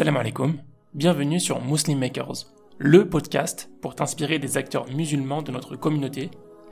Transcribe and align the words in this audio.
Salam 0.00 0.16
alaikum, 0.16 0.54
bienvenue 0.94 1.38
sur 1.38 1.62
Muslim 1.62 1.98
Makers, 1.98 2.46
le 2.78 3.06
podcast 3.06 3.70
pour 3.82 3.94
t'inspirer 3.94 4.38
des 4.38 4.56
acteurs 4.56 4.86
musulmans 4.90 5.42
de 5.42 5.52
notre 5.52 5.76
communauté, 5.76 6.30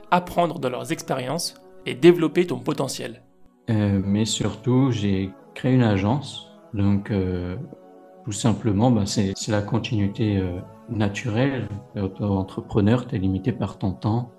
apprendre 0.09 0.57
de 0.57 0.67
leurs 0.67 0.91
expériences 0.91 1.53
et 1.85 1.93
développer 1.93 2.47
ton 2.47 2.57
potentiel. 2.57 3.21
Euh, 3.69 4.01
mais 4.03 4.25
surtout, 4.25 4.89
j'ai 4.89 5.29
créé 5.53 5.75
une 5.75 5.83
agence, 5.83 6.47
donc 6.73 7.11
euh, 7.11 7.55
tout 8.25 8.31
simplement, 8.31 8.89
bah, 8.89 9.05
c'est 9.05 9.35
la 9.47 9.61
continuité 9.61 10.37
euh, 10.37 10.57
naturelle. 10.89 11.67
Auto-entrepreneur, 11.95 13.05
tu 13.05 13.15
es 13.15 13.19
limité 13.19 13.51
par 13.51 13.77
ton 13.77 13.91
temps, 13.91 14.31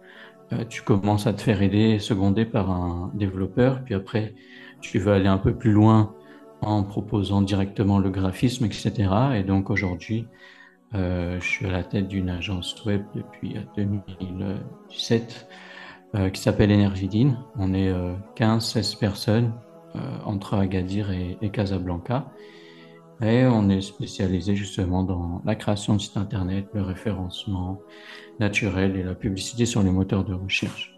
tu 0.69 0.83
commences 0.83 1.29
à 1.29 1.33
te 1.33 1.43
faire 1.43 1.63
aider, 1.63 2.01
seconder 2.01 2.45
par 2.45 2.73
un 2.73 3.13
développeur, 3.15 3.85
puis 3.85 3.95
après, 3.95 4.35
tu 4.81 4.99
vas 4.99 5.15
aller 5.15 5.29
un 5.29 5.39
peu 5.39 5.55
plus 5.55 5.71
loin 5.71 6.13
en 6.63 6.83
proposant 6.83 7.43
directement 7.43 7.99
le 7.99 8.11
graphisme, 8.11 8.65
etc. 8.65 9.09
Et 9.35 9.43
donc 9.43 9.71
aujourd'hui, 9.71 10.27
euh, 10.95 11.39
je 11.41 11.47
suis 11.47 11.67
à 11.67 11.71
la 11.71 11.85
tête 11.85 12.09
d'une 12.09 12.29
agence 12.29 12.85
web 12.85 13.03
depuis 13.15 13.55
2017 13.77 15.49
euh, 16.17 16.19
euh, 16.19 16.31
qui 16.31 16.41
s'appelle 16.41 16.73
Energydine. 16.73 17.39
On 17.57 17.73
est 17.75 17.93
15-16 18.37 18.99
personnes 18.99 19.53
entre 20.25 20.55
Agadir 20.55 21.11
et, 21.11 21.51
Casablanca. 21.51 22.31
Et 23.23 23.45
on 23.45 23.69
est 23.69 23.81
spécialisé 23.81 24.57
justement 24.57 25.03
dans 25.03 25.43
la 25.45 25.55
création 25.55 25.95
de 25.95 26.01
sites 26.01 26.17
internet, 26.17 26.69
le 26.73 26.83
référencement 26.83 27.81
naturel 28.39 28.97
et 28.97 29.03
la 29.03 29.15
publicité 29.15 29.67
sur 29.67 29.83
les 29.83 29.91
moteurs 29.91 30.25
de 30.25 30.33
recherche. 30.33 30.95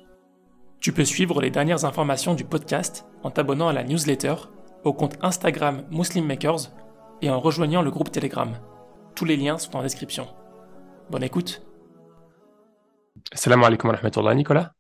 Tu 0.79 0.93
peux 0.93 1.05
suivre 1.05 1.41
les 1.41 1.51
dernières 1.51 1.85
informations 1.85 2.35
du 2.35 2.45
podcast 2.45 3.07
en 3.23 3.31
t'abonnant 3.31 3.69
à 3.69 3.73
la 3.73 3.83
newsletter 3.83 4.35
au 4.85 4.93
compte 4.93 5.17
Instagram 5.23 5.85
Muslim 5.91 6.27
Makers 6.27 6.71
et 7.21 7.31
en 7.31 7.41
rejoignant 7.41 7.83
le 7.83 7.91
groupe 7.91 8.11
Telegram. 8.11 8.51
Tous 9.15 9.25
les 9.25 9.37
liens 9.37 9.59
sont 9.59 9.77
en 9.77 9.83
description. 9.83 10.27
Bonne 11.11 11.23
écoute. 11.23 11.63
Salam 13.33 13.63
alaikum 13.63 13.91
wa 13.91 13.97
rahmatullah, 13.97 14.35
Nicolas. 14.35 14.73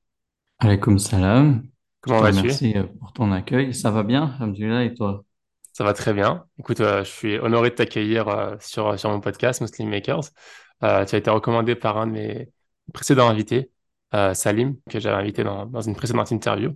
Alaikum 0.58 0.98
salam. 0.98 1.62
Comment 2.00 2.20
vas-tu? 2.20 2.42
Merci 2.42 2.76
euh, 2.76 2.84
pour 2.98 3.12
ton 3.12 3.30
accueil. 3.30 3.74
Ça 3.74 3.90
va 3.90 4.02
bien, 4.02 4.34
Alhamdulillah, 4.38 4.84
et 4.84 4.94
toi? 4.94 5.24
Ça 5.72 5.84
va 5.84 5.94
très 5.94 6.12
bien. 6.12 6.44
Écoute, 6.58 6.80
euh, 6.80 7.04
je 7.04 7.10
suis 7.10 7.38
honoré 7.38 7.70
de 7.70 7.74
t'accueillir 7.76 8.28
euh, 8.28 8.56
sur, 8.60 8.98
sur 8.98 9.10
mon 9.10 9.20
podcast 9.20 9.60
Muslim 9.60 9.88
Makers. 9.88 10.24
tu 10.80 10.86
as 10.86 11.14
été 11.14 11.30
recommandé 11.30 11.74
par 11.76 11.98
un 11.98 12.06
de 12.06 12.12
mes 12.12 12.48
précédents 12.92 13.28
invités, 13.28 13.70
Salim, 14.34 14.76
que 14.90 14.98
j'avais 14.98 15.16
invité 15.16 15.44
dans, 15.44 15.64
dans 15.66 15.80
une 15.80 15.94
précédente 15.94 16.32
interview. 16.32 16.72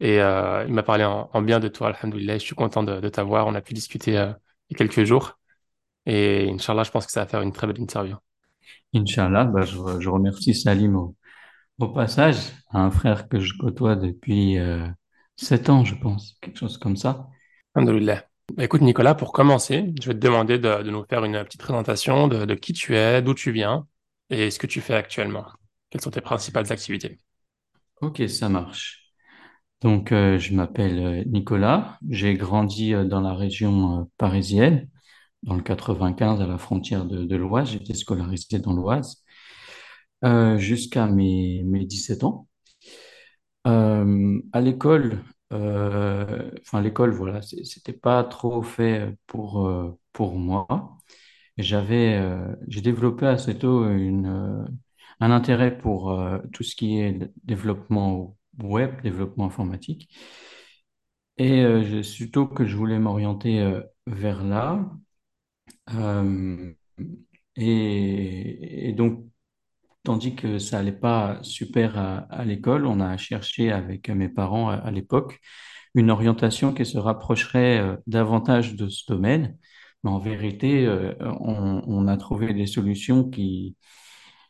Et 0.00 0.20
euh, 0.20 0.64
il 0.66 0.74
m'a 0.74 0.82
parlé 0.82 1.04
en, 1.04 1.42
bien 1.42 1.60
de 1.60 1.68
toi, 1.68 1.88
alhamdoulilah. 1.88 2.38
Je 2.38 2.44
suis 2.44 2.54
content 2.54 2.82
de, 2.82 3.08
t'avoir. 3.08 3.46
On 3.46 3.54
a 3.54 3.60
pu 3.60 3.74
discuter 3.74 4.18
euh, 4.18 4.32
il 4.68 4.74
y 4.74 4.76
a 4.76 4.78
quelques 4.78 5.04
jours. 5.04 5.38
Et 6.04 6.48
Inch'Allah, 6.50 6.84
je 6.84 6.90
pense 6.90 7.06
que 7.06 7.12
ça 7.12 7.20
va 7.20 7.26
faire 7.26 7.42
une 7.42 7.52
très 7.52 7.66
belle 7.66 7.80
interview. 7.80 8.16
Inch'Allah, 8.94 9.44
bah, 9.44 9.62
je, 9.62 10.08
remercie 10.08 10.54
Salim 10.54 10.96
au, 11.78 11.88
passage, 11.88 12.36
un 12.72 12.90
frère 12.90 13.28
que 13.28 13.40
je 13.40 13.54
côtoie 13.58 13.96
depuis 13.96 14.58
euh, 14.58 14.86
7 15.36 15.68
ans, 15.70 15.84
je 15.84 15.94
pense, 15.94 16.36
quelque 16.40 16.58
chose 16.58 16.78
comme 16.78 16.96
ça. 16.96 17.28
Alhamdoulilah. 17.74 18.24
Bah, 18.54 18.64
écoute, 18.64 18.82
Nicolas, 18.82 19.14
pour 19.14 19.32
commencer, 19.32 19.92
je 20.00 20.08
vais 20.08 20.14
te 20.14 20.20
demander 20.20 20.58
de, 20.58 20.82
nous 20.82 21.04
faire 21.04 21.24
une 21.24 21.42
petite 21.44 21.60
présentation 21.60 22.28
de, 22.28 22.44
de 22.44 22.54
qui 22.54 22.72
tu 22.72 22.96
es, 22.96 23.22
d'où 23.22 23.34
tu 23.34 23.50
viens 23.50 23.86
et 24.30 24.50
ce 24.50 24.58
que 24.58 24.66
tu 24.66 24.80
fais 24.80 24.94
actuellement. 24.94 25.46
Quelles 25.90 26.00
sont 26.00 26.10
tes 26.10 26.20
principales 26.20 26.70
activités? 26.72 27.18
Ok, 28.00 28.22
ça 28.28 28.48
marche. 28.48 29.05
Donc, 29.82 30.12
euh, 30.12 30.38
je 30.38 30.54
m'appelle 30.54 30.98
euh, 30.98 31.24
Nicolas. 31.26 31.98
J'ai 32.08 32.34
grandi 32.34 32.94
euh, 32.94 33.04
dans 33.04 33.20
la 33.20 33.34
région 33.34 34.10
parisienne, 34.18 34.88
dans 35.42 35.54
le 35.54 35.62
95, 35.62 36.40
à 36.40 36.46
la 36.46 36.58
frontière 36.58 37.04
de, 37.06 37.36
l'Oise. 37.36 37.70
J'étais 37.70 37.94
scolarisé 37.94 38.58
dans 38.58 38.72
l'Oise 38.74 39.22
jusqu'à 40.58 41.06
mes, 41.06 41.62
mes 41.64 41.84
17 41.86 42.24
ans. 42.24 42.48
à 43.64 44.60
l'école, 44.60 45.22
enfin 45.50 46.80
l'école, 46.82 47.10
voilà, 47.12 47.40
c'était 47.42 47.92
pas 47.92 48.24
trop 48.24 48.62
fait 48.62 49.16
pour 49.26 49.70
pour 50.12 50.36
moi. 50.38 50.98
J'avais, 51.58 52.20
j'ai 52.68 52.80
développé 52.82 53.26
assez 53.26 53.58
tôt 53.58 53.88
une, 53.88 54.66
un 55.20 55.30
intérêt 55.30 55.78
pour 55.78 56.18
tout 56.52 56.62
ce 56.64 56.76
qui 56.76 56.98
est 56.98 57.30
développement 57.44 58.36
web, 58.58 59.00
développement 59.02 59.46
informatique. 59.46 60.08
Et 61.38 61.62
euh, 61.64 61.82
je 61.84 62.00
suis 62.02 62.30
tôt 62.30 62.46
que 62.46 62.66
je 62.66 62.76
voulais 62.76 62.98
m'orienter 62.98 63.60
euh, 63.60 63.82
vers 64.06 64.42
là. 64.44 64.90
Euh, 65.94 66.72
et, 67.56 68.92
donc, 68.96 69.26
tandis 70.04 70.34
que 70.36 70.58
ça 70.58 70.78
allait 70.78 70.92
pas 70.92 71.38
super 71.42 71.98
à, 71.98 72.44
l'école, 72.44 72.86
on 72.86 73.00
a 73.00 73.16
cherché 73.16 73.72
avec 73.72 74.08
mes 74.10 74.28
parents 74.28 74.68
à, 74.70 74.90
l'époque 74.90 75.40
une 75.94 76.10
orientation 76.10 76.74
qui 76.74 76.84
se 76.86 76.98
rapprocherait 76.98 77.98
davantage 78.06 78.76
de 78.76 78.88
ce 78.88 79.04
domaine. 79.10 79.56
Mais 80.04 80.10
en 80.10 80.18
vérité, 80.18 80.88
on 81.20 82.06
a 82.08 82.16
trouvé 82.18 82.54
des 82.54 82.66
solutions 82.66 83.28
qui, 83.30 83.76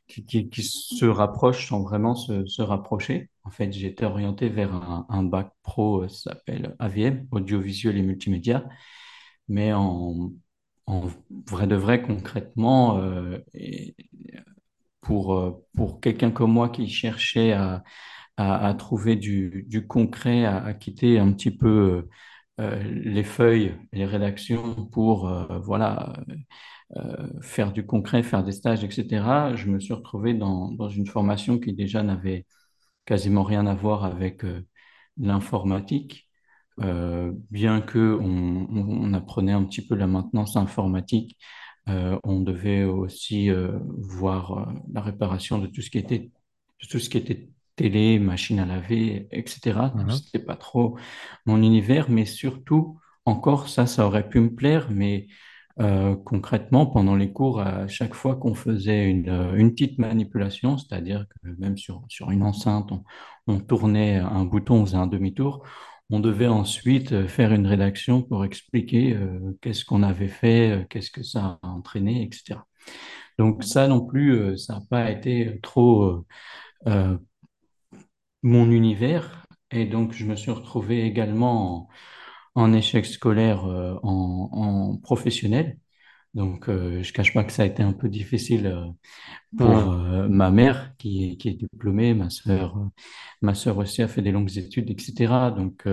qui, 0.06 0.48
se 0.62 1.04
rapprochent 1.04 1.68
sans 1.68 1.82
vraiment 1.82 2.14
se, 2.14 2.46
se 2.46 2.62
rapprocher. 2.62 3.30
En 3.44 3.50
fait, 3.50 3.72
j'étais 3.72 4.04
orienté 4.04 4.48
vers 4.48 4.72
un, 5.08 5.22
bac 5.22 5.52
pro, 5.62 6.02
euh, 6.04 6.08
ça 6.08 6.32
s'appelle 6.32 6.74
AVM, 6.78 7.26
audiovisuel 7.30 7.96
et 7.98 8.02
multimédia, 8.02 8.68
mais 9.48 9.72
en, 9.72 10.32
vrai 11.46 11.66
de 11.66 11.76
vrai, 11.76 12.02
concrètement, 12.02 12.98
euh, 12.98 13.38
pour, 15.00 15.34
euh, 15.34 15.64
pour 15.76 16.00
quelqu'un 16.00 16.30
comme 16.30 16.52
moi 16.52 16.68
qui 16.68 16.88
cherchait 16.88 17.52
à, 17.52 17.84
à, 18.36 18.74
trouver 18.74 19.16
du, 19.16 19.64
du 19.68 19.86
concret, 19.86 20.44
à, 20.44 20.74
quitter 20.74 21.18
un 21.18 21.32
petit 21.32 21.50
peu 21.50 22.08
les 22.58 23.24
feuilles, 23.24 23.76
les 23.92 24.06
rédactions 24.06 24.86
pour, 24.86 25.30
voilà, 25.62 26.14
faire 27.42 27.72
du 27.72 27.84
concret, 27.84 28.22
faire 28.22 28.44
des 28.44 28.52
stages, 28.52 28.84
etc., 28.84 29.54
je 29.54 29.68
me 29.68 29.80
suis 29.80 29.92
retrouvé 29.92 30.34
dans, 30.34 30.70
dans 30.70 30.88
une 30.88 31.06
formation 31.06 31.58
qui 31.58 31.72
déjà 31.72 32.02
n'avait 32.02 32.46
quasiment 33.06 33.44
rien 33.44 33.66
à 33.66 33.74
voir 33.74 34.04
avec 34.04 34.44
euh, 34.44 34.66
l'informatique, 35.16 36.28
euh, 36.82 37.32
bien 37.50 37.80
que 37.80 38.18
on, 38.20 38.66
on, 38.70 39.14
apprenait 39.14 39.52
un 39.52 39.64
petit 39.64 39.86
peu 39.86 39.94
la 39.94 40.06
maintenance 40.06 40.56
informatique, 40.56 41.38
euh, 41.88 42.18
on 42.24 42.40
devait 42.40 42.84
aussi 42.84 43.48
voir 43.86 44.74
la 44.92 45.00
réparation 45.00 45.58
de 45.58 45.68
tout 45.68 45.80
ce 45.80 45.88
qui 45.88 45.98
était 45.98 46.30
tout 46.90 46.98
ce 46.98 47.08
qui 47.08 47.16
était 47.16 47.48
télé, 47.76 48.18
machine 48.18 48.58
à 48.58 48.66
laver, 48.66 49.28
etc. 49.30 49.92
Mhm. 49.94 50.10
c'était 50.10 50.44
pas 50.44 50.56
trop 50.56 50.98
mon 51.46 51.62
univers, 51.62 52.10
mais 52.10 52.26
surtout 52.26 52.98
encore 53.24 53.68
ça, 53.68 53.86
ça 53.86 54.06
aurait 54.06 54.28
pu 54.28 54.40
me 54.40 54.54
plaire, 54.54 54.88
mais 54.90 55.28
euh, 55.80 56.16
concrètement, 56.24 56.86
pendant 56.86 57.14
les 57.16 57.32
cours, 57.32 57.60
à 57.60 57.86
chaque 57.88 58.14
fois 58.14 58.36
qu'on 58.36 58.54
faisait 58.54 59.10
une, 59.10 59.28
euh, 59.28 59.56
une 59.56 59.72
petite 59.72 59.98
manipulation, 59.98 60.78
c'est-à-dire 60.78 61.26
que 61.28 61.48
même 61.58 61.76
sur, 61.76 62.02
sur 62.08 62.30
une 62.30 62.42
enceinte, 62.42 62.90
on, 62.92 63.04
on 63.46 63.60
tournait 63.60 64.16
un 64.16 64.44
bouton, 64.44 64.76
on 64.82 64.86
faisait 64.86 64.96
un 64.96 65.06
demi-tour, 65.06 65.62
on 66.08 66.20
devait 66.20 66.46
ensuite 66.46 67.12
euh, 67.12 67.28
faire 67.28 67.52
une 67.52 67.66
rédaction 67.66 68.22
pour 68.22 68.44
expliquer 68.44 69.18
qu'est-ce 69.60 69.84
qu'on 69.84 70.02
avait 70.02 70.28
fait, 70.28 70.86
qu'est-ce 70.88 71.10
que 71.10 71.22
ça 71.22 71.58
a 71.62 71.68
entraîné, 71.68 72.22
etc. 72.24 72.60
Donc 73.38 73.62
ça 73.64 73.86
non 73.88 74.00
plus, 74.06 74.56
ça 74.58 74.74
n'a 74.74 74.82
pas 74.88 75.10
été 75.10 75.60
trop 75.62 76.24
mon 78.42 78.70
univers. 78.70 79.44
Et 79.70 79.84
donc 79.86 80.12
je 80.12 80.24
me 80.24 80.36
suis 80.36 80.50
retrouvé 80.50 81.04
également 81.04 81.76
en 81.82 81.88
échec 82.72 83.06
scolaire 83.06 83.64
euh, 83.66 83.94
en, 84.02 84.48
en, 84.52 84.96
professionnel. 84.98 85.78
Donc, 86.36 86.68
euh, 86.68 87.02
je 87.02 87.12
cache 87.14 87.32
pas 87.32 87.44
que 87.44 87.52
ça 87.52 87.62
a 87.62 87.66
été 87.66 87.82
un 87.82 87.94
peu 87.94 88.08
difficile 88.10 88.66
euh, 88.66 88.84
pour 89.56 89.70
euh, 89.70 90.28
ma 90.28 90.50
mère 90.50 90.94
qui, 90.98 91.38
qui 91.38 91.48
est 91.48 91.54
diplômée, 91.54 92.12
ma 92.14 92.28
sœur, 92.30 92.76
ma 93.40 93.54
sœur 93.54 93.78
aussi 93.78 94.02
a 94.02 94.08
fait 94.08 94.20
des 94.22 94.32
longues 94.32 94.58
études, 94.58 94.90
etc. 94.90 95.50
Donc, 95.56 95.86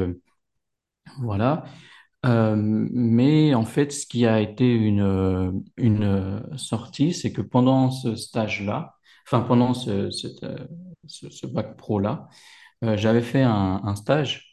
voilà. 1.19 1.63
mais 2.24 3.54
en 3.54 3.63
fait, 3.66 3.92
ce 3.92 4.06
qui 4.06 4.25
a 4.25 4.42
été 4.42 4.69
une, 4.74 5.63
une 5.77 6.44
sortie, 6.57 7.13
c'est 7.13 7.31
que 7.33 7.42
pendant 7.42 7.92
ce 7.92 8.16
stage-là, 8.16 8.95
enfin 9.27 9.42
pendant 9.42 9.74
ce, 9.74 10.09
cette, 10.12 10.45
ce, 11.07 11.30
ce 11.30 11.48
bac 11.48 11.77
pro-là, 11.77 12.27
j'avais 12.81 13.21
fait 13.21 13.44
un, 13.44 13.81
un 13.83 13.95
stage 13.95 14.52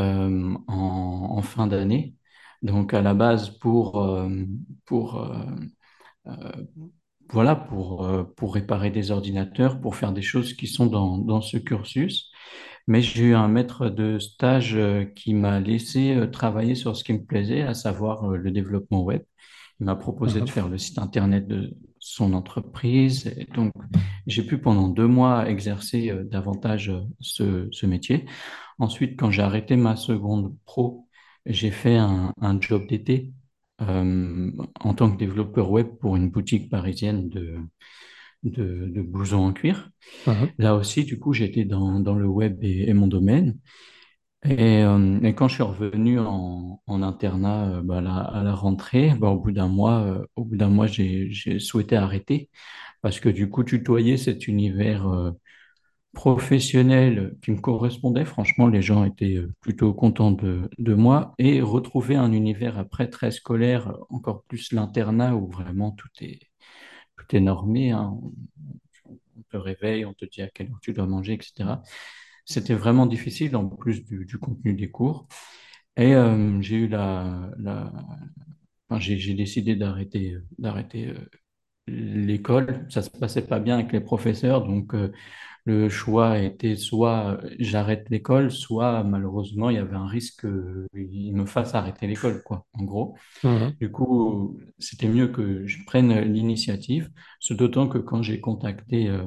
euh, 0.00 0.54
en, 0.66 1.42
fin 1.42 1.66
d'année. 1.66 2.14
Donc 2.62 2.94
à 2.94 3.02
la 3.02 3.14
base 3.14 3.50
pour, 3.58 4.02
euh, 4.02 4.28
pour, 4.86 5.20
euh, 6.26 6.32
voilà, 7.30 7.54
pour, 7.54 8.08
pour 8.36 8.54
réparer 8.54 8.90
des 8.90 9.10
ordinateurs, 9.10 9.80
pour 9.80 9.96
faire 9.96 10.12
des 10.12 10.22
choses 10.22 10.54
qui 10.54 10.66
sont 10.66 10.86
dans, 10.86 11.18
dans 11.18 11.40
ce 11.40 11.58
cursus. 11.58 12.30
Mais 12.86 13.02
j'ai 13.02 13.24
eu 13.24 13.34
un 13.34 13.48
maître 13.48 13.88
de 13.88 14.18
stage 14.18 14.78
qui 15.14 15.34
m'a 15.34 15.60
laissé 15.60 16.28
travailler 16.32 16.74
sur 16.74 16.96
ce 16.96 17.04
qui 17.04 17.14
me 17.14 17.24
plaisait, 17.24 17.62
à 17.62 17.74
savoir 17.74 18.28
le 18.28 18.50
développement 18.50 19.02
web. 19.02 19.22
Il 19.80 19.86
m'a 19.86 19.96
proposé 19.96 20.40
de 20.40 20.48
faire 20.48 20.68
le 20.68 20.78
site 20.78 20.98
internet 20.98 21.46
de 21.46 21.74
son 21.98 22.34
entreprise. 22.34 23.26
Et 23.38 23.46
donc, 23.46 23.72
j'ai 24.26 24.42
pu 24.42 24.58
pendant 24.58 24.88
deux 24.88 25.06
mois 25.06 25.48
exercer 25.48 26.12
davantage 26.24 26.92
ce, 27.20 27.68
ce 27.70 27.86
métier. 27.86 28.26
Ensuite, 28.78 29.18
quand 29.18 29.30
j'ai 29.30 29.42
arrêté 29.42 29.76
ma 29.76 29.96
seconde 29.96 30.56
pro, 30.64 31.08
j'ai 31.46 31.70
fait 31.70 31.96
un, 31.96 32.32
un 32.40 32.60
job 32.60 32.86
d'été 32.88 33.32
euh, 33.82 34.50
en 34.80 34.94
tant 34.94 35.10
que 35.10 35.16
développeur 35.18 35.70
web 35.70 35.88
pour 36.00 36.16
une 36.16 36.30
boutique 36.30 36.70
parisienne 36.70 37.28
de, 37.28 37.58
de, 38.44 38.88
de 38.88 39.02
blousons 39.02 39.46
en 39.46 39.52
cuir. 39.52 39.90
Mhm. 40.26 40.56
Là 40.58 40.76
aussi, 40.76 41.04
du 41.04 41.18
coup, 41.18 41.32
j'étais 41.34 41.64
dans, 41.64 42.00
dans 42.00 42.14
le 42.14 42.26
web 42.26 42.58
et, 42.62 42.88
et 42.90 42.94
mon 42.94 43.08
domaine. 43.08 43.58
Et, 44.44 44.82
euh, 44.84 45.20
et 45.22 45.34
quand 45.34 45.48
je 45.48 45.54
suis 45.54 45.62
revenu 45.62 46.18
en, 46.20 46.82
en 46.86 47.02
internat 47.02 47.70
euh, 47.78 47.82
bah, 47.82 47.98
à 47.98 48.00
la, 48.02 48.16
à 48.18 48.42
la 48.44 48.54
rentrée, 48.54 49.14
bah, 49.18 49.28
au 49.30 49.40
bout 49.40 49.52
d'un 49.52 49.68
mois, 49.68 50.00
euh, 50.02 50.26
au 50.36 50.44
bout 50.44 50.56
d'un 50.56 50.68
mois, 50.68 50.86
j'ai, 50.86 51.30
souhaité 51.58 51.96
arrêter 51.96 52.50
parce 53.02 53.20
que 53.20 53.28
du 53.30 53.50
coup, 53.50 53.64
tutoyer 53.64 54.16
cet 54.18 54.48
univers 54.48 55.06
professionnel 56.14 57.36
qui 57.42 57.50
me 57.50 57.60
correspondait, 57.60 58.24
franchement, 58.24 58.68
les 58.68 58.82
gens 58.82 59.04
étaient 59.04 59.36
euh, 59.36 59.52
plutôt 59.60 59.92
contents 59.92 60.30
de, 60.32 60.70
de 60.78 60.94
moi 60.94 61.34
et 61.38 61.60
retrouver 61.60 62.16
un 62.16 62.32
univers 62.32 62.78
après 62.78 63.08
très 63.10 63.30
scolaire, 63.30 63.94
encore 64.10 64.44
plus 64.44 64.72
l'internat 64.72 65.34
où 65.36 65.48
vraiment 65.48 65.90
tout 65.92 66.08
est, 66.20 66.40
tout 67.16 67.36
est 67.36 67.40
normé, 67.40 67.90
hein. 67.92 68.18
On 69.36 69.42
te 69.50 69.56
réveille, 69.56 70.04
on 70.04 70.14
te 70.14 70.24
dit 70.24 70.42
à 70.42 70.48
quelle 70.48 70.68
heure 70.70 70.78
tu 70.80 70.92
dois 70.92 71.06
manger, 71.06 71.34
etc. 71.34 71.82
C'était 72.44 72.74
vraiment 72.74 73.06
difficile 73.06 73.56
en 73.56 73.68
plus 73.68 74.04
du, 74.04 74.38
contenu 74.38 74.74
des 74.74 74.90
cours. 74.90 75.26
Et 75.96 76.14
euh, 76.14 76.60
j'ai 76.62 76.76
eu 76.76 76.88
la, 76.88 77.50
j'ai 78.98 79.34
décidé 79.34 79.76
d'arrêter, 79.76 80.36
d'arrêter 80.58 81.08
euh, 81.08 81.28
l'école. 81.86 82.86
Ça 82.90 83.02
se 83.02 83.10
passait 83.10 83.46
pas 83.46 83.58
bien 83.60 83.78
avec 83.78 83.92
les 83.92 84.00
professeurs, 84.00 84.66
donc 84.66 84.94
euh, 84.94 85.12
le 85.66 85.88
choix 85.88 86.38
était 86.38 86.76
soit 86.76 87.38
euh, 87.42 87.50
j'arrête 87.58 88.08
l'école, 88.10 88.50
soit 88.50 89.02
malheureusement 89.02 89.70
il 89.70 89.76
y 89.76 89.78
avait 89.78 89.96
un 89.96 90.06
risque 90.06 90.46
qu'il 90.94 91.34
me 91.34 91.46
fasse 91.46 91.74
arrêter 91.74 92.06
l'école, 92.06 92.42
quoi, 92.42 92.66
en 92.74 92.84
gros. 92.84 93.16
Mhm. 93.42 93.74
Du 93.80 93.90
coup, 93.90 94.58
c'était 94.78 95.08
mieux 95.08 95.28
que 95.28 95.66
je 95.66 95.84
prenne 95.86 96.20
l'initiative, 96.20 97.10
ce 97.40 97.54
d'autant 97.54 97.88
que 97.88 97.98
quand 97.98 98.22
j'ai 98.22 98.40
contacté 98.40 99.08
euh, 99.08 99.22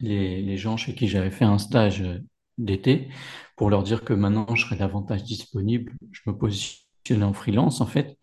les, 0.00 0.42
les 0.42 0.56
gens 0.56 0.76
chez 0.76 0.94
qui 0.94 1.08
j'avais 1.08 1.30
fait 1.30 1.44
un 1.44 1.58
stage 1.58 2.02
euh, 2.02 2.18
d'été 2.58 3.08
pour 3.56 3.70
leur 3.70 3.82
dire 3.82 4.04
que 4.04 4.12
maintenant 4.12 4.54
je 4.54 4.64
serais 4.64 4.76
davantage 4.76 5.24
disponible. 5.24 5.92
Je 6.10 6.20
me 6.26 6.36
positionnais 6.36 7.24
en 7.24 7.32
freelance 7.32 7.80
en 7.80 7.86
fait, 7.86 8.18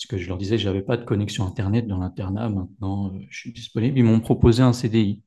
parce 0.00 0.06
que 0.06 0.18
je 0.18 0.28
leur 0.28 0.38
disais 0.38 0.56
que 0.56 0.62
j'avais 0.62 0.82
pas 0.82 0.96
de 0.96 1.04
connexion 1.04 1.46
Internet 1.46 1.86
dans 1.86 1.98
l'internat. 1.98 2.48
Maintenant, 2.48 3.12
euh, 3.14 3.18
je 3.28 3.38
suis 3.38 3.52
disponible. 3.52 3.98
Ils 3.98 4.04
m'ont 4.04 4.20
proposé 4.20 4.62
un 4.62 4.72
CDI. 4.72 5.22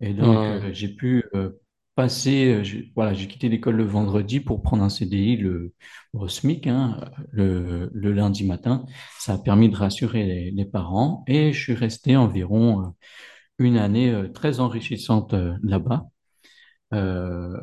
Et 0.00 0.14
donc, 0.14 0.38
euh, 0.62 0.70
j'ai 0.72 0.88
pu 0.88 1.24
euh, 1.34 1.50
passer, 1.96 2.62
voilà, 2.94 3.14
j'ai 3.14 3.26
quitté 3.26 3.48
l'école 3.48 3.76
le 3.76 3.84
vendredi 3.84 4.38
pour 4.40 4.62
prendre 4.62 4.84
un 4.84 4.88
CDI 4.88 5.36
le, 5.36 5.74
au 6.12 6.28
SMIC, 6.28 6.66
hein, 6.68 7.00
le, 7.32 7.90
le 7.92 8.12
lundi 8.12 8.44
matin. 8.46 8.86
Ça 9.18 9.34
a 9.34 9.38
permis 9.38 9.68
de 9.70 9.76
rassurer 9.76 10.24
les, 10.24 10.50
les 10.52 10.64
parents 10.64 11.24
et 11.26 11.52
je 11.52 11.60
suis 11.60 11.74
resté 11.74 12.16
environ 12.16 12.94
une 13.58 13.78
année 13.78 14.14
très 14.34 14.60
enrichissante 14.60 15.34
là-bas. 15.62 16.11
Euh, 16.94 17.56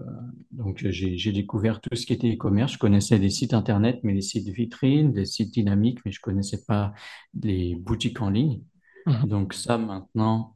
donc, 0.51 0.79
j'ai, 0.89 1.31
découvert 1.31 1.81
tout 1.81 1.95
ce 1.95 2.05
qui 2.05 2.13
était 2.13 2.33
e-commerce. 2.33 2.73
Je 2.73 2.77
connaissais 2.79 3.17
les 3.17 3.29
sites 3.29 3.53
internet, 3.53 3.99
mais 4.03 4.13
les 4.13 4.21
sites 4.21 4.49
vitrines, 4.49 5.13
les 5.15 5.25
sites 5.25 5.51
dynamiques, 5.53 5.99
mais 6.05 6.11
je 6.11 6.19
connaissais 6.21 6.63
pas 6.65 6.93
les 7.41 7.75
boutiques 7.75 8.21
en 8.21 8.29
ligne. 8.29 8.61
Mhm. 9.05 9.27
Donc, 9.27 9.53
ça, 9.53 9.77
maintenant, 9.77 10.55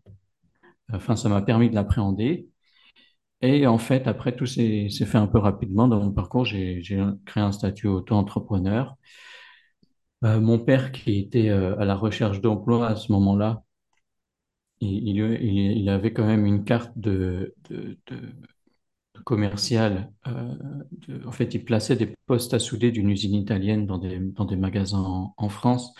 enfin, 0.94 1.16
ça 1.16 1.30
m'a 1.30 1.42
permis 1.42 1.70
de 1.70 1.76
l'appréhender. 1.76 2.50
Et 3.42 3.68
en 3.68 3.78
fait, 3.78 4.08
après, 4.08 4.36
tout 4.36 4.46
s'est 4.48 4.90
fait 4.90 5.18
un 5.18 5.28
peu 5.28 5.40
rapidement 5.40 5.88
dans 5.88 6.02
mon 6.02 6.12
parcours. 6.12 6.46
J'ai 6.46 6.82
créé 7.26 7.44
un 7.44 7.52
statut 7.52 7.88
auto-entrepreneur. 7.88 8.98
Euh, 10.26 10.40
mon 10.42 10.58
père, 10.60 10.92
qui 10.92 11.20
était 11.20 11.50
euh, 11.50 11.78
à 11.80 11.86
la 11.86 11.96
recherche 11.96 12.42
d'emploi 12.42 12.88
à 12.88 12.96
ce 12.96 13.12
moment-là, 13.12 13.64
il, 14.82 15.08
il, 15.08 15.18
il- 15.42 15.78
il 15.82 15.90
avait 15.90 16.14
quand 16.14 16.26
même 16.26 16.46
une 16.46 16.64
carte 16.64 16.92
de, 16.98 17.56
de, 17.70 17.98
de- 18.08 18.34
commercial. 19.24 20.12
euh, 20.28 20.56
de- 21.08 21.26
en 21.28 21.32
fait, 21.32 21.54
il 21.56 21.64
plaçait 21.66 21.96
des 21.96 22.14
postes 22.28 22.54
à 22.54 22.60
souder 22.60 22.92
d'une 22.92 23.10
usine 23.10 23.36
italienne 23.36 23.86
dans 23.88 23.98
des, 23.98 24.20
dans 24.20 24.46
des 24.46 24.56
magasins 24.56 25.00
en, 25.02 25.34
en 25.38 25.50
France. 25.50 25.94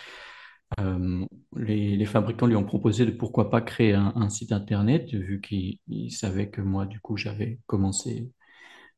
Euh, 0.80 1.24
les, 1.56 1.96
les 1.96 2.06
fabricants 2.06 2.46
lui 2.46 2.56
ont 2.56 2.64
proposé 2.64 3.06
de 3.06 3.12
pourquoi 3.12 3.50
pas 3.50 3.60
créer 3.62 3.94
un, 3.94 4.12
un 4.16 4.28
site 4.30 4.52
internet, 4.52 5.12
vu 5.14 5.40
qu'ils 5.40 5.78
ils 5.88 6.10
savaient 6.12 6.50
que 6.50 6.60
moi, 6.62 6.86
du 6.86 7.00
coup, 7.00 7.16
j'avais 7.16 7.60
commencé 7.66 8.30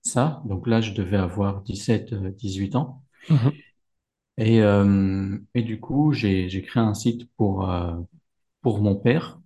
ça. 0.02 0.42
Donc 0.46 0.66
là, 0.68 0.80
je 0.82 0.92
devais 0.92 1.18
avoir 1.18 1.62
17, 1.62 2.12
euh, 2.14 2.30
18 2.32 2.76
ans. 2.76 3.02
Mhm. 3.28 3.66
Et, 4.38 4.60
euh, 4.62 5.38
et 5.54 5.62
du 5.62 5.80
coup, 5.80 6.12
j'ai, 6.12 6.48
j'ai 6.48 6.62
créé 6.62 6.82
un 6.82 6.94
site 6.94 7.30
pour, 7.36 7.70
euh, 7.70 7.94
pour 8.62 8.80
mon 8.82 8.96
père, 8.96 9.40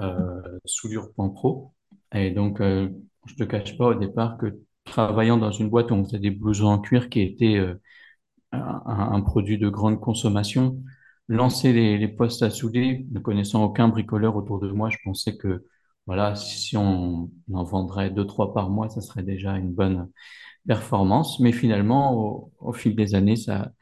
euh, 0.00 0.42
soudure.pro. 0.66 1.74
Et 2.14 2.30
donc, 2.32 2.60
euh, 2.60 2.90
je 3.26 3.34
te 3.34 3.44
cache 3.44 3.76
pas 3.78 3.88
au 3.88 3.94
départ 3.94 4.38
que 4.38 4.60
travaillant 4.84 5.36
dans 5.36 5.52
une 5.52 5.68
boîte 5.70 5.90
où 5.90 5.94
on 5.94 6.04
faisait 6.04 6.18
des 6.18 6.30
blousons 6.30 6.68
en 6.68 6.78
cuir 6.78 7.08
qui 7.08 7.20
étaient 7.20 7.56
euh, 7.56 7.74
un, 8.52 9.20
produit 9.22 9.58
de 9.58 9.68
grande 9.68 10.00
consommation, 10.00 10.82
lancer 11.28 11.72
les, 11.72 11.98
les 11.98 12.08
postes 12.08 12.42
à 12.42 12.50
souder, 12.50 13.06
ne 13.12 13.20
connaissant 13.20 13.64
aucun 13.64 13.88
bricoleur 13.88 14.36
autour 14.36 14.60
de 14.60 14.70
moi, 14.70 14.90
je 14.90 14.98
pensais 15.04 15.36
que 15.36 15.66
voilà, 16.06 16.34
si 16.34 16.76
on 16.76 17.30
en 17.52 17.64
vendrait 17.64 18.10
deux, 18.10 18.26
trois 18.26 18.52
par 18.54 18.70
mois, 18.70 18.88
ça 18.88 19.00
serait 19.00 19.22
déjà 19.22 19.56
une 19.56 19.72
bonne 19.72 20.10
performance. 20.66 21.40
Mais 21.40 21.52
finalement, 21.52 22.14
au, 22.14 22.52
au 22.58 22.72
fil 22.72 22.96
des 22.96 23.14
années, 23.14 23.36
ça, 23.36 23.72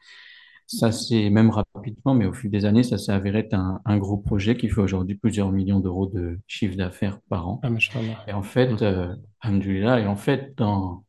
ça 0.69 0.91
s'est 0.91 1.29
même 1.29 1.49
rapidement, 1.51 2.13
mais 2.13 2.25
au 2.27 2.33
fil 2.33 2.51
des 2.51 2.65
années, 2.65 2.83
ça 2.83 2.97
s'est 2.97 3.11
avéré 3.11 3.39
être 3.39 3.53
un, 3.55 3.81
un 3.85 3.97
gros 3.97 4.17
projet 4.17 4.55
qui 4.57 4.69
fait 4.69 4.81
aujourd'hui 4.81 5.15
plusieurs 5.15 5.51
millions 5.51 5.79
d'euros 5.79 6.07
de 6.07 6.39
chiffre 6.47 6.75
d'affaires 6.77 7.19
par 7.29 7.47
an. 7.49 7.61
Ah. 7.63 7.69
Et 8.27 8.33
en 8.33 8.43
fait, 8.43 8.69
Mhm. 8.71 8.83
euh, 8.83 9.15
et 9.45 10.07
en 10.07 10.15
fait, 10.15 10.53
dans, 10.57 11.05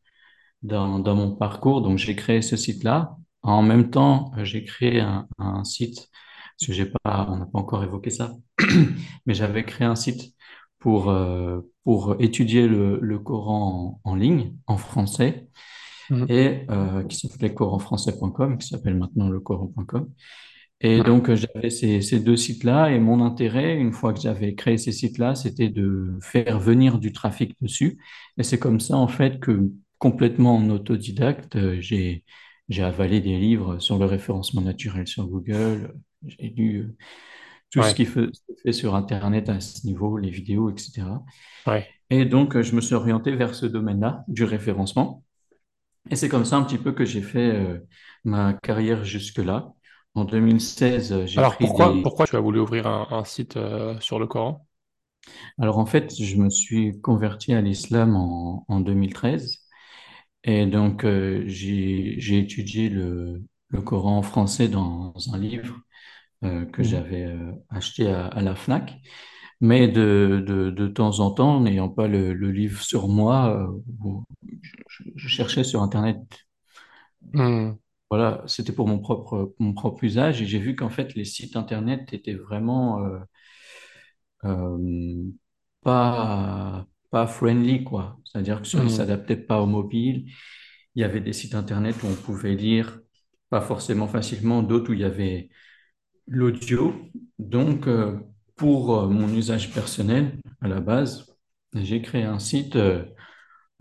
dans, 0.62 0.98
dans 0.98 1.14
mon 1.16 1.36
parcours, 1.36 1.82
donc 1.82 1.98
j'ai 1.98 2.16
créé 2.16 2.42
ce 2.42 2.56
site-là. 2.56 3.16
En 3.42 3.62
même 3.62 3.90
temps, 3.90 4.32
j'ai 4.44 4.64
créé 4.64 5.00
un, 5.00 5.28
un 5.38 5.64
site, 5.64 6.10
parce 6.58 6.66
que 6.68 6.72
j'ai 6.74 6.86
pas, 6.86 7.26
on 7.30 7.36
n'a 7.38 7.46
pas 7.46 7.58
encore 7.58 7.84
évoqué 7.84 8.10
ça, 8.10 8.32
mais 9.26 9.34
j'avais 9.34 9.64
créé 9.64 9.86
un 9.86 9.96
site 9.96 10.34
pour, 10.78 11.10
euh, 11.10 11.60
pour 11.84 12.16
étudier 12.20 12.68
le, 12.68 12.98
le 13.00 13.18
Coran 13.18 14.00
en, 14.04 14.10
en 14.12 14.14
ligne, 14.16 14.54
en 14.66 14.76
français 14.78 15.48
Mhm. 16.10 16.26
et 16.28 16.66
euh, 16.70 17.04
qui 17.04 17.16
s'appelait 17.16 17.54
coranfrançais.com, 17.54 18.58
qui 18.58 18.66
s'appelle 18.66 18.96
maintenant 18.96 19.28
le 19.28 19.40
coran.com. 19.40 20.08
Et 20.82 21.02
donc, 21.02 21.28
euh, 21.28 21.36
j'avais 21.36 21.68
ces, 21.68 22.00
ces 22.00 22.20
deux 22.20 22.36
sites-là, 22.36 22.90
et 22.90 22.98
mon 22.98 23.22
intérêt, 23.22 23.76
une 23.76 23.92
fois 23.92 24.14
que 24.14 24.20
j'avais 24.20 24.54
créé 24.54 24.78
ces 24.78 24.92
sites-là, 24.92 25.34
c'était 25.34 25.68
de 25.68 26.16
faire 26.22 26.58
venir 26.58 26.98
du 26.98 27.12
trafic 27.12 27.54
dessus. 27.60 27.98
Et 28.38 28.42
c'est 28.42 28.58
comme 28.58 28.80
ça, 28.80 28.96
en 28.96 29.08
fait, 29.08 29.40
que 29.40 29.70
complètement 29.98 30.56
en 30.56 30.70
autodidacte, 30.70 31.56
euh, 31.56 31.76
j'ai, 31.80 32.24
j'ai 32.70 32.82
avalé 32.82 33.20
des 33.20 33.38
livres 33.38 33.78
sur 33.78 33.98
le 33.98 34.06
référencement 34.06 34.62
naturel 34.62 35.06
sur 35.06 35.26
Google. 35.26 35.94
J'ai 36.26 36.48
lu 36.48 36.94
tout 37.70 37.82
ce 37.82 37.94
qui 37.94 38.06
fait, 38.06 38.26
se 38.32 38.52
fait 38.62 38.72
sur 38.72 38.94
Internet 38.94 39.48
à 39.48 39.60
ce 39.60 39.86
niveau, 39.86 40.16
les 40.16 40.30
vidéos, 40.30 40.70
etc. 40.70 41.02
Ouais. 41.66 41.86
Et 42.08 42.24
donc, 42.24 42.60
je 42.60 42.74
me 42.74 42.80
suis 42.80 42.94
orienté 42.94 43.36
vers 43.36 43.54
ce 43.54 43.66
domaine-là, 43.66 44.24
du 44.28 44.44
référencement. 44.44 45.22
Et 46.10 46.16
c'est 46.16 46.28
comme 46.28 46.44
ça 46.44 46.56
un 46.56 46.62
petit 46.64 46.78
peu 46.78 46.92
que 46.92 47.04
j'ai 47.04 47.22
fait 47.22 47.38
euh, 47.54 47.78
ma 48.24 48.54
carrière 48.54 49.04
jusque-là. 49.04 49.72
En 50.14 50.24
2016, 50.24 51.12
euh, 51.12 51.26
j'ai 51.26 51.42
Alors, 51.42 51.58
pris 51.58 51.58
pourquoi, 51.58 52.00
des... 52.00 52.04
pourquoi 52.04 52.26
tu 52.28 52.36
as 52.36 52.40
voulu 52.40 52.60
ouvrir 52.60 52.86
un, 52.86 53.08
un 53.10 53.24
site 53.24 53.56
euh, 53.56 53.98
sur 54.00 54.18
le 54.20 54.26
Coran? 54.28 54.64
Alors 55.58 55.78
en 55.78 55.86
fait, 55.86 56.14
je 56.22 56.36
me 56.36 56.50
suis 56.50 57.00
converti 57.00 57.52
à 57.54 57.60
l'islam 57.60 58.16
en, 58.16 58.64
en 58.68 58.80
2013. 58.80 59.58
Et 60.44 60.66
donc, 60.66 61.04
euh, 61.04 61.44
j'ai, 61.46 62.16
j'ai 62.20 62.38
étudié 62.40 62.88
le, 62.90 63.42
le 63.68 63.82
Coran 63.82 64.18
en 64.18 64.22
français 64.22 64.68
dans 64.68 65.14
un 65.32 65.38
livre 65.38 65.80
que 66.72 66.82
Mhm. 66.82 66.84
j'avais 66.84 67.34
acheté 67.70 68.08
à, 68.10 68.26
à 68.26 68.42
la 68.42 68.54
Fnac. 68.54 68.94
Mais 69.60 69.88
de, 69.88 70.42
de, 70.46 70.70
de 70.70 70.88
temps 70.88 71.20
en 71.20 71.30
temps, 71.32 71.60
n'ayant 71.60 71.88
pas 71.90 72.08
le, 72.08 72.32
le 72.34 72.50
livre 72.50 72.82
sur 72.82 73.08
moi, 73.08 73.56
euh, 73.56 73.66
je, 75.16 75.28
cherchais 75.28 75.64
sur 75.64 75.82
Internet 75.82 76.18
Mhm. 77.32 77.78
Voilà, 78.10 78.42
c'était 78.46 78.72
pour 78.72 78.86
mon 78.88 78.98
propre, 79.00 79.54
mon 79.58 79.72
propre 79.72 80.02
usage 80.04 80.42
et 80.42 80.46
j'ai 80.46 80.58
vu 80.58 80.74
qu'en 80.76 80.90
fait 80.90 81.14
les 81.14 81.24
sites 81.24 81.56
internet 81.56 82.12
étaient 82.12 82.34
vraiment 82.34 83.00
euh, 83.04 83.18
euh, 84.44 85.22
pas, 85.82 86.86
pas 87.10 87.26
friendly, 87.26 87.84
quoi. 87.84 88.18
C'est-à-dire 88.24 88.62
qu'ils 88.62 88.82
ne 88.84 88.88
Mhm. 88.88 88.88
s'adaptaient 88.88 89.36
pas 89.36 89.60
au 89.60 89.66
mobile. 89.66 90.30
Il 90.94 91.02
y 91.02 91.04
avait 91.04 91.20
des 91.20 91.32
sites 91.32 91.54
internet 91.54 91.96
où 92.02 92.06
on 92.08 92.14
pouvait 92.14 92.54
lire 92.54 93.00
pas 93.50 93.60
forcément 93.60 94.08
facilement, 94.08 94.62
d'autres 94.62 94.90
où 94.90 94.94
il 94.94 95.00
y 95.00 95.04
avait 95.04 95.50
l'audio. 96.28 96.94
Donc, 97.38 97.88
euh, 97.88 98.18
pour 98.60 98.94
euh, 98.94 99.08
mon 99.08 99.32
usage 99.34 99.72
personnel, 99.72 100.38
à 100.60 100.68
la 100.68 100.80
base, 100.80 101.34
j'ai 101.74 102.02
créé 102.02 102.24
un 102.24 102.38
site 102.38 102.76
euh, 102.76 103.06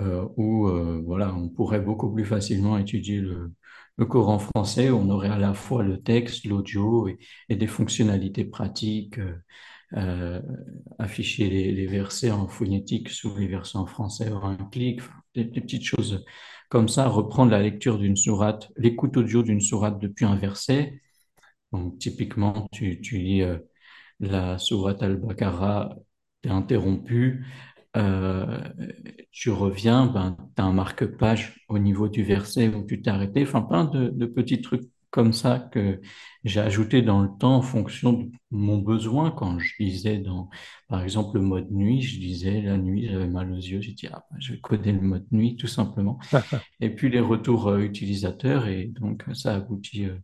euh, 0.01 0.25
où 0.38 0.69
voilà, 1.05 1.33
on 1.36 1.50
pourrait 1.50 1.81
beaucoup 1.81 2.13
plus 2.13 2.25
facilement 2.25 2.77
étudier 2.77 3.19
le, 3.19 3.51
le 3.98 4.05
cours 4.05 4.41
français. 4.41 4.89
On 4.89 5.09
aurait 5.09 5.29
à 5.29 5.38
la 5.38 5.53
fois 5.53 5.83
le 5.83 6.01
texte, 6.01 6.45
l'audio 6.45 7.09
et, 7.50 7.55
des 7.55 7.67
fonctionnalités 7.67 8.45
pratiques, 8.45 9.19
afficher 11.00 11.50
les, 11.50 11.88
versets 11.88 12.31
en 12.31 12.48
phonétique 12.48 13.09
sous 13.09 13.36
les 13.38 13.48
versets 13.48 13.77
en 13.77 13.86
français 13.86 14.31
en 14.31 14.51
un 14.51 14.69
clic, 14.71 15.01
des, 15.36 15.45
petites 15.45 15.83
choses 15.83 16.24
comme 16.69 16.88
ça, 16.88 17.07
reprendre 17.09 17.51
la 17.51 17.62
lecture 17.62 17.98
d'une 17.98 18.15
sourate, 18.15 18.71
l'écoute 18.77 19.17
audio 19.17 19.43
d'une 19.43 19.62
sourate 19.62 20.00
depuis 20.00 20.25
un 20.25 20.36
verset. 20.36 21.01
Donc, 21.74 22.00
typiquement, 22.00 22.67
tu, 22.71 22.98
lis 23.12 23.43
la 24.19 24.57
sourate 24.57 25.01
Al-Baqarah, 25.03 25.95
t'es 26.41 26.49
interrompu, 26.49 27.45
euh, 27.97 28.59
tu 29.31 29.49
reviens, 29.49 30.05
ben, 30.05 30.38
tu 30.55 30.61
as 30.61 30.65
un 30.65 30.73
marque-page 30.73 31.65
au 31.69 31.79
niveau 31.79 32.07
du 32.07 32.23
verset 32.23 32.67
où 32.69 32.85
tu 32.85 33.01
t'es 33.01 33.09
arrêté. 33.09 33.43
Enfin, 33.43 33.61
plein 33.61 33.85
de, 33.85 34.09
de 34.09 34.25
petits 34.25 34.61
trucs 34.61 34.89
comme 35.11 35.33
ça 35.33 35.59
que 35.71 35.99
j'ai 36.43 36.59
ajouté 36.59 37.01
dans 37.01 37.21
le 37.21 37.29
temps 37.39 37.55
en 37.55 37.61
fonction 37.61 38.13
de 38.13 38.31
mon 38.51 38.77
besoin. 38.77 39.31
Quand 39.31 39.57
je 39.59 39.73
lisais 39.79 40.19
dans, 40.19 40.49
par 40.88 41.01
exemple, 41.01 41.38
le 41.38 41.43
mode 41.43 41.71
nuit, 41.71 42.01
je 42.01 42.19
disais 42.19 42.61
la 42.61 42.77
nuit, 42.77 43.07
j'avais 43.09 43.27
mal 43.27 43.51
aux 43.51 43.55
yeux, 43.55 43.81
j'ai 43.81 43.93
dit, 43.93 44.07
ah, 44.11 44.23
ben, 44.31 44.38
je 44.39 44.53
vais 44.53 44.59
coder 44.59 44.91
le 44.91 45.01
mode 45.01 45.25
nuit, 45.31 45.55
tout 45.55 45.67
simplement. 45.67 46.19
Et 46.79 46.89
puis 46.93 47.09
les 47.09 47.19
retours 47.19 47.69
euh, 47.69 47.79
utilisateurs, 47.79 48.67
et 48.67 48.85
donc 48.85 49.23
ça 49.33 49.55
aboutit 49.55 50.05
euh, 50.05 50.17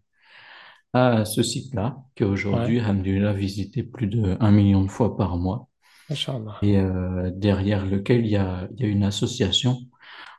à 0.95 1.25
ce 1.25 1.43
site-là, 1.43 1.97
qui 2.15 2.23
Ouais, 2.51 2.71
aujourd'hui, 2.71 2.79
Alhamdulillah, 2.79 3.33
visité 3.33 3.83
plus 3.83 4.07
de 4.07 4.37
un 4.39 4.51
million 4.51 4.83
de 4.83 4.91
fois 4.91 5.17
par 5.17 5.37
mois, 5.37 5.69
Inch'Allah. 6.09 6.57
et 6.61 6.77
euh, 6.77 7.31
derrière 7.35 7.85
lequel 7.85 8.25
il 8.25 8.31
y 8.31 8.37
a, 8.37 8.67
il 8.77 8.81
y 8.81 8.85
a 8.85 8.89
une 8.89 9.03
association. 9.03 9.77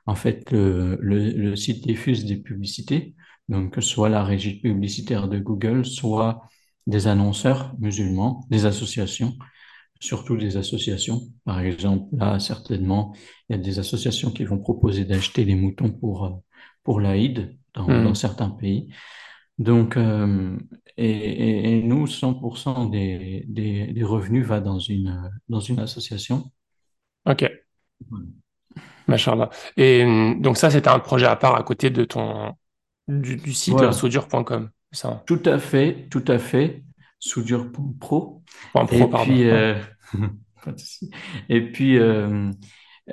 En 0.07 0.15
fait, 0.17 0.51
le, 0.53 0.99
le, 1.01 1.31
le 1.33 1.57
site 1.57 1.87
diffuse 1.87 2.25
des 2.27 2.37
publicités, 2.37 3.15
donc 3.49 3.77
soit 3.81 4.09
la 4.11 4.25
régie 4.25 4.61
publicitaire 4.61 5.29
de 5.29 5.39
Google, 5.39 5.85
soit 5.87 6.43
des 6.87 7.09
annonceurs 7.09 7.75
musulmans, 7.81 8.47
des 8.51 8.67
associations, 8.67 9.37
surtout 10.01 10.37
des 10.37 10.57
associations. 10.57 11.23
Par 11.45 11.61
exemple, 11.61 12.15
là, 12.17 12.39
certainement, 12.39 13.15
il 13.49 13.57
y 13.57 13.59
a 13.59 13.63
des 13.63 13.79
associations 13.79 14.31
qui 14.31 14.45
vont 14.45 14.59
proposer 14.59 15.05
d'acheter 15.05 15.45
les 15.45 15.55
moutons 15.55 15.91
pour, 15.93 16.27
euh, 16.27 16.31
pour 16.85 17.01
l'Aïd 17.01 17.57
dans, 17.75 17.99
dans 18.01 18.15
Hmm. 18.15 18.15
certains 18.15 18.51
pays. 18.51 18.89
Donc, 19.59 19.97
euh, 19.97 20.59
et, 20.97 21.11
et- 21.11 21.79
et 21.79 21.83
nous, 21.83 22.07
100% 22.07 22.87
des, 22.87 23.45
des, 23.49 23.87
des 23.89 24.03
revenus 24.05 24.47
va 24.47 24.61
dans 24.61 24.79
une, 24.79 25.31
dans 25.49 25.61
une 25.61 25.79
association. 25.81 26.51
Ok, 27.25 27.43
Machallah. 29.07 29.51
Et 29.77 30.05
hum, 30.05 30.41
donc 30.41 30.57
ça, 30.57 30.71
c'était 30.71 30.89
un 30.89 30.99
projet 30.99 31.27
à 31.27 31.37
part 31.37 31.55
à 31.57 31.63
côté 31.63 31.91
de 31.91 32.05
ton 32.05 32.55
du, 33.09 33.37
du 33.37 33.53
site 33.55 33.83
euh, 33.83 33.87
Voilà, 33.87 33.93
soudure.com. 33.93 34.71
Ça. 34.93 35.27
tout 35.27 35.43
à 35.45 35.59
fait, 35.59 36.09
tout 36.11 36.25
à 36.29 36.39
fait, 36.39 36.85
soudure.pro. 37.19 38.43
Et 38.93 39.07
pro, 39.07 39.09
puis, 39.09 39.51
Ouais. 39.51 39.53
euh. 39.53 39.83
Et 41.49 41.61
puis, 41.73 41.99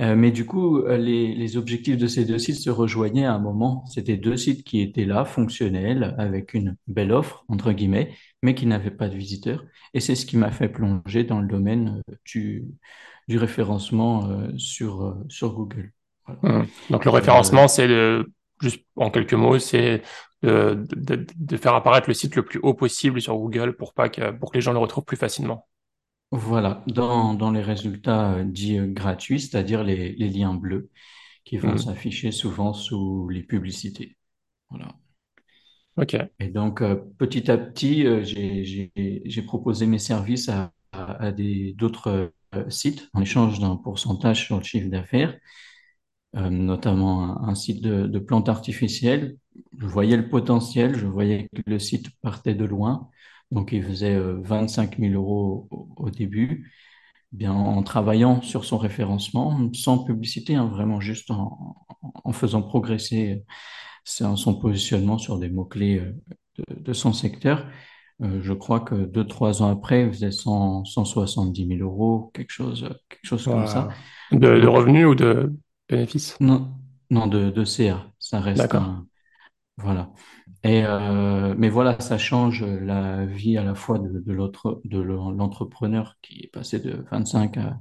euh, 0.01 0.15
mais 0.15 0.31
du 0.31 0.45
coup, 0.45 0.79
euh, 0.79 0.97
les, 0.97 1.35
les 1.35 1.57
objectifs 1.57 1.97
de 1.97 2.07
ces 2.07 2.25
deux 2.25 2.39
sites 2.39 2.55
se 2.55 2.69
rejoignaient 2.71 3.25
à 3.25 3.33
un 3.33 3.39
moment. 3.39 3.85
C'était 3.85 4.17
deux 4.17 4.37
sites 4.37 4.63
qui 4.63 4.81
étaient 4.81 5.05
là, 5.05 5.23
fonctionnels, 5.23 6.15
avec 6.17 6.53
une 6.55 6.75
belle 6.87 7.11
offre, 7.11 7.45
entre 7.47 7.71
guillemets, 7.71 8.15
mais 8.41 8.55
qui 8.55 8.65
n'avaient 8.65 8.89
pas 8.91 9.07
de 9.07 9.15
visiteurs. 9.15 9.63
Et 9.93 9.99
c'est 9.99 10.15
ce 10.15 10.25
qui 10.25 10.37
m'a 10.37 10.51
fait 10.51 10.69
plonger 10.69 11.23
dans 11.23 11.41
le 11.41 11.47
domaine 11.47 12.01
euh, 12.09 12.15
du, 12.25 12.65
du 13.27 13.37
référencement 13.37 14.29
euh, 14.29 14.47
sur, 14.57 15.15
sur 15.29 15.53
Google. 15.53 15.91
Voilà. 16.25 16.59
Hmm. 16.59 16.65
Donc 16.89 17.05
le 17.05 17.11
référencement, 17.11 17.67
c'est 17.67 17.89
juste 18.61 18.83
en 18.95 19.11
quelques 19.11 19.33
mots, 19.33 19.59
c'est 19.59 20.01
de, 20.41 20.85
de, 20.95 21.25
de 21.37 21.57
faire 21.57 21.75
apparaître 21.75 22.09
le 22.09 22.13
site 22.13 22.35
le 22.35 22.43
plus 22.43 22.59
haut 22.63 22.73
possible 22.73 23.21
sur 23.21 23.37
Google 23.37 23.75
pour 23.75 23.93
pas 23.93 24.09
que, 24.09 24.31
pour 24.31 24.51
que 24.51 24.57
les 24.57 24.61
gens 24.61 24.73
le 24.73 24.79
retrouvent 24.79 25.05
plus 25.05 25.17
facilement. 25.17 25.67
Voilà, 26.33 26.83
dans, 26.87 27.33
dans 27.33 27.51
les 27.51 27.61
résultats 27.61 28.33
euh, 28.35 28.43
dits 28.43 28.77
euh, 28.79 28.87
gratuits, 28.87 29.39
c'est-à-dire 29.41 29.83
les, 29.85 30.13
les 30.15 30.29
liens 30.29 30.53
bleus 30.55 30.89
qui 31.45 31.57
vont 31.57 31.77
Hmm. 31.77 31.77
s'afficher 31.77 32.31
souvent 32.31 32.73
sous 32.73 33.29
les 33.29 33.43
publicités. 33.43 34.17
Voilà. 34.69 34.89
Ok, 35.95 36.13
Et 36.39 36.49
donc, 36.49 36.81
euh, 36.81 36.95
petit 37.17 37.49
à 37.51 37.57
petit, 37.57 38.05
euh, 38.05 38.23
j'ai, 38.23 39.41
proposé 39.45 39.85
mes 39.85 39.99
services 39.99 40.49
à, 40.49 40.71
à, 40.91 41.25
à 41.27 41.31
des, 41.31 41.73
d'autres 41.73 42.31
euh, 42.55 42.69
sites 42.69 43.09
en 43.13 43.21
échange 43.21 43.59
d'un 43.59 43.75
pourcentage 43.77 44.45
sur 44.45 44.57
le 44.57 44.63
chiffre 44.63 44.89
d'affaires, 44.89 45.37
notamment 46.33 47.43
un, 47.43 47.49
un 47.49 47.55
site 47.55 47.81
de, 47.83 48.07
de 48.07 48.19
plantes 48.19 48.49
artificielles. 48.49 49.37
Je 49.77 49.85
voyais 49.85 50.17
le 50.17 50.29
potentiel, 50.29 50.95
je 50.97 51.05
voyais 51.05 51.47
que 51.55 51.61
le 51.69 51.79
site 51.79 52.07
partait 52.21 52.55
de 52.55 52.65
loin. 52.65 53.09
Donc, 53.53 53.71
il 53.71 53.83
faisait 53.83 54.15
euh, 54.15 54.39
25 54.41 54.97
000 54.99 55.13
euros 55.13 55.67
au, 55.95 56.09
début, 56.09 56.71
bien 57.31 57.53
en 57.53 57.83
travaillant 57.83 58.41
sur 58.41 58.65
son 58.65 58.77
référencement, 58.77 59.71
sans 59.73 59.99
publicité, 59.99 60.55
hein, 60.55 60.65
vraiment 60.65 60.99
juste 60.99 61.29
en, 61.29 61.75
en 62.23 62.31
faisant 62.31 62.63
progresser 62.63 63.43
son 64.03 64.35
son 64.35 64.55
positionnement 64.55 65.17
sur 65.17 65.37
des 65.37 65.49
mots-clés 65.49 65.99
euh, 65.99 66.15
de, 66.57 66.81
de 66.81 66.93
son 66.93 67.13
secteur. 67.13 67.67
Euh, 68.21 68.39
je 68.41 68.53
crois 68.53 68.79
que 68.79 68.95
deux, 68.95 69.25
trois 69.25 69.61
ans 69.61 69.71
après, 69.71 70.03
il 70.03 70.13
faisait 70.13 70.31
100, 70.31 70.85
170 70.85 71.67
000 71.67 71.79
euros, 71.81 72.31
quelque 72.33 72.51
chose, 72.51 72.87
quelque 73.09 73.25
chose 73.25 73.43
comme 73.43 73.67
ça. 73.67 73.89
De, 74.31 74.65
revenus 74.65 75.05
ou 75.05 75.15
de 75.15 75.53
bénéfices? 75.89 76.37
non, 76.39 76.71
non, 77.11 77.27
de, 77.27 77.51
de 77.51 77.65
CA, 77.65 78.07
ça 78.17 78.39
reste 78.39 78.61
D'accord. 78.61 78.81
un, 78.81 79.07
voilà. 79.77 80.11
Et, 80.63 80.83
euh, 80.85 81.53
mais 81.57 81.69
voilà, 81.69 81.99
ça 81.99 82.17
change 82.17 82.63
la 82.63 83.25
vie 83.25 83.57
à 83.57 83.63
la 83.63 83.75
fois 83.75 83.99
de, 83.99 84.19
de 84.19 84.31
l'autre, 84.33 84.81
de 84.85 84.99
l'entrepreneur 85.01 86.17
qui 86.21 86.41
est 86.45 86.47
passé 86.47 86.79
de 86.79 87.05
25 87.11 87.57
à, 87.57 87.79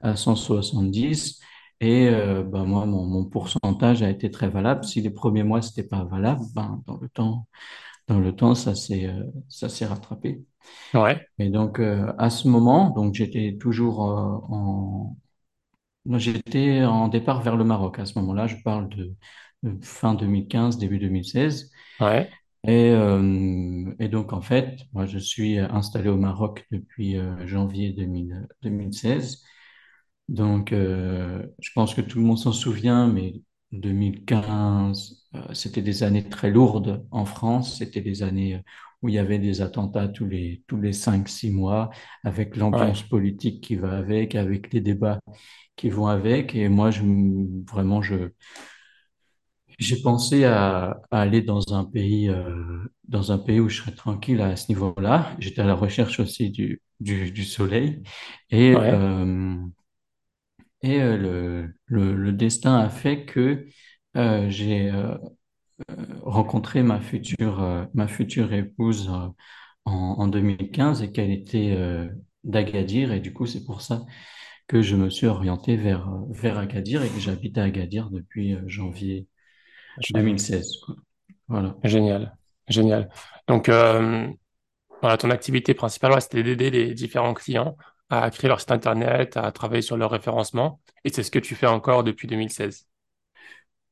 à 0.00 0.16
170. 0.16 1.40
Et 1.80 2.08
euh, 2.08 2.42
ben 2.44 2.64
moi, 2.66 2.86
mon, 2.86 3.04
mon 3.06 3.24
pourcentage 3.24 4.02
a 4.02 4.10
été 4.10 4.30
très 4.30 4.48
valable. 4.48 4.84
Si 4.84 5.00
les 5.00 5.10
premiers 5.10 5.42
mois, 5.44 5.62
c'était 5.62 5.82
pas 5.88 6.04
valable, 6.04 6.42
ben, 6.54 6.82
dans 6.86 6.98
le 6.98 7.08
temps, 7.08 7.48
dans 8.08 8.20
le 8.20 8.34
temps, 8.36 8.54
ça 8.56 8.74
s'est 8.76 9.06
euh, 9.08 9.24
ça 9.48 9.68
s'est 9.68 9.86
rattrapé. 9.86 10.44
Ouais, 10.94 11.28
Et 11.38 11.50
donc, 11.50 11.80
à 11.80 12.30
ce 12.30 12.48
moment, 12.48 12.90
donc 12.90 13.14
j'étais 13.14 13.56
toujours 13.60 14.00
en... 14.00 15.16
J'étais 16.18 16.82
en 16.84 17.08
départ 17.08 17.42
vers 17.42 17.56
le 17.56 17.64
Maroc. 17.64 17.98
À 17.98 18.06
ce 18.06 18.18
moment-là, 18.18 18.46
je 18.46 18.56
parle 18.64 18.88
de 18.88 19.14
fin 19.82 20.14
2015, 20.14 20.78
début 20.78 20.98
2016. 20.98 21.70
ouais, 22.00 22.30
Et, 22.66 22.90
euh, 22.90 23.92
et 23.98 24.08
donc, 24.08 24.32
en 24.32 24.42
fait, 24.42 24.80
moi, 24.92 25.06
je 25.06 25.18
suis 25.18 25.58
installé 25.58 26.08
au 26.08 26.16
Maroc 26.16 26.66
depuis 26.70 27.16
euh, 27.16 27.46
janvier 27.46 27.92
2000 27.92 28.46
2016. 28.62 29.42
Donc, 30.28 30.72
euh, 30.72 31.44
je 31.60 31.70
pense 31.74 31.94
que 31.94 32.00
tout 32.00 32.18
le 32.18 32.24
monde 32.24 32.38
s'en 32.38 32.52
souvient, 32.52 33.08
mais 33.08 33.42
2015, 33.72 35.26
euh, 35.34 35.54
c'était 35.54 35.82
des 35.82 36.02
années 36.02 36.28
très 36.28 36.50
lourdes 36.50 37.06
en 37.10 37.24
France. 37.24 37.78
C'était 37.78 38.00
des 38.02 38.22
années 38.22 38.62
où 39.02 39.08
il 39.08 39.14
y 39.14 39.18
avait 39.18 39.38
des 39.38 39.62
attentats 39.62 40.08
tous 40.08 40.26
les, 40.26 40.62
tous 40.66 40.80
les 40.80 40.92
cinq, 40.92 41.28
six 41.28 41.50
mois, 41.50 41.90
avec 42.24 42.56
l'ambiance 42.56 43.02
ouais. 43.02 43.08
politique 43.08 43.62
qui 43.62 43.76
va 43.76 43.96
avec, 43.96 44.34
avec 44.34 44.72
les 44.72 44.80
débats 44.82 45.20
qui 45.76 45.90
vont 45.90 46.06
avec. 46.06 46.54
Et 46.54 46.68
moi, 46.68 46.90
je, 46.90 47.02
vraiment, 47.70 48.02
je, 48.02 48.30
j'ai 49.80 50.00
pensé 50.02 50.44
à, 50.44 51.00
à 51.10 51.20
aller 51.22 51.42
dans 51.42 51.74
un 51.74 51.84
pays, 51.84 52.28
euh, 52.28 52.54
dans 53.08 53.32
un 53.32 53.38
pays 53.38 53.60
où 53.60 53.68
je 53.68 53.78
serais 53.82 53.94
tranquille 53.94 54.40
à 54.42 54.56
ce 54.56 54.68
niveau-là. 54.70 55.34
J'étais 55.38 55.62
à 55.62 55.66
la 55.66 55.74
recherche 55.74 56.20
aussi 56.20 56.50
du, 56.50 56.82
du, 57.00 57.30
du 57.32 57.44
soleil. 57.44 58.02
Et, 58.50 58.72
Ouais. 58.72 58.92
euh, 58.92 59.56
et 60.82 61.00
euh, 61.00 61.16
le, 61.16 61.74
le, 61.86 62.14
le 62.16 62.32
destin 62.32 62.76
a 62.78 62.88
fait 62.88 63.24
que 63.26 63.66
euh, 64.16 64.50
j'ai 64.50 64.90
rencontré 66.22 66.82
ma 66.82 67.00
future, 67.00 67.88
ma 67.94 68.08
future 68.08 68.52
épouse 68.52 69.08
en, 69.08 69.34
en 69.84 70.28
2015 70.28 71.02
et 71.02 71.12
qu'elle 71.12 71.30
était 71.30 71.76
d'Agadir. 72.44 73.12
Et 73.12 73.20
du 73.20 73.32
coup, 73.32 73.46
c'est 73.46 73.64
pour 73.64 73.82
ça 73.82 74.04
que 74.68 74.82
je 74.82 74.96
me 74.96 75.10
suis 75.10 75.28
orienté 75.28 75.76
vers, 75.76 76.10
vers 76.30 76.58
Agadir 76.58 77.04
et 77.04 77.10
que 77.10 77.20
j'habite 77.20 77.58
à 77.58 77.64
Agadir 77.64 78.10
depuis 78.10 78.56
janvier. 78.68 79.28
2016, 80.10 80.78
quoi. 80.84 80.96
Voilà. 81.48 81.76
Génial. 81.84 82.36
Génial. 82.68 83.08
Donc, 83.48 83.68
euh, 83.68 84.28
voilà, 85.00 85.16
ton 85.16 85.30
activité 85.30 85.74
principale, 85.74 86.12
ouais, 86.12 86.20
c'était 86.20 86.42
d'aider 86.42 86.70
les 86.70 86.94
différents 86.94 87.34
clients 87.34 87.76
à 88.10 88.30
créer 88.30 88.48
leur 88.48 88.60
site 88.60 88.72
internet, 88.72 89.36
à 89.36 89.50
travailler 89.52 89.82
sur 89.82 89.96
leur 89.96 90.10
référencement. 90.10 90.80
Et 91.04 91.10
c'est 91.10 91.22
ce 91.22 91.30
que 91.30 91.38
tu 91.38 91.54
fais 91.54 91.66
encore 91.66 92.04
depuis 92.04 92.28
2016. 92.28 92.86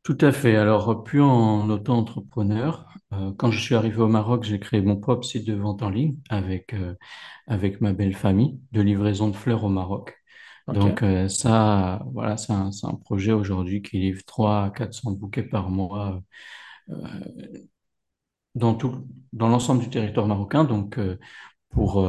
Tout 0.02 0.18
à 0.20 0.32
fait. 0.32 0.56
Alors, 0.56 1.04
plus 1.04 1.20
en 1.22 1.68
auto-entrepreneur. 1.70 2.86
Euh, 3.12 3.32
quand 3.36 3.50
je 3.50 3.60
suis 3.60 3.74
arrivé 3.74 3.98
au 4.00 4.08
Maroc, 4.08 4.44
j'ai 4.44 4.58
créé 4.58 4.80
mon 4.80 4.96
propre 4.96 5.24
site 5.24 5.46
de 5.46 5.54
vente 5.54 5.82
en 5.82 5.90
ligne 5.90 6.16
avec, 6.30 6.74
euh, 6.74 6.94
avec 7.46 7.80
ma 7.80 7.92
belle 7.92 8.14
famille 8.14 8.58
de 8.72 8.80
livraison 8.80 9.28
de 9.28 9.36
fleurs 9.36 9.64
au 9.64 9.68
Maroc. 9.68 10.17
Donc, 10.72 11.02
euh, 11.02 11.28
ça, 11.28 12.02
voilà, 12.12 12.36
c'est 12.36 12.52
un, 12.52 12.70
projet 13.04 13.32
aujourd'hui 13.32 13.80
qui 13.82 13.98
livre 13.98 14.22
300 14.26 14.64
à 14.64 14.70
400 14.70 15.12
bouquets 15.12 15.42
par 15.42 15.70
mois 15.70 16.20
euh, 16.90 16.94
dans 18.54 18.74
tout, 18.74 19.06
dans 19.32 19.48
l'ensemble 19.48 19.82
du 19.82 19.90
territoire 19.90 20.26
marocain. 20.26 20.64
Donc, 20.64 20.98
euh, 20.98 21.18
pour, 21.70 22.06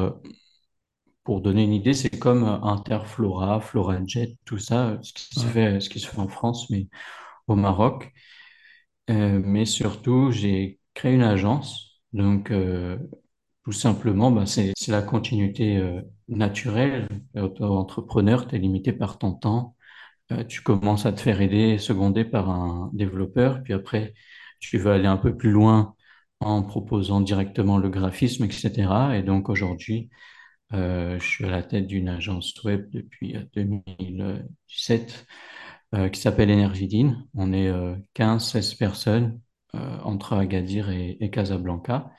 pour 1.23 1.41
donner 1.41 1.63
une 1.63 1.73
idée, 1.73 1.93
c'est 1.93 2.17
comme 2.17 2.43
Interflora, 2.43 3.61
FloraJet, 3.61 4.37
tout 4.45 4.57
ça, 4.57 4.97
ce 5.01 5.13
qui 5.13 5.23
se 5.39 5.45
fait, 5.45 5.79
ce 5.79 5.89
qui 5.89 5.99
se 5.99 6.07
fait 6.07 6.19
en 6.19 6.27
France, 6.27 6.69
mais 6.69 6.87
au 7.47 7.55
Maroc. 7.55 8.11
Mais 9.09 9.65
surtout, 9.65 10.31
j'ai 10.31 10.79
créé 10.93 11.13
une 11.13 11.23
agence. 11.23 12.01
Donc, 12.13 12.51
tout 13.63 13.71
simplement, 13.71 14.31
bah, 14.31 14.45
c'est, 14.45 14.73
la 14.87 15.01
continuité 15.01 15.77
euh, 15.77 16.01
naturelle. 16.27 17.07
Auto-entrepreneur, 17.35 18.47
tu 18.47 18.55
es 18.55 18.59
limité 18.59 18.93
par 18.93 19.17
ton 19.17 19.33
temps. 19.33 19.75
Euh, 20.31 20.43
tu 20.43 20.61
commences 20.61 21.05
à 21.05 21.13
te 21.13 21.21
faire 21.21 21.41
aider, 21.41 21.77
seconder 21.77 22.25
par 22.25 22.49
un 22.49 22.89
développeur. 22.93 23.63
Puis 23.63 23.73
après, 23.73 24.13
tu 24.59 24.77
vas 24.77 24.95
aller 24.95 25.07
un 25.07 25.17
peu 25.17 25.35
plus 25.35 25.51
loin 25.51 25.95
en 26.39 26.63
proposant 26.63 27.21
directement 27.21 27.77
le 27.77 27.89
graphisme, 27.89 28.45
etc. 28.45 29.17
Et 29.17 29.23
donc, 29.23 29.49
aujourd'hui, 29.49 30.09
euh, 30.73 31.19
je 31.19 31.25
suis 31.25 31.45
à 31.45 31.49
la 31.49 31.63
tête 31.63 31.87
d'une 31.87 32.09
agence 32.09 32.53
web 32.63 32.89
depuis 32.91 33.35
euh, 33.35 33.43
2017 33.55 35.25
euh, 35.95 36.09
qui 36.09 36.21
s'appelle 36.21 36.51
Energydin. 36.51 37.25
On 37.33 37.53
est 37.53 37.67
euh, 37.69 37.95
15-16 38.15 38.77
personnes 38.77 39.41
entre 39.73 40.33
Agadir 40.33 40.89
et 40.89 41.29
Casablanca. 41.31 42.11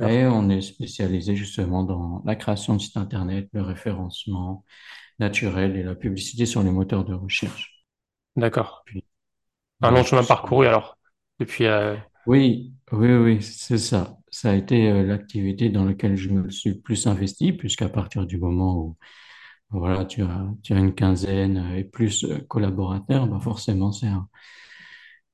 Et 0.00 0.24
on 0.26 0.48
est 0.50 0.62
spécialisé 0.62 1.36
justement 1.36 1.84
dans 1.84 2.22
la 2.26 2.36
création 2.36 2.76
de 2.76 2.80
sites 2.80 2.96
internet, 2.96 3.48
le 3.52 3.62
référencement 3.62 4.64
naturel 5.20 5.76
et 5.76 5.82
la 5.84 5.94
publicité 5.96 6.46
sur 6.46 6.62
les 6.64 6.72
moteurs 6.72 7.04
de 7.04 7.14
recherche. 7.14 7.84
d'accord. 8.36 8.86
Un 9.82 9.90
long 9.92 10.04
chemin 10.04 10.24
parcouru 10.24 10.66
alors, 10.68 10.98
depuis... 11.40 11.66
euh, 11.66 11.96
Oui, 12.26 12.72
oui, 12.92 13.12
oui, 13.14 13.42
c'est 13.42 13.78
ça. 13.78 14.16
Ça 14.30 14.50
a 14.50 14.54
été 14.54 14.90
euh, 14.90 15.02
l'activité 15.02 15.68
dans 15.70 15.84
laquelle 15.84 16.16
je 16.16 16.28
me 16.30 16.50
suis 16.50 16.74
plus 16.74 17.06
investi, 17.06 17.52
puisqu'à 17.52 17.88
partir 17.88 18.26
du 18.26 18.38
moment 18.38 18.76
où 18.78 18.96
voilà, 19.70 20.04
tu 20.06 20.22
as, 20.22 20.46
tu 20.62 20.74
as 20.74 20.78
une 20.78 20.94
quinzaine 20.94 21.58
euh, 21.58 21.78
et 21.78 21.84
plus 21.84 22.26
collaborateurs, 22.48 23.26
bah 23.28 23.40
forcément, 23.40 23.92
c'est 23.92 24.08
un- 24.08 24.28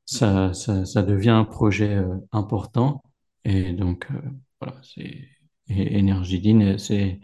ça, 0.04 0.52
ça, 0.54 0.84
ça 0.84 1.02
devient 1.02 1.30
un 1.30 1.44
projet 1.44 1.94
euh, 1.96 2.16
important. 2.32 3.02
Et 3.46 3.72
donc, 3.72 4.06
euh, 4.10 4.20
voilà, 4.60 4.80
c'est 4.82 5.28
et 5.68 5.98
Energydin, 6.00 6.60
euh, 6.62 6.78
c'est 6.78 7.20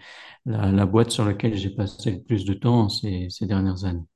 la, 0.46 0.72
la 0.72 0.86
boîte 0.86 1.10
sur 1.12 1.24
laquelle 1.24 1.56
j'ai 1.56 1.70
passé 1.70 2.10
le 2.12 2.22
plus 2.22 2.44
de 2.44 2.54
temps 2.54 2.88
ces, 2.88 3.28
ces 3.30 3.46
dernières 3.46 3.84
années. 3.84 4.06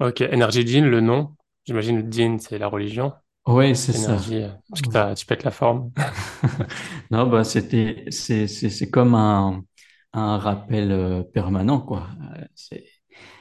Ok, 0.00 0.20
Energy 0.22 0.66
Jean, 0.66 0.84
le 0.90 1.00
nom. 1.00 1.34
J'imagine 1.64 2.12
Jean, 2.12 2.38
c'est 2.38 2.58
la 2.58 2.66
religion. 2.66 3.12
Oui, 3.46 3.74
c'est 3.76 3.92
ça. 3.92 4.16
Euh, 4.30 4.48
parce 4.70 4.82
que 4.82 5.14
tu 5.14 5.26
pètes 5.26 5.44
la 5.44 5.50
forme. 5.50 5.92
Non, 7.10 7.26
bah, 7.28 7.44
c'était, 7.44 8.04
c'est, 8.10 8.46
c'est, 8.48 8.70
c'est 8.70 8.90
comme 8.90 9.14
un, 9.14 9.64
un 10.12 10.38
rappel 10.38 10.92
euh, 10.92 11.22
permanent, 11.22 11.80
quoi. 11.80 12.08
C'est, 12.54 12.84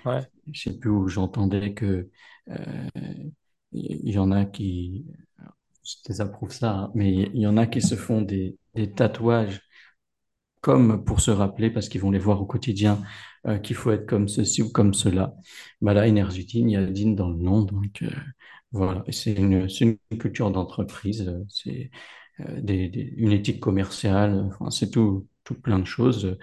Ouais, 0.06 0.32
je 0.52 0.62
sais 0.62 0.78
plus 0.80 0.90
où 0.90 1.08
j'entendais 1.08 1.74
que 1.74 2.10
euh, 2.50 2.88
il 3.72 4.10
y 4.12 4.18
en 4.20 4.32
a 4.32 4.46
qui, 4.46 5.06
je 5.84 5.96
désapprouve 6.08 6.52
ça, 6.54 6.72
hein, 6.74 6.92
mais 6.96 7.12
il 7.14 7.40
y 7.42 7.48
en 7.48 7.58
a 7.58 7.68
qui 7.68 7.82
se 7.82 7.96
font 7.96 8.22
des, 8.22 8.58
des 8.76 8.92
tatouages 8.92 9.62
comme 10.62 11.04
pour 11.04 11.22
se 11.22 11.32
rappeler, 11.32 11.72
parce 11.72 11.90
qu'ils 11.90 12.02
vont 12.02 12.12
les 12.12 12.20
voir 12.20 12.42
au 12.42 12.46
quotidien, 12.46 13.02
euh, 13.48 13.58
qu'il 13.58 13.76
faut 13.76 13.92
être 13.92 14.06
comme 14.06 14.28
ceci 14.28 14.62
ou 14.62 14.72
comme 14.72 14.94
cela. 14.94 15.34
Bah 15.82 15.94
là, 15.94 16.08
Énergitine, 16.08 16.70
il 16.70 16.74
y 16.74 16.78
a 16.78 16.86
Dine 16.86 17.16
dans 17.16 17.30
le 17.30 17.38
nom, 17.38 17.64
donc 17.64 18.04
euh, 18.04 18.10
voilà. 18.72 19.04
C'est 19.10 19.34
une, 19.34 19.68
une 19.82 20.18
culture 20.20 20.52
d'entreprise, 20.52 21.28
euh, 21.28 21.44
c'est 21.50 21.90
une 22.40 23.32
éthique 23.32 23.60
commerciale, 23.60 24.48
enfin, 24.48 24.70
c'est 24.72 24.90
tout, 24.90 25.28
tout 25.44 25.56
plein 25.60 25.80
de 25.80 25.86
choses 25.86 26.38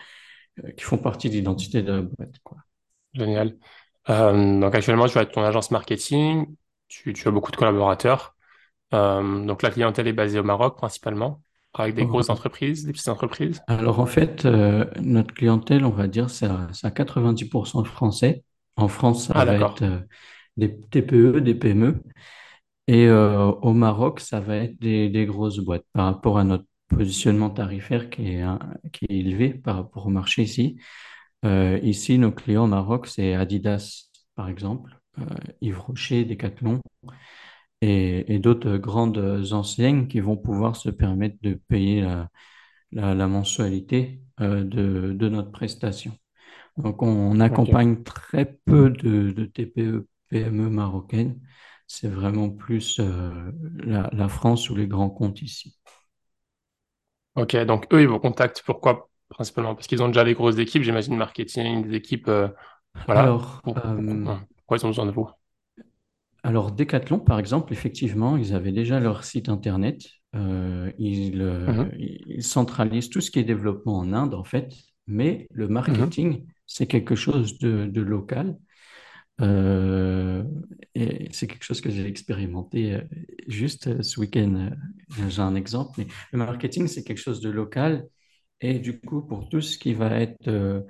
qui 0.77 0.85
font 0.85 0.99
partie 0.99 1.31
de 1.31 1.35
l'identité 1.35 1.83
de 1.83 1.93
la 1.93 2.03
boîte, 2.03 2.39
quoi. 2.45 2.59
génial. 3.15 3.57
Donc 4.09 4.75
actuellement, 4.75 5.09
tu 5.09 5.19
as 5.19 5.27
ton 5.27 5.43
agence 5.45 5.71
marketing, 5.71 6.47
tu 6.89 7.15
as 7.29 7.31
beaucoup 7.31 7.53
de 7.53 7.57
collaborateurs. 7.57 8.37
Euh, 8.95 9.45
donc 9.45 9.63
la 9.63 9.71
clientèle 9.71 10.09
est 10.09 10.13
basée 10.13 10.39
au 10.39 10.45
Maroc 10.45 10.77
principalement, 10.77 11.43
avec 11.75 11.95
des 11.95 12.07
grosses 12.07 12.31
Ouais. 12.31 12.35
entreprises, 12.35 12.85
des 12.85 12.93
petites 12.93 13.09
entreprises. 13.09 13.63
Alors 13.67 14.01
en 14.01 14.07
fait, 14.07 14.45
euh, 14.47 14.87
notre 15.01 15.35
clientèle, 15.35 15.85
on 15.85 15.91
va 15.91 16.07
dire, 16.09 16.31
c'est 16.31 16.47
à, 16.47 16.69
c'est 16.73 16.87
à 16.87 16.91
90% 16.91 17.83
de 17.83 17.89
Français. 17.89 18.45
En 18.77 18.89
France, 18.89 19.27
ça 19.27 19.35
Ah 19.35 19.45
va 19.45 19.57
être 19.57 19.83
euh, 19.83 19.99
des 20.57 20.81
TPE, 20.81 21.41
des 21.41 21.55
PME. 21.55 22.03
Et 22.89 23.09
au 23.11 23.73
Maroc, 23.75 24.21
ça 24.21 24.41
va 24.41 24.57
être 24.57 24.79
des, 24.81 25.11
des 25.11 25.27
grosses 25.27 25.59
boîtes 25.59 25.85
par 25.93 26.07
rapport 26.07 26.39
à 26.39 26.45
notre 26.45 26.65
positionnement 26.89 27.51
tarifaire 27.51 28.09
qui 28.11 28.33
est, 28.35 28.41
hein, 28.43 28.59
qui 28.93 29.05
est 29.11 29.17
élevé 29.19 29.51
par 29.55 29.77
rapport 29.77 30.07
au 30.07 30.11
marché 30.11 30.43
ici. 30.43 30.79
Ici, 31.45 32.19
nos 32.19 32.33
clients 32.33 32.65
au 32.65 32.69
Maroc, 32.69 33.07
c'est 33.07 33.35
Adidas, 33.35 34.11
par 34.37 34.49
exemple, 34.49 34.99
Yves 35.61 35.81
Rocher, 35.81 36.25
Decathlon 36.25 36.81
et, 37.81 38.35
et 38.35 38.39
d'autres 38.39 38.77
grandes 38.77 39.53
enseignes 39.53 40.09
qui 40.09 40.21
vont 40.21 40.37
pouvoir 40.37 40.77
se 40.77 40.91
permettre 40.91 41.37
de 41.43 41.55
payer 41.55 42.03
la, 42.03 42.29
la, 42.93 43.15
la 43.15 43.27
mensualité 43.29 44.21
euh, 44.41 44.65
de, 44.65 45.13
de 45.13 45.29
notre 45.29 45.51
prestation. 45.51 46.13
Donc, 46.77 47.03
on, 47.03 47.41
accompagne 47.41 48.03
très 48.03 48.45
peu 48.65 48.91
de, 48.91 49.33
de 49.33 49.45
TPE, 49.45 50.07
PME 50.31 50.71
marocaines. 50.71 51.41
C'est 51.87 52.09
vraiment 52.09 52.51
plus 52.51 53.01
euh, 53.01 53.51
la, 53.79 54.09
la 54.13 54.29
France 54.29 54.71
ou 54.71 54.77
les 54.77 54.87
grands 54.87 55.11
comptes 55.11 55.43
ici. 55.43 55.77
Ok, 57.35 57.57
donc 57.65 57.87
eux, 57.93 58.03
ils 58.03 58.09
vous 58.09 58.19
contactent. 58.19 58.63
Pourquoi 58.65 59.09
principalement? 59.29 59.75
Parce 59.75 59.87
qu'ils 59.87 60.03
ont 60.03 60.09
déjà 60.09 60.25
des 60.25 60.35
grosses 60.35 60.59
équipes, 60.59 60.83
j'imagine, 60.83 61.17
marketing, 61.17 61.87
des 61.87 61.97
équipes, 61.97 62.29
euh, 62.29 62.49
voilà. 63.07 63.23
Alors. 63.23 63.61
Pourquoi 63.65 64.77
ils 64.77 64.85
ont 64.85 64.89
besoin 64.89 65.07
de 65.07 65.13
vous? 65.13 65.29
Alors 66.43 66.73
Decathlon, 66.73 67.19
par 67.19 67.39
exemple, 67.39 67.73
effectivement, 67.73 68.37
ils 68.37 68.55
avaient 68.55 68.73
déjà 68.73 69.01
leur 69.01 69.25
site 69.25 69.49
internet. 69.49 70.03
Euh, 70.37 70.93
ils, 70.99 71.41
euh, 71.41 71.67
Mhm, 71.67 71.91
ils 71.99 72.43
centralisent 72.43 73.11
tout 73.11 73.21
ce 73.21 73.31
qui 73.31 73.39
est 73.39 73.45
développement 73.45 73.99
en 73.99 74.13
Inde, 74.13 74.35
en 74.35 74.45
fait. 74.45 74.73
Mais 75.07 75.49
le 75.53 75.67
mhm. 75.67 75.73
marketing, 75.73 76.47
c'est 76.67 76.87
quelque 76.87 77.15
chose 77.15 77.59
de, 77.59 77.87
de 77.87 78.01
local. 78.01 78.57
Euh, 79.41 80.43
et 80.95 81.29
c'est 81.31 81.47
quelque 81.47 81.65
chose 81.65 81.81
que 81.81 81.91
j'ai 81.91 82.07
expérimenté 82.07 82.99
juste 83.47 84.03
ce 84.03 84.21
week-end. 84.21 84.71
J'ai 85.29 85.43
un 85.43 85.55
exemple, 85.55 85.93
mais 85.99 86.07
le 86.33 86.39
marketing, 86.39 86.89
c'est 86.89 87.05
quelque 87.05 87.19
chose 87.19 87.41
de 87.41 87.51
local. 87.51 88.09
Et 88.61 88.79
du 88.79 89.01
coup, 89.01 89.23
pour 89.23 89.49
tout 89.49 89.61
ce 89.61 89.79
qui 89.79 89.95
va 89.95 90.21
être 90.21 90.49
euh, 90.49 90.81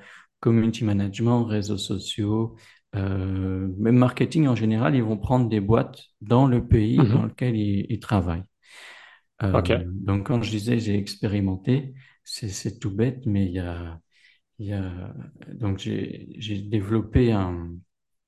community 0.41 0.85
management, 0.85 1.45
réseaux 1.45 1.79
sociaux, 1.79 2.57
euh, 2.96 3.68
même 3.79 3.96
marketing 3.98 4.46
en 4.48 4.55
général, 4.57 4.94
ils 4.96 5.03
vont 5.03 5.18
prendre 5.18 5.48
des 5.48 5.61
boîtes 5.61 6.01
dans 6.20 6.46
le 6.46 6.66
pays 6.66 7.09
dans 7.09 7.22
Mhm. 7.22 7.24
lequel 7.24 7.57
ils, 7.57 7.87
ils 7.90 8.01
travaillent. 8.01 8.44
Euh, 9.42 9.85
donc, 9.94 10.27
quand 10.27 10.42
je 10.42 10.51
disais 10.51 10.79
j'ai 10.81 10.96
expérimenté, 10.98 11.94
c'est 12.24 12.79
tout 12.79 12.90
bête, 12.94 13.24
mais 13.27 13.46
il 13.46 13.53
y 13.53 13.59
a, 13.61 14.01
il 14.59 14.66
y 14.68 14.72
a 14.74 15.14
donc 15.55 15.79
j'ai 15.79 16.29
j'ai 16.38 16.61
développé 16.62 17.33
un 17.33 17.70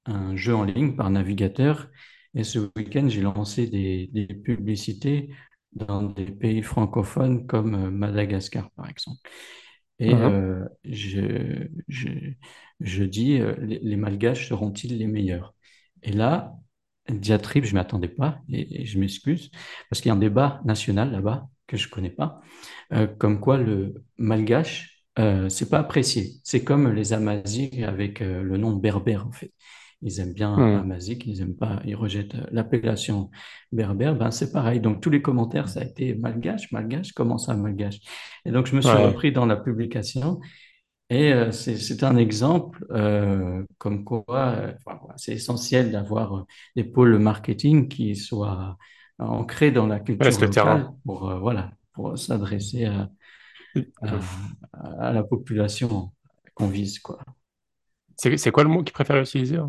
un 0.07 0.37
jeu 0.37 0.55
en 0.57 0.65
ligne 0.65 0.97
par 0.97 1.11
navigateur. 1.11 1.89
Et 2.35 2.45
ce 2.45 2.59
week-end, 2.77 3.09
j'ai 3.09 3.23
lancé 3.23 3.67
des, 3.69 4.09
des 4.13 4.27
publicités 4.27 5.31
dans 5.73 6.03
des 6.05 6.27
pays 6.27 6.63
francophones 6.63 7.47
comme 7.47 7.75
euh, 7.75 7.91
Madagascar, 7.91 8.71
par 8.73 8.89
exemple. 8.89 9.21
Et 10.01 10.19
euh, 10.21 10.65
je, 10.85 11.69
je, 11.89 12.09
je 12.81 13.05
dis, 13.05 13.41
euh, 13.41 13.55
les, 13.61 13.79
les 13.81 13.97
Malgaches 13.97 14.49
seront-ils 14.49 14.99
les 14.99 15.07
meilleurs? 15.07 15.55
Et 16.03 16.13
là, 16.13 16.55
diatribe, 17.11 17.65
je 17.65 17.73
ne 17.73 17.81
m'attendais 17.81 18.09
pas, 18.09 18.41
et, 18.49 18.83
et 18.83 18.87
je 18.87 18.99
m'excuse, 18.99 19.51
parce 19.91 20.01
qu'il 20.03 20.09
y 20.11 20.13
a 20.13 20.15
un 20.17 20.19
débat 20.19 20.63
national 20.65 21.13
là-bas 21.13 21.49
que 21.69 21.77
je 21.77 21.87
ne 21.89 21.93
connais 21.93 22.11
pas, 22.11 22.41
euh, 22.93 23.07
comme 23.07 23.41
quoi 23.41 23.59
le 23.59 24.05
malgache, 24.19 24.97
c'est 25.51 25.69
pas 25.69 25.81
apprécié. 25.81 26.41
C'est 26.45 26.65
comme 26.65 26.93
les 26.95 27.13
Amazighs 27.13 27.85
avec 27.85 28.21
le 28.21 28.57
nom 28.57 28.73
berbère, 28.73 29.27
en 29.27 29.33
fait. 29.33 29.53
Ils 30.03 30.21
aiment 30.21 30.33
bien 30.33 30.57
Mhm. 30.57 30.81
Amazigh, 30.81 31.23
ils 31.27 31.43
aiment 31.43 31.57
pas, 31.57 31.81
ils 31.85 31.95
rejettent 31.97 32.35
euh, 32.35 32.47
l'appellation 32.53 33.31
berbère. 33.73 34.15
Ben, 34.17 34.31
c'est 34.31 34.53
pareil. 34.53 34.81
Donc, 34.81 35.01
tous 35.03 35.11
les 35.11 35.23
commentaires, 35.23 35.69
ça 35.69 35.81
a 35.81 35.85
été 35.85 36.15
malgache, 36.15 36.73
malgache, 36.73 37.13
comment 37.13 37.39
ça, 37.39 37.55
malgache? 37.55 37.99
Et 38.47 38.51
donc, 38.53 38.67
je 38.67 38.77
me 38.77 38.81
suis 38.81 38.97
Ouais, 38.97 38.97
repris 38.97 39.33
dans 39.33 39.47
la 39.47 39.57
publication 39.57 40.41
Et 41.11 41.33
euh, 41.33 41.51
c'est 41.53 42.05
un 42.05 42.17
exemple 42.17 42.87
euh, 42.93 43.65
comme 43.79 44.05
quoi 44.05 44.51
euh, 44.57 44.73
c'est 45.17 45.33
essentiel 45.35 45.91
d'avoir 45.91 46.47
des 46.77 46.85
pôles 46.85 47.19
marketing 47.19 47.89
qui 47.89 48.15
soient 48.17 48.77
ancrés 49.19 49.73
dans 49.73 49.87
la 49.89 50.01
culture 50.01 50.41
locale 50.41 50.89
terrain. 50.89 50.97
pour, 51.05 51.35
voilà, 51.41 51.73
pour 51.95 52.17
s'adresser 52.19 52.85
à, 52.87 53.11
à, 54.03 54.21
à 55.01 55.13
la 55.13 55.25
population 55.25 56.13
qu'on 56.55 56.69
vise, 56.69 56.99
quoi. 57.01 57.21
C'est 58.17 58.51
quoi 58.53 58.63
le 58.63 58.69
mot 58.71 58.83
qu'ils 58.85 58.93
préfèrent 58.93 59.21
utiliser 59.21 59.57
ça? 59.57 59.69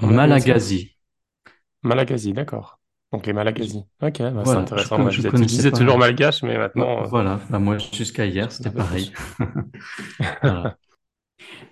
Malagasy. 0.00 0.96
Malagasy, 1.82 2.32
d'accord. 2.32 2.80
Donc 3.12 3.26
les 3.26 3.32
Je- 3.32 3.34
Malagasy. 3.36 3.78
Ok, 4.02 4.18
bah, 4.18 4.44
c'est 4.44 4.44
voilà, 4.44 4.60
je 4.60 4.62
intéressant. 4.62 4.96
con- 4.96 5.02
Moi, 5.02 5.10
je 5.10 5.22
je 5.22 5.28
disais, 5.44 5.70
je 5.70 5.70
pas. 5.70 5.78
toujours 5.78 5.98
malgache, 5.98 6.42
mais 6.42 6.58
maintenant, 6.58 7.02
euh, 7.04 7.06
Voilà, 7.08 7.40
Bah, 7.50 7.58
moi 7.58 7.78
jusqu'à 7.78 8.26
hier, 8.26 8.50
c'était 8.52 8.70
pareil. 8.70 9.12
Voilà. 10.42 10.76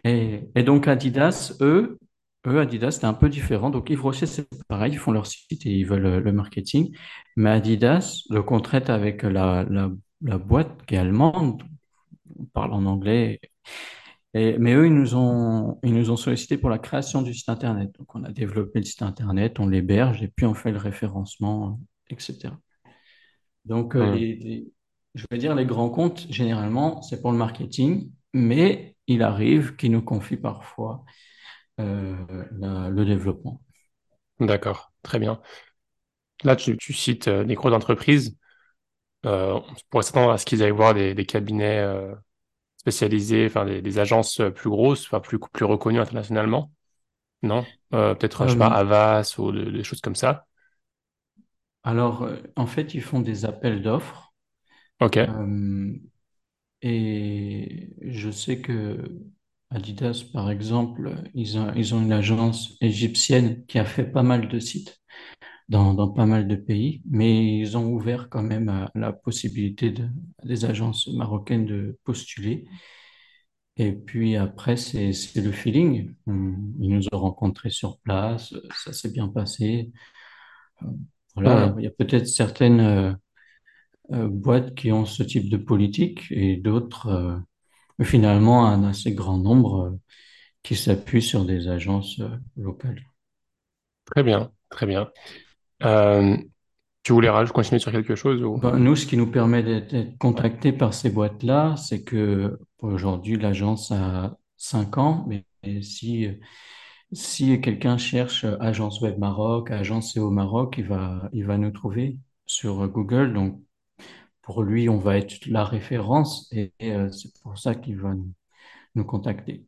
Et, 0.05 0.49
et 0.55 0.63
donc 0.63 0.89
Adidas, 0.89 1.55
eux, 1.61 1.99
eux, 2.47 2.61
Adidas, 2.61 2.93
c'est 2.93 3.05
un 3.07 3.15
peu 3.15 3.29
différent. 3.29 3.71
Donc 3.71 3.91
Yves 3.91 4.03
Rocher, 4.03 4.27
c'est 4.27 4.47
pareil, 4.69 4.93
ils 4.93 4.99
font 4.99 5.13
leur 5.13 5.27
site 5.27 5.67
et 5.67 5.71
ils 5.71 5.85
veulent 5.87 6.03
le, 6.03 6.21
le 6.21 6.33
marketing. 6.33 6.95
Mais 7.37 7.51
Adidas, 7.51 8.23
donc 8.31 8.51
on 8.53 8.61
traite 8.61 8.91
avec 8.91 9.23
la, 9.23 9.65
la, 9.69 9.91
la 10.23 10.39
boîte 10.39 10.85
qui 10.87 10.95
est 10.95 10.99
allemande, 10.99 11.63
on 12.39 12.45
parle 12.47 12.73
en 12.73 12.85
anglais. 12.87 13.41
Et- 14.35 14.59
mais 14.59 14.75
eux, 14.75 14.87
ils 14.87 14.95
nous 14.95 15.15
ont, 15.15 15.79
ils 15.85 15.95
nous 15.95 16.11
ont 16.11 16.17
sollicité 16.17 16.59
pour 16.59 16.71
la 16.71 16.79
création 16.79 17.23
du 17.23 17.35
site 17.35 17.49
Internet. 17.49 17.93
Donc 17.99 18.15
on 18.15 18.25
a 18.25 18.33
développé 18.33 18.81
le 18.81 18.85
site 18.85 19.03
Internet, 19.03 19.61
on 19.61 19.69
l'héberge 19.69 20.23
et 20.23 20.29
puis 20.29 20.47
on 20.47 20.55
fait 20.55 20.73
le 20.73 20.79
référencement, 20.79 21.81
etc. 22.11 22.59
Donc 23.65 23.97
euh, 23.97 24.07
les, 24.07 24.37
les- 24.37 24.73
je 25.15 25.27
veux 25.31 25.39
dire, 25.39 25.55
les 25.55 25.67
grands 25.67 25.91
comptes, 25.91 26.27
généralement, 26.31 27.03
c'est 27.03 27.21
pour 27.23 27.33
le 27.33 27.39
marketing, 27.39 28.11
mais 28.35 28.97
il 29.07 29.23
arrive 29.23 29.77
qu'ils 29.77 29.93
nous 29.93 30.03
confient 30.03 30.37
parfois 30.37 31.05
euh, 31.81 32.17
la- 32.59 32.91
le 32.91 33.05
développement. 33.07 33.63
D'accord, 34.41 34.93
très 35.03 35.19
bien. 35.19 35.41
Là, 36.45 36.57
tu, 36.57 36.77
tu 36.77 36.93
cites 36.93 37.29
euh, 37.29 37.45
des 37.45 37.55
grosses 37.55 37.73
entreprises. 37.75 38.37
Euh, 39.27 39.55
on 39.55 39.75
pourrait 39.91 40.05
s'attendre 40.05 40.33
à 40.33 40.39
ce 40.39 40.47
qu'ils 40.47 40.63
aillent 40.63 40.71
voir 40.73 40.95
des, 40.95 41.15
des 41.15 41.27
cabinets 41.27 41.79
euh, 41.81 42.15
spécialisés, 42.85 43.47
enfin 43.47 43.65
des, 43.67 43.83
des 43.83 43.99
agences 43.99 44.41
euh, 44.41 44.51
plus 44.51 44.71
grosses, 44.71 45.07
enfin 45.07 45.21
plus, 45.21 45.39
plus 45.41 45.65
reconnues 45.65 46.01
internationalement. 46.01 46.73
Non? 47.43 47.73
Euh, 47.95 48.15
peut-être, 48.15 48.47
je 48.47 48.53
sais 48.53 48.59
pas, 48.59 48.69
Euh, 48.69 48.75
Havas 48.75 49.37
ou 49.39 49.53
de- 49.53 49.71
des 49.71 49.85
choses 49.85 50.01
comme 50.03 50.17
ça. 50.17 50.47
alors, 51.83 52.29
en 52.57 52.67
fait, 52.67 52.93
ils 52.95 53.01
font 53.03 53.21
des 53.21 53.45
appels 53.47 53.81
d'offres 53.83 54.35
Ok, 55.01 55.17
et 56.83 57.89
je 58.03 58.31
sais 58.31 58.61
que 58.61 59.21
Adidas, 59.71 60.25
par 60.33 60.51
exemple, 60.51 61.15
ils 61.35 61.59
ont, 61.59 61.73
ils 61.75 61.95
ont 61.95 62.03
une 62.03 62.13
agence 62.13 62.77
égyptienne 62.81 63.65
qui 63.67 63.79
a 63.79 63.85
fait 63.85 64.05
pas 64.05 64.23
mal 64.23 64.49
de 64.49 64.59
sites 64.59 65.01
dans, 65.69 65.95
dans 65.95 66.09
pas 66.11 66.27
mal 66.27 66.49
de 66.49 66.57
pays, 66.57 67.03
mais 67.11 67.59
ils 67.59 67.77
ont 67.77 67.87
ouvert 67.93 68.29
quand 68.31 68.43
même 68.43 68.69
à 68.69 68.91
la 68.95 69.13
possibilité 69.13 69.91
de, 69.91 70.09
des 70.45 70.65
agences 70.65 71.09
marocaines 71.09 71.67
de 71.67 71.99
postuler. 72.05 72.67
Et 73.77 73.93
puis 73.93 74.37
après, 74.37 74.77
c'est, 74.77 75.11
le 75.37 75.51
feeling. 75.53 76.15
Ils 76.27 76.89
nous 76.91 77.03
ont 77.13 77.19
rencontrés 77.19 77.71
sur 77.71 77.99
place, 78.01 78.55
ça 78.85 78.93
s'est 78.93 79.11
bien 79.11 79.29
passé. 79.29 79.91
Euh, 80.83 80.87
Voilà, 81.35 81.55
il 81.57 81.61
y 81.61 81.63
a, 81.65 81.75
il 81.79 81.85
y 81.85 81.87
a 81.87 81.91
peut-être 81.91 82.27
certaines 82.29 82.81
euh, 82.81 83.13
euh, 84.13 84.29
boîtes 84.29 84.75
qui 84.75 84.93
ont 84.93 85.07
ce 85.07 85.23
type 85.23 85.49
de 85.51 85.57
politique 85.57 86.27
et 86.31 86.57
d'autres, 86.57 87.09
euh, 87.09 88.05
finalement, 88.05 88.67
un 88.67 88.85
assez 88.85 89.15
grand 89.15 89.39
nombre 89.39 89.87
euh, 89.87 90.01
qui 90.63 90.77
s'appuient 90.77 91.23
sur 91.23 91.45
des 91.47 91.69
agences 91.69 92.21
euh, 92.21 92.31
locales. 92.57 93.03
très 94.05 94.23
bien, 94.23 94.53
très 94.71 94.87
bien. 94.87 95.11
Euh, 95.85 96.37
tu 97.03 97.13
voulais 97.13 97.31
continuer 97.53 97.79
sur 97.79 97.93
quelque 97.93 98.15
chose 98.15 98.43
ou... 98.43 98.57
Ben, 98.57 98.79
nous, 98.79 98.97
ce 98.97 99.07
qui 99.07 99.17
nous 99.17 99.31
permet 99.31 99.63
d'être 99.63 100.17
contactés 100.19 100.73
par 100.73 100.95
ces 100.95 101.11
boîtes-là, 101.11 101.77
c'est 101.77 102.03
que 102.03 102.59
aujourd'hui, 102.79 103.37
l'agence 103.37 103.93
a 103.93 104.39
5 104.57 104.99
ans, 104.99 105.27
mais 105.29 105.45
si, 105.83 106.29
si 107.13 107.61
quelqu'un 107.61 107.99
cherche 107.99 108.47
Agence 108.61 109.01
Web 109.03 109.19
Maroc, 109.19 109.71
Agence 109.71 110.15
SEO 110.15 110.31
Maroc, 110.31 110.77
il 110.79 110.87
va, 110.87 111.29
il 111.33 111.45
va 111.45 111.59
nous 111.59 111.71
trouver 111.71 112.17
sur 112.47 112.89
Google. 112.89 113.35
Donc, 113.35 113.61
pour 114.41 114.63
lui, 114.63 114.89
on 114.89 114.99
va 114.99 115.19
être 115.19 115.47
la 115.47 115.65
référence 115.65 116.49
et, 116.53 116.73
et, 116.79 116.93
euh, 116.93 117.11
c'est 117.11 117.33
pour 117.43 117.59
ça 117.59 117.75
qu'il 117.75 117.99
va 117.99 118.15
nous, 118.15 118.33
nous 118.95 119.05
contacter. 119.05 119.65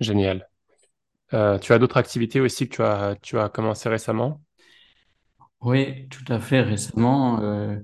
Génial. 0.00 0.48
Euh, 1.32 1.58
tu 1.58 1.72
as 1.72 1.78
d'autres 1.78 1.96
activités 1.96 2.40
aussi 2.40 2.68
que 2.68 2.76
tu 2.76 2.82
as, 2.82 3.16
tu 3.22 3.38
as 3.38 3.48
commencé 3.48 3.88
récemment? 3.88 4.40
Oui, 5.62 6.08
tout 6.08 6.24
à 6.32 6.40
fait. 6.40 6.60
Récemment, 6.62 7.40
euh, 7.40 7.78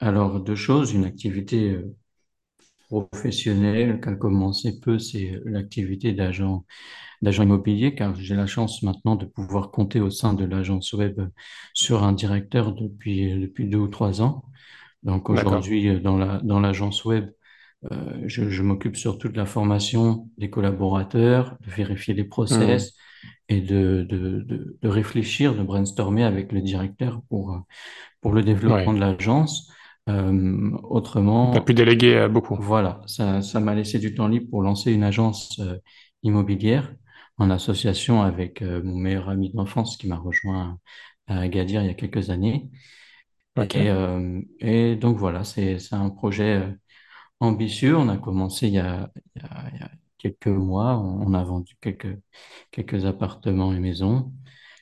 alors 0.00 0.40
deux 0.40 0.56
choses, 0.56 0.92
une 0.92 1.04
activité 1.04 1.72
euh, 1.72 1.96
professionnelle 2.88 4.00
qui 4.00 4.08
a 4.08 4.14
commencé 4.16 4.80
peu, 4.80 4.98
c'est 4.98 5.40
l'activité 5.44 6.12
d'agent 6.12 6.64
d'agent 7.22 7.44
immobilier, 7.44 7.94
car 7.94 8.14
j'ai 8.16 8.36
la 8.36 8.46
chance 8.46 8.82
maintenant 8.82 9.16
de 9.16 9.26
pouvoir 9.26 9.70
compter 9.72 10.00
au 10.00 10.10
sein 10.10 10.34
de 10.34 10.44
l'agence 10.44 10.92
web 10.94 11.20
sur 11.74 12.04
un 12.04 12.12
directeur 12.12 12.72
depuis, 12.74 13.32
depuis 13.40 13.68
deux 13.68 13.78
ou 13.78 13.88
trois 13.88 14.22
ans. 14.22 14.44
Donc 15.04 15.30
aujourd'hui, 15.30 15.88
euh, 15.88 16.00
dans 16.00 16.18
la, 16.18 16.40
dans 16.42 16.60
l'agence 16.60 17.04
web, 17.04 17.30
euh, 17.92 18.22
je, 18.26 18.48
je 18.50 18.62
m'occupe 18.62 18.96
surtout 18.96 19.28
de 19.28 19.36
la 19.36 19.46
formation 19.46 20.30
des 20.38 20.50
collaborateurs, 20.50 21.56
de 21.62 21.70
vérifier 21.70 22.14
les 22.14 22.24
Hmm, 22.48 22.84
process 22.84 22.94
et 23.48 23.60
de, 23.60 24.06
de, 24.08 24.40
de, 24.40 24.78
de 24.80 24.88
réfléchir, 24.88 25.54
de 25.54 25.62
brainstormer 25.62 26.24
avec 26.24 26.52
le 26.52 26.60
directeur 26.60 27.22
pour, 27.28 27.52
euh, 27.52 27.58
pour 28.20 28.32
le 28.32 28.42
développement 28.42 28.92
ouais. 28.92 28.94
de 28.94 29.00
l'agence. 29.00 29.70
Euh, 30.08 30.32
Tu 30.32 31.56
as 31.58 31.60
pu 31.60 31.72
autrement, 31.72 31.74
déléguer 31.74 32.14
euh, 32.16 32.28
beaucoup. 32.28 32.56
voilà, 32.56 33.00
ça, 33.06 33.40
ça 33.42 33.60
m'a 33.60 33.74
laissé 33.74 33.98
du 33.98 34.14
temps 34.14 34.28
libre 34.28 34.50
pour 34.50 34.62
lancer 34.62 34.92
une 34.92 35.02
agence 35.02 35.58
euh, 35.60 35.78
immobilière 36.22 36.94
en 37.38 37.50
association 37.50 38.22
avec 38.22 38.62
euh, 38.62 38.82
mon 38.82 38.96
meilleur 38.96 39.28
ami 39.28 39.50
d'enfance 39.52 39.96
qui 39.96 40.06
m'a 40.08 40.16
rejoint 40.16 40.78
à 41.26 41.40
Agadir 41.40 41.82
il 41.82 41.86
y 41.86 41.90
a 41.90 41.94
quelques 41.94 42.30
années. 42.30 42.70
Et, 44.60 44.96
donc 44.96 45.16
voilà, 45.16 45.44
c'est, 45.44 45.78
un 45.92 46.10
projet 46.10 46.68
ambitieux. 47.40 47.96
On 47.96 48.08
a 48.08 48.16
commencé 48.18 48.66
il 48.68 48.74
y 48.74 48.78
a, 48.78 49.10
il 49.36 49.42
y 49.42 49.44
a, 49.44 49.70
il 49.74 49.80
y 49.80 49.82
a 49.82 49.90
quelques 50.24 50.48
mois. 50.48 50.96
On, 50.98 51.28
on 51.30 51.34
a 51.34 51.44
vendu 51.44 51.76
quelques, 51.80 52.18
quelques 52.70 53.04
appartements 53.06 53.74
et 53.74 53.80
maisons. 53.80 54.32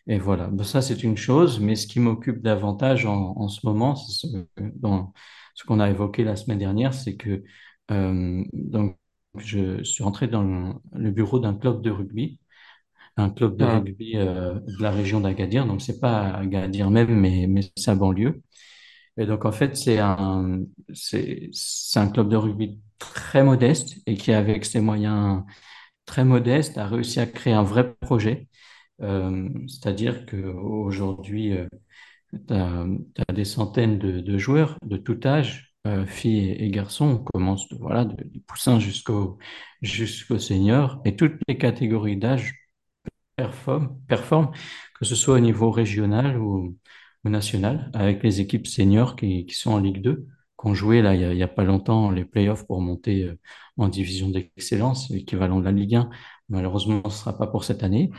Et 0.06 0.18
voilà, 0.18 0.48
Ben, 0.48 0.64
ça 0.64 0.82
c'est 0.82 1.02
une 1.04 1.16
chose, 1.16 1.60
mais 1.60 1.76
ce 1.76 1.86
qui 1.86 2.00
m'occupe 2.00 2.42
davantage 2.42 3.06
en, 3.06 3.34
en 3.36 3.48
ce 3.48 3.64
moment, 3.66 3.96
c'est 3.96 4.28
ce, 4.28 4.36
dans 4.76 5.12
ce 5.54 5.64
qu'on 5.64 5.80
a 5.80 5.90
évoqué 5.90 6.24
la 6.24 6.36
semaine 6.36 6.58
dernière, 6.58 6.94
c'est 6.94 7.16
que 7.16 7.42
euh, 7.90 8.44
donc 8.52 8.98
je 9.38 9.82
suis 9.84 10.04
entré 10.04 10.28
dans 10.28 10.42
le, 10.92 11.10
bureau 11.10 11.38
d'un 11.40 11.54
club 11.54 11.82
de 11.82 11.90
rugby, 11.90 12.40
un 13.16 13.30
club 13.30 13.56
de 13.56 13.64
Hmm, 13.64 13.66
rugby 13.66 14.12
euh, 14.16 14.54
de 14.60 14.82
la 14.82 14.90
région 14.90 15.20
d'Agadir, 15.20 15.66
donc 15.66 15.82
c'est 15.82 16.00
pas 16.00 16.30
Agadir 16.32 16.90
même, 16.90 17.14
mais, 17.20 17.46
mais 17.48 17.62
sa 17.76 17.94
banlieue. 17.94 18.42
Et 19.16 19.26
donc 19.26 19.44
en 19.44 19.52
fait 19.52 19.76
c'est 19.76 19.98
un 19.98 20.60
c'est 20.94 21.50
c'est 21.52 22.00
un 22.00 22.08
club 22.08 22.28
de 22.28 22.36
rugby 22.36 22.80
très 22.98 23.44
modeste 23.44 23.96
et 24.06 24.14
qui 24.16 24.32
avec 24.32 24.64
ses 24.64 24.80
moyens 24.80 25.42
très 26.06 26.24
modestes 26.24 26.78
a 26.78 26.86
réussi 26.86 27.20
à 27.20 27.26
créer 27.26 27.52
un 27.54 27.62
vrai 27.62 27.94
projet 28.00 28.48
euh, 29.02 29.48
c'est-à-dire 29.68 30.26
qu'aujourd'hui, 30.26 31.52
tu 32.32 32.54
as, 32.54 33.32
des 33.32 33.44
centaines 33.44 33.98
de, 33.98 34.20
de 34.20 34.38
joueurs 34.38 34.78
de 34.84 34.96
tout 34.96 35.20
âge, 35.24 35.74
euh, 35.86 36.06
filles 36.06 36.50
et, 36.52 36.70
garçons. 36.70 37.06
On 37.06 37.18
commence 37.18 37.66
voilà, 37.72 38.04
de, 38.04 38.22
du 38.24 38.40
poussin 38.40 38.78
jusqu'au 38.78 39.38
jusqu'au 39.82 40.38
senior. 40.38 41.00
Et 41.04 41.16
toutes 41.16 41.40
les 41.48 41.58
catégories 41.58 42.16
d'âge 42.16 42.54
performent, 43.36 43.98
performent, 44.08 44.52
que 44.98 45.04
ce 45.04 45.14
soit 45.14 45.36
au 45.36 45.40
niveau 45.40 45.70
régional 45.70 46.38
ou 46.38 46.76
national, 47.30 47.90
avec 47.94 48.22
les 48.22 48.40
équipes 48.40 48.66
seniors 48.66 49.16
qui, 49.16 49.46
qui 49.46 49.54
sont 49.54 49.72
en 49.72 49.78
Ligue 49.78 50.02
2, 50.02 50.26
qui 50.60 50.66
ont 50.68 50.74
joué 50.74 51.02
là, 51.02 51.14
il 51.14 51.36
n'y 51.36 51.42
a, 51.42 51.46
a 51.46 51.48
pas 51.48 51.64
longtemps 51.64 52.10
les 52.10 52.24
playoffs 52.24 52.66
pour 52.66 52.80
monter 52.80 53.24
euh, 53.24 53.38
en 53.76 53.88
division 53.88 54.28
d'excellence, 54.30 55.10
l'équivalent 55.10 55.60
de 55.60 55.64
la 55.64 55.72
Ligue 55.72 55.96
1. 55.96 56.10
Malheureusement, 56.48 57.00
ce 57.04 57.08
ne 57.08 57.12
sera 57.12 57.38
pas 57.38 57.46
pour 57.46 57.64
cette 57.64 57.82
année. 57.82 58.10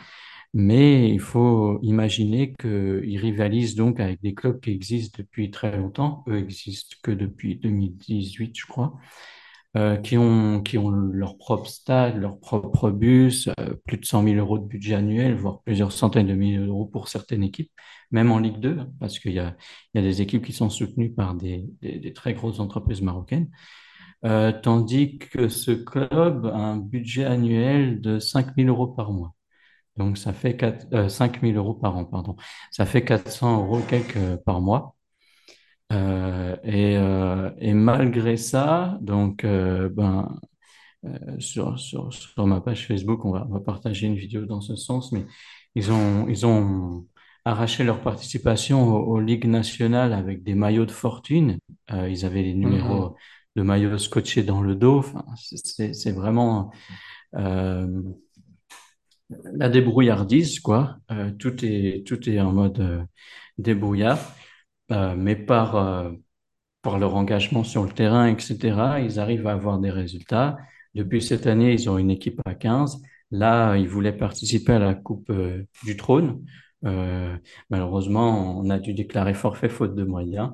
Mais 0.53 1.09
il 1.09 1.19
faut 1.19 1.79
imaginer 1.81 2.53
qu'ils 2.53 3.17
rivalisent 3.19 3.75
donc 3.75 3.99
avec 3.99 4.21
des 4.21 4.35
clubs 4.35 4.59
qui 4.59 4.71
existent 4.71 5.17
depuis 5.19 5.49
très 5.51 5.75
longtemps. 5.77 6.23
Eux 6.27 6.37
existent 6.37 6.95
que 7.03 7.11
depuis 7.11 7.55
2018, 7.57 8.55
je 8.57 8.65
crois, 8.67 8.93
euh, 9.75 9.97
qui 9.97 10.17
ont, 10.17 10.61
qui 10.61 10.77
ont 10.77 10.89
leur 10.89 11.37
propre 11.37 11.67
stade, 11.67 12.17
leur 12.17 12.39
propre 12.39 12.91
bus, 12.91 13.49
euh, 13.59 13.73
plus 13.85 13.97
de 13.97 14.05
100 14.05 14.23
000 14.23 14.37
euros 14.37 14.59
de 14.59 14.65
budget 14.65 14.95
annuel, 14.95 15.35
voire 15.35 15.61
plusieurs 15.63 15.91
centaines 15.91 16.27
de 16.27 16.33
milliers 16.35 16.57
d'euros 16.59 16.85
pour 16.85 17.07
certaines 17.07 17.43
équipes, 17.43 17.71
même 18.11 18.31
en 18.31 18.39
Ligue 18.39 18.59
2, 18.59 18.77
parce 18.99 19.19
qu'il 19.19 19.33
y 19.33 19.39
a, 19.39 19.55
il 19.93 20.01
y 20.01 20.05
a 20.05 20.07
des 20.07 20.21
équipes 20.21 20.45
qui 20.45 20.53
sont 20.53 20.69
soutenues 20.69 21.11
par 21.13 21.35
des, 21.35 21.65
des, 21.81 21.99
des 21.99 22.13
très 22.13 22.33
grosses 22.33 22.59
entreprises 22.59 23.01
marocaines. 23.01 23.49
Euh, 24.25 24.53
tandis 24.53 25.17
que 25.17 25.49
ce 25.49 25.71
club 25.71 26.45
a 26.45 26.55
un 26.57 26.77
budget 26.77 27.25
annuel 27.25 27.99
de 28.01 28.19
5 28.19 28.55
000 28.55 28.69
euros 28.69 28.87
par 28.87 29.11
mois. 29.11 29.33
Donc, 29.97 30.17
ça 30.17 30.33
fait 30.33 30.57
4, 30.57 30.87
euh, 30.93 31.09
5 31.09 31.41
000 31.41 31.57
euros 31.57 31.73
par 31.75 31.97
an, 31.97 32.05
pardon. 32.05 32.35
Ça 32.71 32.85
fait 32.85 33.03
400 33.05 33.63
euros 33.65 33.81
quelques 33.89 34.37
par 34.45 34.61
mois. 34.61 34.95
Euh, 35.93 36.55
et, 36.63 36.97
euh, 36.97 37.51
et 37.59 37.73
malgré 37.73 38.37
ça, 38.37 38.97
donc, 39.01 39.45
euh, 39.45 39.89
ben, 39.89 40.39
sur, 41.39 41.79
sur, 41.79 42.13
sur 42.13 42.47
ma 42.47 42.61
page 42.61 42.87
Facebook, 42.87 43.25
on 43.25 43.31
va, 43.31 43.45
on 43.49 43.53
va 43.53 43.59
partager 43.59 44.07
une 44.07 44.15
vidéo 44.15 44.45
dans 44.45 44.61
ce 44.61 44.75
sens, 44.75 45.11
mais 45.11 45.25
ils 45.75 45.91
ont, 45.91 46.27
ils 46.29 46.45
ont 46.45 47.07
arraché 47.45 47.83
leur 47.83 48.01
participation 48.01 48.83
aux, 48.87 49.15
aux 49.15 49.19
ligues 49.19 49.47
nationales 49.47 50.13
avec 50.13 50.43
des 50.43 50.55
maillots 50.55 50.85
de 50.85 50.91
fortune. 50.91 51.59
Ils 51.91 52.25
avaient 52.25 52.43
les 52.43 52.53
Mhm. 52.53 52.59
numéros 52.59 53.15
de 53.55 53.61
maillots 53.63 53.97
scotchés 53.97 54.43
dans 54.43 54.61
le 54.61 54.75
dos. 54.75 54.99
Enfin, 54.99 55.25
c'est 55.35 56.11
vraiment 56.11 56.71
la 59.53 59.69
débrouillardise, 59.69 60.59
quoi. 60.59 60.97
Tout 61.39 61.63
est, 61.65 62.05
tout 62.05 62.29
est 62.29 62.39
en 62.39 62.51
mode 62.53 63.07
débrouillard, 63.57 64.19
Euh, 64.91 65.15
mais 65.15 65.35
par, 65.35 65.75
euh, 65.75 66.11
par 66.81 66.99
leur 66.99 67.15
engagement 67.15 67.63
sur 67.63 67.83
le 67.83 67.91
terrain, 67.91 68.27
etc., 68.27 68.99
ils 69.01 69.19
arrivent 69.19 69.47
à 69.47 69.53
avoir 69.53 69.79
des 69.79 69.91
résultats. 69.91 70.57
Depuis 70.95 71.21
cette 71.21 71.47
année, 71.47 71.73
ils 71.73 71.89
ont 71.89 71.97
une 71.97 72.11
équipe 72.11 72.41
à 72.45 72.55
15. 72.55 73.01
Là, 73.31 73.77
ils 73.77 73.89
voulaient 73.89 74.17
participer 74.17 74.73
à 74.73 74.79
la 74.79 74.95
Coupe 74.95 75.29
euh, 75.31 75.63
du 75.85 75.97
Trône. 75.97 76.43
Malheureusement, 77.69 78.57
on 78.59 78.69
a 78.69 78.79
dû 78.79 78.93
déclarer 78.93 79.33
forfait 79.33 79.69
faute 79.69 79.95
de 79.95 80.03
moyens, 80.03 80.51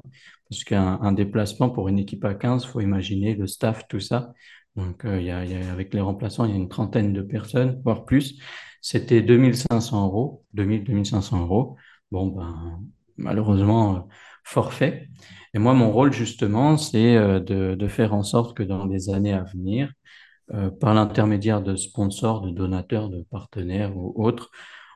parce 0.49 0.63
qu'un 0.63 0.99
un 1.01 1.11
déplacement 1.11 1.69
pour 1.69 1.87
une 1.87 1.99
équipe 1.99 2.25
à 2.25 2.33
15, 2.33 2.65
faut 2.65 2.81
imaginer 2.81 3.35
le 3.35 3.47
staff, 3.47 3.87
tout 3.87 3.99
ça. 3.99 4.33
Donc, 4.75 5.01
il 5.05 5.23
y 5.23 5.31
a- 5.31 5.39
avec 5.71 5.93
les 5.93 6.01
remplaçants, 6.01 6.45
il 6.45 6.51
y 6.51 6.53
a 6.53 6.57
une 6.57 6.69
trentaine 6.69 7.13
de 7.13 7.21
personnes, 7.21 7.81
voire 7.83 8.05
plus. 8.05 8.39
C'était 8.81 9.21
2500 9.21 10.05
euros, 10.05 10.45
2000, 10.53 10.83
2500 10.83 11.41
euros. 11.41 11.75
Bon, 12.11 12.27
ben, 12.27 12.81
malheureusement, 13.19 13.95
euh, 13.97 13.99
forfait. 14.43 15.09
Et 15.53 15.59
moi, 15.59 15.73
mon 15.73 15.91
rôle, 15.91 16.13
justement, 16.13 16.77
c'est 16.77 17.15
euh, 17.17 17.39
de, 17.39 17.87
faire 17.87 18.13
en 18.13 18.23
sorte 18.23 18.57
que 18.57 18.63
dans 18.63 18.85
les 18.85 19.09
années 19.09 19.33
à 19.33 19.43
venir, 19.43 19.91
euh, 20.53 20.71
par 20.71 20.93
l'intermédiaire 20.93 21.61
de 21.61 21.75
sponsors, 21.75 22.41
de 22.41 22.51
donateurs, 22.51 23.09
de 23.09 23.23
partenaires 23.31 23.95
ou 23.97 24.13
autres, 24.23 24.49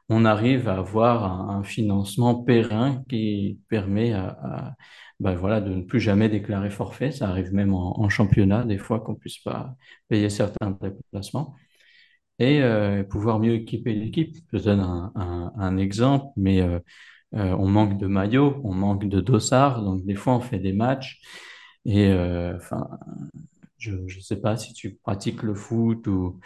on 0.10 0.26
arrive 0.26 0.68
à 0.70 0.78
avoir 0.78 1.50
un, 1.52 1.64
financement 1.64 2.36
périn 2.44 3.04
qui 3.10 3.60
permet 3.70 4.14
à, 4.14 4.76
ben 5.20 5.36
voilà, 5.36 5.62
de 5.62 5.74
ne 5.74 5.82
plus 5.82 6.00
jamais 6.02 6.30
déclarer 6.30 6.70
forfait. 6.70 7.12
Ça 7.12 7.30
arrive 7.30 7.54
même 7.54 7.74
en, 7.74 8.10
championnat, 8.10 8.66
des 8.66 8.78
fois, 8.78 9.00
qu'on 9.00 9.16
puisse 9.16 9.40
pas 9.40 9.76
payer 10.10 10.30
certains 10.30 10.72
déplacements 10.82 11.56
et 12.40 12.62
pouvoir 13.10 13.40
mieux 13.40 13.54
équiper 13.56 13.94
l'équipe. 13.94 14.36
Je 14.54 14.60
donne 14.60 14.82
un, 15.16 15.78
exemple, 15.78 16.28
mais 16.38 16.62
euh, 17.36 17.56
on 17.58 17.67
manque 17.67 17.98
de 17.98 18.08
maillots, 18.08 18.62
on 18.63 18.74
manque 18.74 19.08
de 19.08 19.22
dossards, 19.22 19.84
donc 19.84 20.06
des 20.06 20.15
fois 20.15 20.36
on 20.36 20.41
fait 20.41 20.60
des 20.60 20.74
matchs 20.74 21.22
et 21.86 22.08
euh, 22.08 22.56
enfin, 22.56 22.88
je 23.78 23.91
ne 23.96 24.22
sais 24.22 24.39
pas 24.39 24.58
si 24.58 24.74
tu 24.74 24.96
pratiques 25.04 25.43
le 25.43 25.56
foot 25.56 26.08
ou, 26.08 26.39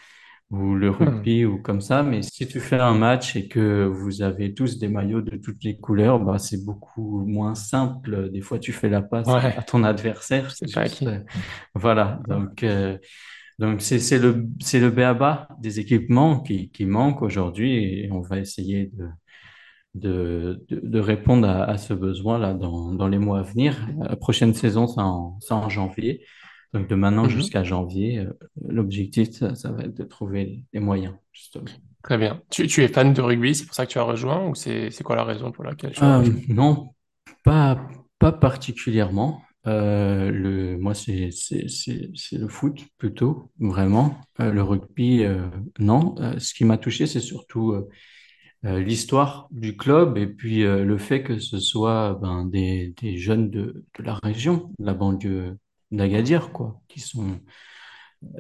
ou 0.50 0.76
le 0.76 0.90
Mhm. 0.90 0.96
rugby 0.98 1.46
ou 1.46 1.62
comme 1.62 1.82
ça, 1.82 2.04
mais 2.04 2.22
si 2.24 2.48
tu 2.48 2.60
fais 2.60 2.80
un 2.80 2.94
match 2.94 3.36
et 3.36 3.48
que 3.48 3.86
vous 3.86 4.22
avez 4.22 4.54
tous 4.54 4.80
des 4.80 4.88
maillots 4.88 5.22
de 5.22 5.38
toutes 5.38 5.64
les 5.64 5.78
couleurs, 5.78 6.20
bah, 6.20 6.40
c'est 6.40 6.64
beaucoup 6.66 7.26
moins 7.26 7.54
simple. 7.56 8.32
Des 8.32 8.42
fois, 8.42 8.58
tu 8.60 8.72
fais 8.72 8.90
la 8.90 9.02
passe 9.02 9.28
à, 9.28 9.62
ton 9.64 9.84
adversaire, 9.84 10.52
pas 10.74 10.86
juste, 10.86 11.00
qui. 11.00 11.08
voilà. 11.76 12.22
Donc, 12.28 12.64
euh, 12.64 12.98
donc 13.60 13.82
c'est 13.82 14.00
c'est 14.00 14.20
le 14.20 14.48
c'est 14.62 14.80
le 14.80 14.90
b.a.-ba 14.90 15.48
des 15.60 15.80
équipements 15.80 16.40
qui 16.42 16.70
qui 16.70 16.86
manquent 16.86 17.24
aujourd'hui 17.24 17.74
et 17.74 18.12
on 18.12 18.22
va 18.22 18.38
essayer 18.40 18.92
de 18.94 19.08
de, 20.00 20.64
de, 20.70 20.80
de 20.84 21.00
répondre 21.00 21.48
à, 21.48 21.64
à 21.64 21.78
ce 21.78 21.94
besoin-là 21.94 22.54
dans, 22.54 22.94
dans 22.94 23.08
les 23.08 23.18
mois 23.20 23.40
à 23.40 23.42
venir. 23.44 23.76
La 24.00 24.16
prochaine 24.16 24.54
saison, 24.54 24.88
c'est 24.88 25.02
en, 25.02 25.38
en 25.50 25.70
janvier. 25.70 26.24
Donc 26.74 26.88
de 26.90 26.96
maintenant 26.96 27.24
Mhm. 27.24 27.30
jusqu'à 27.30 27.64
janvier, 27.64 28.20
euh, 28.20 28.34
l'objectif, 28.68 29.32
ça, 29.32 29.56
ça 29.56 29.72
va 29.72 29.84
être 29.84 29.96
de 29.96 30.04
trouver 30.04 30.64
les 30.74 30.80
moyens, 30.80 31.16
justement. 31.32 31.66
Très 32.04 32.18
bien. 32.18 32.42
Tu, 32.50 32.68
tu 32.68 32.84
es 32.84 32.88
fan 32.90 33.14
de 33.14 33.22
rugby, 33.22 33.56
c'est 33.56 33.66
pour 33.66 33.74
ça 33.76 33.86
que 33.86 33.92
tu 33.92 34.00
as 34.00 34.04
rejoint 34.04 34.48
ou 34.48 34.56
c'est 34.56 34.92
quoi 35.04 35.16
la 35.16 35.24
raison 35.24 35.52
pour 35.52 35.64
laquelle 35.64 35.92
tu 35.94 36.04
as 36.04 36.20
Euh, 36.20 36.30
non, 36.50 36.90
pas, 37.44 37.80
pas 38.20 38.32
particulièrement. 38.32 39.42
Euh, 39.66 40.32
le, 40.32 40.78
moi, 40.78 40.94
c'est, 40.94 41.30
le 42.32 42.48
foot 42.48 42.80
plutôt, 42.98 43.52
vraiment. 43.60 44.18
Euh, 44.40 44.52
le 44.52 44.64
rugby, 44.64 45.24
euh, 45.26 45.48
non. 45.80 46.16
Ce 46.38 46.54
qui 46.54 46.64
m'a 46.66 46.78
touché, 46.78 47.06
c'est 47.06 47.20
surtout 47.20 47.76
l'histoire 48.76 49.48
du 49.52 49.78
club 49.78 50.18
et 50.18 50.28
puis 50.28 50.64
euh, 50.64 50.84
le 50.84 50.98
fait 50.98 51.24
que 51.24 51.40
ce 51.40 51.60
soit 51.60 52.16
ben, 52.22 52.46
des, 52.46 52.94
des 53.02 53.18
jeunes 53.18 53.50
de, 53.50 53.86
de 53.98 54.04
la 54.04 54.16
région, 54.24 54.72
de 54.80 54.86
la 54.86 54.94
banlieue 54.94 55.58
d'Agadir, 55.92 56.52
quoi, 56.52 56.82
qui 56.88 57.00
sont. 57.00 57.40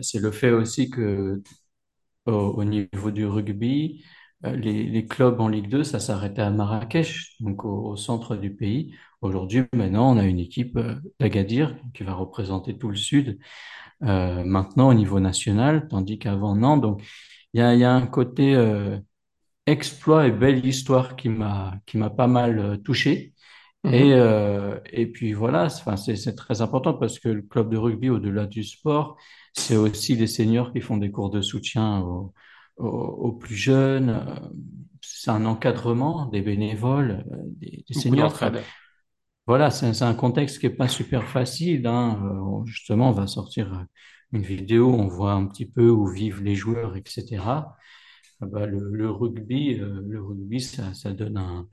C'est 0.01 0.19
le 0.19 0.31
fait 0.31 0.51
aussi 0.51 0.89
que 0.89 1.41
au, 2.25 2.31
au 2.31 2.63
niveau 2.63 3.11
du 3.11 3.25
rugby, 3.25 4.03
euh, 4.45 4.55
les, 4.55 5.05
clubs 5.07 5.39
en 5.39 5.47
Ligue 5.47 5.69
2, 5.69 5.83
ça 5.83 5.99
s'arrêtait 5.99 6.41
à 6.41 6.51
Marrakech, 6.51 7.35
donc 7.39 7.65
au, 7.65 7.95
centre 7.95 8.35
du 8.35 8.53
pays. 8.55 8.93
Aujourd'hui, 9.21 9.63
maintenant, 9.73 10.13
on 10.13 10.17
a 10.17 10.25
une 10.25 10.39
équipe 10.39 10.77
euh, 10.77 10.95
d'Agadir 11.19 11.75
qui 11.93 12.03
va 12.03 12.13
représenter 12.13 12.77
tout 12.77 12.89
le 12.89 12.95
sud, 12.95 13.39
euh, 14.03 14.43
maintenant 14.43 14.89
au 14.89 14.93
niveau 14.93 15.19
national, 15.19 15.87
tandis 15.87 16.19
qu'avant, 16.19 16.55
non. 16.55 16.77
Donc, 16.77 17.03
il 17.53 17.59
y 17.59 17.63
a, 17.63 17.75
y 17.75 17.83
a 17.83 17.93
un 17.93 18.05
côté 18.07 18.55
euh, 18.55 18.99
exploit 19.67 20.27
et 20.27 20.31
belle 20.31 20.65
histoire 20.65 21.15
qui 21.17 21.29
m'a 21.29 21.75
qui 21.87 21.97
m'a 21.97 22.09
pas 22.09 22.27
mal 22.27 22.59
euh, 22.59 22.77
touché. 22.77 23.33
Et, 23.91 24.13
Mhm. 24.13 24.13
euh, 24.13 24.79
et 24.93 25.07
puis 25.07 25.33
voilà, 25.33 25.69
c'est- 25.69 25.81
enfin, 25.81 25.97
c'est 25.97 26.15
c'est 26.17 26.35
très 26.35 26.61
important 26.61 26.93
parce 26.95 27.19
que 27.19 27.29
le 27.29 27.41
club 27.43 27.69
de 27.71 27.77
rugby, 27.77 28.09
au-delà 28.09 28.45
du 28.47 28.63
sport, 28.63 29.17
c'est 29.53 29.77
aussi 29.77 30.15
les 30.15 30.27
seniors 30.27 30.73
qui 30.73 30.81
font 30.81 30.97
des 30.97 31.11
cours 31.11 31.29
de 31.31 31.41
soutien 31.41 32.01
aux, 32.01 32.33
aux- 32.77 32.87
aux 32.89 33.33
plus 33.33 33.55
jeunes. 33.55 34.25
C'est 35.01 35.31
un 35.31 35.45
encadrement 35.45 36.25
des 36.27 36.41
bénévoles, 36.41 37.25
euh, 37.31 37.37
des, 37.59 37.85
des 37.87 37.93
seniors. 37.93 38.33
Voilà, 39.45 39.71
c'est 39.71 40.01
un 40.03 40.13
contexte 40.13 40.59
qui 40.59 40.65
est 40.65 40.69
pas 40.69 40.87
super 40.89 41.23
facile. 41.29 41.87
Hein. 41.87 42.19
Justement, 42.65 43.09
on 43.09 43.13
va 43.13 43.27
sortir 43.27 43.85
une 44.33 44.41
vidéo, 44.41 44.93
on 44.93 45.07
voit 45.07 45.31
un 45.33 45.45
petit 45.47 45.65
peu 45.65 45.89
où 45.89 46.05
vivent 46.07 46.43
les 46.43 46.55
joueurs, 46.55 46.97
etc. 46.97 47.77
Ah 48.41 48.45
bah, 48.45 48.65
le, 48.67 48.79
le 48.93 49.09
rugby, 49.09 49.79
euh, 49.79 50.01
le 50.07 50.21
rugby, 50.21 50.61
ça, 50.61 50.93
ça 50.93 51.11
donne 51.11 51.37
un, 51.37 51.67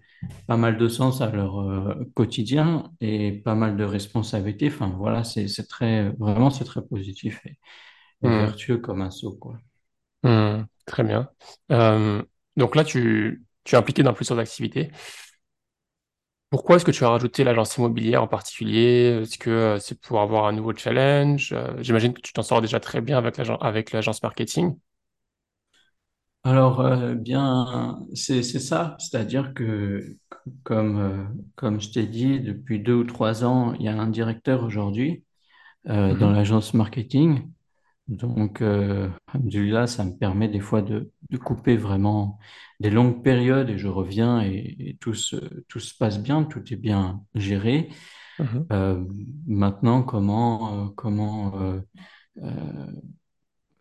pas 0.46 0.56
mal 0.56 0.78
de 0.78 0.88
sens 0.88 1.20
à 1.20 1.30
leur 1.30 1.58
euh, 1.60 2.04
quotidien 2.14 2.92
et 3.00 3.32
pas 3.32 3.54
mal 3.54 3.76
de 3.76 3.84
responsabilités. 3.84 4.68
Enfin, 4.68 4.88
voilà, 4.98 5.24
c'est, 5.24 5.48
c'est 5.48 5.66
très, 5.68 6.10
vraiment, 6.10 6.50
c'est 6.50 6.64
très 6.64 6.82
positif 6.86 7.40
et, 7.46 7.58
et 8.22 8.30
Mhm. 8.30 8.30
vertueux 8.30 8.78
comme 8.78 9.02
assaut, 9.02 9.34
quoi. 9.36 9.58
Mhm. 10.22 10.66
Très 10.86 11.02
bien. 11.04 11.30
Euh, 11.72 12.22
donc 12.56 12.76
là, 12.76 12.84
tu, 12.84 13.44
tu 13.64 13.74
es 13.74 13.78
impliqué 13.78 14.02
dans 14.02 14.12
plusieurs 14.14 14.38
activités. 14.38 14.90
Pourquoi 16.50 16.76
est-ce 16.76 16.84
que 16.84 16.90
tu 16.92 17.04
as 17.04 17.08
rajouté 17.08 17.42
l'agence 17.44 17.76
immobilière 17.76 18.22
en 18.22 18.28
particulier? 18.28 19.20
Est-ce 19.22 19.38
que 19.38 19.76
c'est 19.80 20.00
pour 20.00 20.20
avoir 20.20 20.46
un 20.46 20.52
nouveau 20.52 20.72
challenge? 20.74 21.54
J'imagine 21.80 22.14
que 22.14 22.20
tu 22.20 22.32
t'en 22.32 22.42
sors 22.42 22.60
déjà 22.62 22.78
très 22.80 23.00
bien 23.00 23.18
avec 23.18 23.36
l'agence 23.38 23.58
avec 23.60 23.90
l'agence 23.92 24.22
marketing. 24.22 24.76
Alors, 26.46 26.80
euh, 26.80 27.14
bien, 27.14 27.98
c'est, 28.14 28.42
ça, 28.42 28.96
c'est-à-dire 28.98 29.54
que, 29.54 30.16
comme, 30.62 30.98
euh, 30.98 31.24
comme 31.56 31.80
je 31.80 31.90
t'ai 31.90 32.06
dit, 32.06 32.38
depuis 32.40 32.80
deux 32.80 32.94
ou 32.94 33.04
trois 33.04 33.44
ans, 33.44 33.72
il 33.74 33.82
y 33.82 33.88
a 33.88 33.94
un 33.98 34.08
directeur 34.10 34.62
aujourd'hui 34.64 35.24
euh, 35.88 36.14
dans 36.14 36.30
Mhm. 36.30 36.32
l'agence 36.32 36.74
marketing. 36.74 37.50
Donc, 38.08 38.62
alhamdoulilah, 38.62 39.86
ça 39.86 40.04
me 40.04 40.16
permet 40.18 40.48
des 40.48 40.60
fois 40.60 40.82
de, 40.82 41.12
de 41.30 41.38
couper 41.38 41.76
vraiment 41.76 42.38
des 42.80 42.90
longues 42.90 43.22
périodes 43.22 43.70
et 43.70 43.78
je 43.78 43.88
reviens 43.88 44.42
et, 44.42 44.76
et 44.80 44.96
tout 45.00 45.14
se, 45.14 45.36
tout 45.68 45.80
se 45.80 45.96
passe 45.96 46.20
bien, 46.22 46.44
tout 46.44 46.62
est 46.72 46.76
bien 46.76 47.22
géré. 47.34 47.90
Mhm. 48.38 48.74
Maintenant, 49.46 50.02
comment, 50.02 50.88
comment 50.96 51.80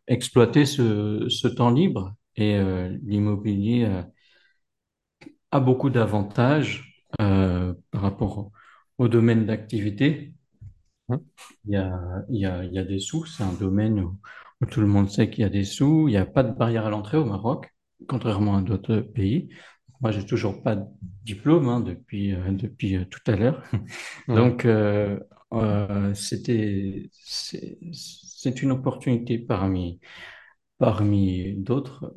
exploiter 0.07 0.65
ce, 0.65 1.27
ce 1.29 1.47
temps 1.49 1.69
libre? 1.69 2.13
Et 2.35 2.55
euh, 2.57 2.97
l'immobilier 3.03 3.85
euh, 3.85 4.01
a 5.51 5.59
beaucoup 5.59 5.89
d'avantages 5.89 7.05
euh, 7.21 7.73
par 7.91 8.01
rapport 8.01 8.51
au, 8.97 9.07
domaine 9.07 9.45
d'activité. 9.45 10.33
Mhm. 11.09 11.21
Il 11.65 11.71
y 11.73 11.75
a, 11.77 11.99
il 12.29 12.37
y 12.39 12.45
a, 12.45 12.63
il 12.63 12.73
y 12.73 12.79
a 12.79 12.83
des 12.85 12.99
sous, 12.99 13.25
c'est 13.25 13.43
un 13.43 13.53
domaine 13.53 13.99
où, 13.99 14.19
où 14.61 14.65
tout 14.65 14.81
le 14.81 14.87
monde 14.87 15.09
sait 15.09 15.29
qu'il 15.29 15.41
y 15.41 15.45
a 15.45 15.49
des 15.49 15.65
sous. 15.65 16.07
Il 16.07 16.11
n'y 16.11 16.17
a 16.17 16.25
pas 16.25 16.43
de 16.43 16.51
barrière 16.53 16.85
à 16.85 16.89
l'entrée 16.89 17.17
au 17.17 17.25
Maroc, 17.25 17.69
contrairement 18.07 18.57
à 18.57 18.61
d'autres 18.61 18.97
pays. 18.97 19.49
Moi, 20.01 20.11
j'ai 20.11 20.25
toujours 20.25 20.63
pas 20.63 20.75
de 20.75 20.85
diplôme 21.23 21.69
hein, 21.69 21.79
depuis, 21.79 22.33
euh, 22.33 22.51
depuis 22.51 22.97
euh, 22.97 23.05
tout 23.05 23.21
à 23.27 23.35
l'heure. 23.35 23.63
Donc, 24.27 24.65
euh, 24.65 25.19
c'était, 26.13 27.09
c'est- 27.13 27.77
c'est 27.93 28.61
une 28.63 28.71
opportunité 28.71 29.37
parmi, 29.37 29.99
parmi 30.83 31.53
d'autres, 31.55 32.13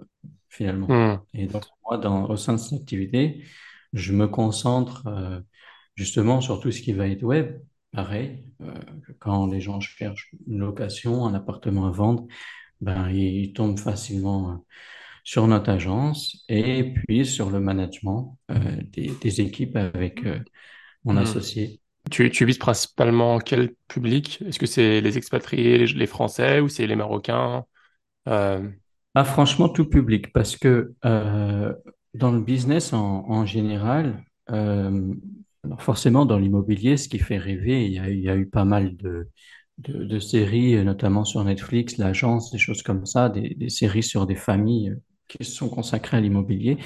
finalement. 0.49 0.89
Hmm. 0.89 1.21
Et 1.35 1.47
donc, 1.47 1.65
moi, 1.85 1.99
dans, 1.99 2.29
au 2.29 2.37
sein 2.37 2.55
de 2.55 2.59
cette 2.59 2.81
activité, 2.81 3.45
je 3.93 4.13
me 4.13 4.27
concentre 4.27 5.07
euh, 5.07 5.41
justement 5.95 6.41
sur 6.41 6.61
tout 6.61 6.73
ce 6.73 6.81
qui 6.83 6.93
va 6.93 7.09
être 7.09 7.23
web. 7.23 7.61
Pareil, 7.93 8.45
euh, 8.63 8.75
quand 9.21 9.47
les 9.47 9.61
gens 9.61 9.81
cherchent 9.81 10.31
une 10.49 10.59
location, 10.59 11.27
un 11.27 11.35
appartement 11.35 11.87
à 11.87 11.91
vendre, 11.91 12.27
ben, 12.81 13.11
ils 13.11 13.53
tombent 13.53 13.79
facilement 13.79 14.51
euh, 14.51 14.55
sur 15.25 15.47
notre 15.47 15.71
agence 15.71 16.45
et 16.49 16.93
puis 16.95 17.27
sur 17.27 17.51
le 17.51 17.61
management 17.61 18.39
euh, 18.51 18.57
des, 18.93 19.13
des 19.23 19.41
équipes 19.41 19.77
avec 19.77 20.21
mon 21.05 21.15
Hmm. 21.15 21.19
associé. 21.19 21.81
Tu, 22.11 22.31
tu 22.31 22.45
vises 22.45 22.59
principalement 22.59 23.39
quel 23.41 23.75
public? 23.89 24.41
Est-ce 24.47 24.59
que 24.59 24.67
c'est 24.67 25.01
les 25.01 25.19
expatriés, 25.19 25.79
les, 25.79 25.87
les 25.87 26.07
Français 26.07 26.61
ou 26.61 26.69
c'est 26.69 26.87
les 26.87 26.97
Marocains? 26.97 27.65
Ah, 28.27 29.25
franchement, 29.25 29.71
tout 29.71 29.87
public, 29.87 30.31
parce 30.35 30.59
que 30.59 30.93
euh, 31.07 31.73
dans 32.12 32.31
le 32.33 32.41
business 32.43 32.93
en, 32.93 33.47
général, 33.47 34.23
euh, 34.51 35.15
forcément 35.79 36.27
dans 36.27 36.39
l'immobilier, 36.39 36.99
ce 36.99 37.09
qui 37.09 37.19
fait 37.19 37.39
rêver, 37.39 37.87
il 37.87 37.93
y 37.95 38.29
a, 38.29 38.37
eu 38.37 38.47
pas 38.47 38.67
mal 38.67 38.95
de, 38.99 39.31
de, 39.79 40.19
séries, 40.19 40.85
notamment 40.85 41.25
sur 41.25 41.43
Netflix, 41.45 41.97
l'agence, 41.97 42.51
des 42.51 42.59
choses 42.59 42.83
comme 42.83 43.07
ça, 43.07 43.31
des, 43.31 43.71
séries 43.71 44.03
sur 44.03 44.27
des 44.27 44.35
familles 44.37 44.95
qui 45.29 45.45
sont 45.45 45.71
consacrées 45.71 46.19
à 46.19 46.21
l'immobilier. 46.21 46.77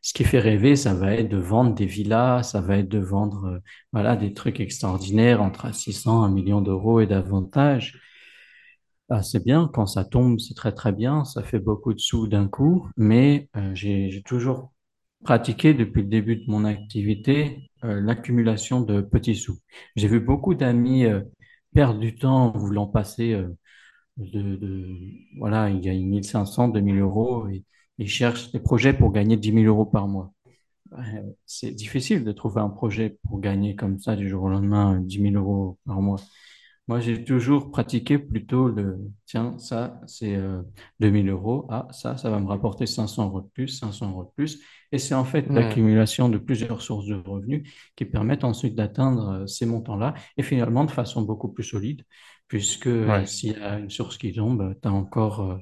Ce 0.00 0.12
qui 0.12 0.22
fait 0.22 0.38
rêver, 0.38 0.76
ça 0.76 0.94
va 0.94 1.14
être 1.14 1.28
de 1.28 1.38
vendre 1.38 1.74
des 1.74 1.86
villas, 1.86 2.44
ça 2.44 2.60
va 2.60 2.76
être 2.76 2.88
de 2.88 3.00
vendre 3.00 3.60
voilà, 3.92 4.14
des 4.14 4.32
trucs 4.32 4.60
extraordinaires 4.60 5.42
entre 5.42 5.74
600 5.74 6.24
et 6.24 6.28
1 6.28 6.32
million 6.32 6.60
d'euros 6.60 7.00
et 7.00 7.06
davantage. 7.08 8.00
Ah, 9.10 9.22
c'est 9.22 9.44
bien, 9.44 9.68
quand 9.72 9.86
ça 9.86 10.04
tombe, 10.04 10.38
c'est 10.38 10.54
très 10.54 10.72
très 10.72 10.92
bien, 10.92 11.24
ça 11.24 11.42
fait 11.42 11.58
beaucoup 11.58 11.92
de 11.94 11.98
sous 11.98 12.28
d'un 12.28 12.46
coup, 12.48 12.88
mais 12.96 13.48
euh, 13.56 13.74
j'ai, 13.74 14.22
toujours 14.24 14.72
pratiqué 15.24 15.74
depuis 15.74 16.02
le 16.02 16.08
début 16.08 16.36
de 16.36 16.44
mon 16.50 16.64
activité 16.64 17.70
euh, 17.84 18.00
l'accumulation 18.00 18.80
de 18.82 19.00
petits 19.00 19.34
sous. 19.36 19.58
J'ai 19.96 20.08
vu 20.08 20.20
beaucoup 20.20 20.54
d'amis 20.54 21.06
euh, 21.06 21.22
perdre 21.74 21.98
du 22.00 22.14
temps 22.16 22.46
en 22.54 22.58
voulant 22.58 22.86
passer 22.86 23.32
euh, 23.34 23.48
de, 24.18 24.56
de, 24.56 24.86
voilà, 25.38 25.70
ils 25.70 25.80
gagnent 25.80 26.06
1500, 26.08 26.68
2000 26.68 27.00
euros 27.00 27.48
et 27.48 27.64
ils 27.98 28.08
cherchent 28.08 28.52
des 28.52 28.60
projets 28.60 28.94
pour 28.94 29.12
gagner 29.12 29.36
10 29.36 29.52
000 29.52 29.66
euros 29.66 29.86
par 29.86 30.08
mois. 30.08 30.32
C'est 31.46 31.72
difficile 31.72 32.24
de 32.24 32.32
trouver 32.32 32.60
un 32.60 32.68
projet 32.70 33.18
pour 33.28 33.40
gagner 33.40 33.76
comme 33.76 33.98
ça 33.98 34.16
du 34.16 34.28
jour 34.28 34.44
au 34.44 34.48
lendemain 34.48 34.96
euh, 34.96 35.00
10 35.00 35.20
000 35.20 35.34
euros 35.36 35.78
par 35.86 36.00
mois. 36.00 36.18
Moi, 36.90 36.98
j'ai 36.98 37.22
toujours 37.22 37.70
pratiqué 37.70 38.18
plutôt 38.18 38.66
le, 38.66 38.98
tiens, 39.24 39.56
ça, 39.58 40.00
c'est 40.08 40.34
euh, 40.34 40.60
2000 40.98 41.28
euros. 41.28 41.64
Ah, 41.70 41.86
ça, 41.92 42.16
ça 42.16 42.30
va 42.30 42.40
me 42.40 42.48
rapporter 42.48 42.84
500 42.84 43.26
euros 43.26 43.42
de 43.42 43.46
plus, 43.46 43.68
500 43.68 44.10
euros 44.10 44.24
de 44.24 44.30
plus. 44.34 44.60
Et 44.90 44.98
c'est 44.98 45.14
en 45.14 45.24
fait 45.24 45.48
l'accumulation 45.48 46.28
de 46.28 46.36
plusieurs 46.36 46.82
sources 46.82 47.06
de 47.06 47.14
revenus 47.14 47.70
qui 47.94 48.06
permettent 48.06 48.42
ensuite 48.42 48.74
d'atteindre 48.74 49.42
euh, 49.42 49.46
ces 49.46 49.66
montants-là 49.66 50.14
et 50.36 50.42
finalement 50.42 50.84
de 50.84 50.90
façon 50.90 51.22
beaucoup 51.22 51.52
plus 51.52 51.62
solide, 51.62 52.02
puisque 52.48 52.88
euh, 52.88 53.06
Ouais, 53.06 53.24
s'il 53.24 53.52
y 53.52 53.54
a 53.54 53.78
une 53.78 53.90
source 53.90 54.18
qui 54.18 54.32
tombe, 54.32 54.74
tu 54.82 54.88
as 54.88 54.92
encore, 54.92 55.42
euh, 55.42 55.58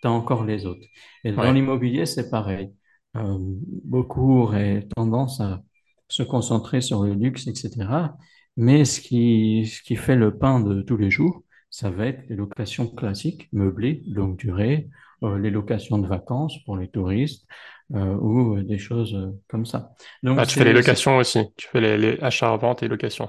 t'as 0.00 0.10
encore 0.10 0.44
les 0.44 0.64
autres. 0.64 0.86
Et 1.24 1.32
dans 1.32 1.42
ouais. 1.42 1.54
l'immobilier, 1.54 2.06
c'est 2.06 2.30
pareil. 2.30 2.72
Euh, 3.16 3.36
beaucoup 3.84 4.42
auraient 4.42 4.86
tendance 4.94 5.40
à 5.40 5.60
se 6.06 6.22
concentrer 6.22 6.82
sur 6.82 7.02
le 7.02 7.14
luxe, 7.14 7.48
etc. 7.48 8.14
Mais 8.58 8.84
ce 8.86 9.00
qui, 9.02 9.66
ce 9.66 9.82
qui 9.82 9.96
fait 9.96 10.16
le 10.16 10.38
pain 10.38 10.60
de 10.60 10.82
tous 10.82 10.98
les 10.98 11.10
jours, 11.12 11.44
ça 11.70 11.90
va 11.90 12.08
être 12.08 12.28
les 12.30 12.36
locations 12.36 12.88
classiques, 12.88 13.48
meublées, 13.54 14.02
longue 14.08 14.36
durée, 14.38 14.90
euh, 15.24 15.38
les 15.38 15.50
locations 15.50 15.98
de 15.98 16.08
vacances 16.08 16.58
pour 16.66 16.76
les 16.78 16.88
touristes 16.90 17.46
euh, 17.94 18.16
ou 18.16 18.58
euh, 18.58 18.64
des 18.64 18.78
choses 18.78 19.16
comme 19.48 19.66
ça. 19.66 19.92
Donc 20.24 20.40
Ah, 20.40 20.46
tu 20.46 20.56
fais 20.56 20.64
les 20.64 20.72
locations 20.72 21.16
aussi. 21.18 21.52
Tu 21.56 21.68
fais 21.68 21.80
les, 21.82 21.98
les 21.98 22.18
achats, 22.22 22.56
ventes 22.56 22.82
et 22.82 22.88
locations. 22.88 23.28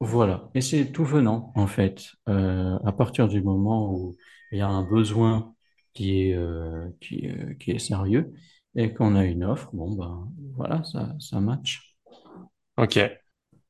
voilà. 0.00 0.50
Et 0.54 0.60
c'est 0.60 0.92
tout 0.92 1.04
venant, 1.04 1.52
en 1.56 1.66
fait, 1.66 2.02
Euh, 2.28 2.78
à 2.84 2.92
partir 2.92 3.28
du 3.28 3.42
moment 3.42 3.92
où 3.94 4.16
il 4.52 4.58
y 4.58 4.60
a 4.62 4.68
un 4.68 4.82
besoin 4.84 5.54
qui 5.94 6.30
est, 6.30 6.38
qui, 7.00 7.28
qui 7.60 7.70
est 7.72 7.78
sérieux 7.78 8.32
et 8.74 8.92
qu'on 8.94 9.14
a 9.16 9.24
une 9.24 9.44
offre, 9.44 9.70
bon, 9.74 9.92
ben 9.94 10.28
voilà, 10.56 10.82
ça, 10.84 11.14
ça 11.20 11.40
match. 11.40 11.96
Ok. 12.76 13.23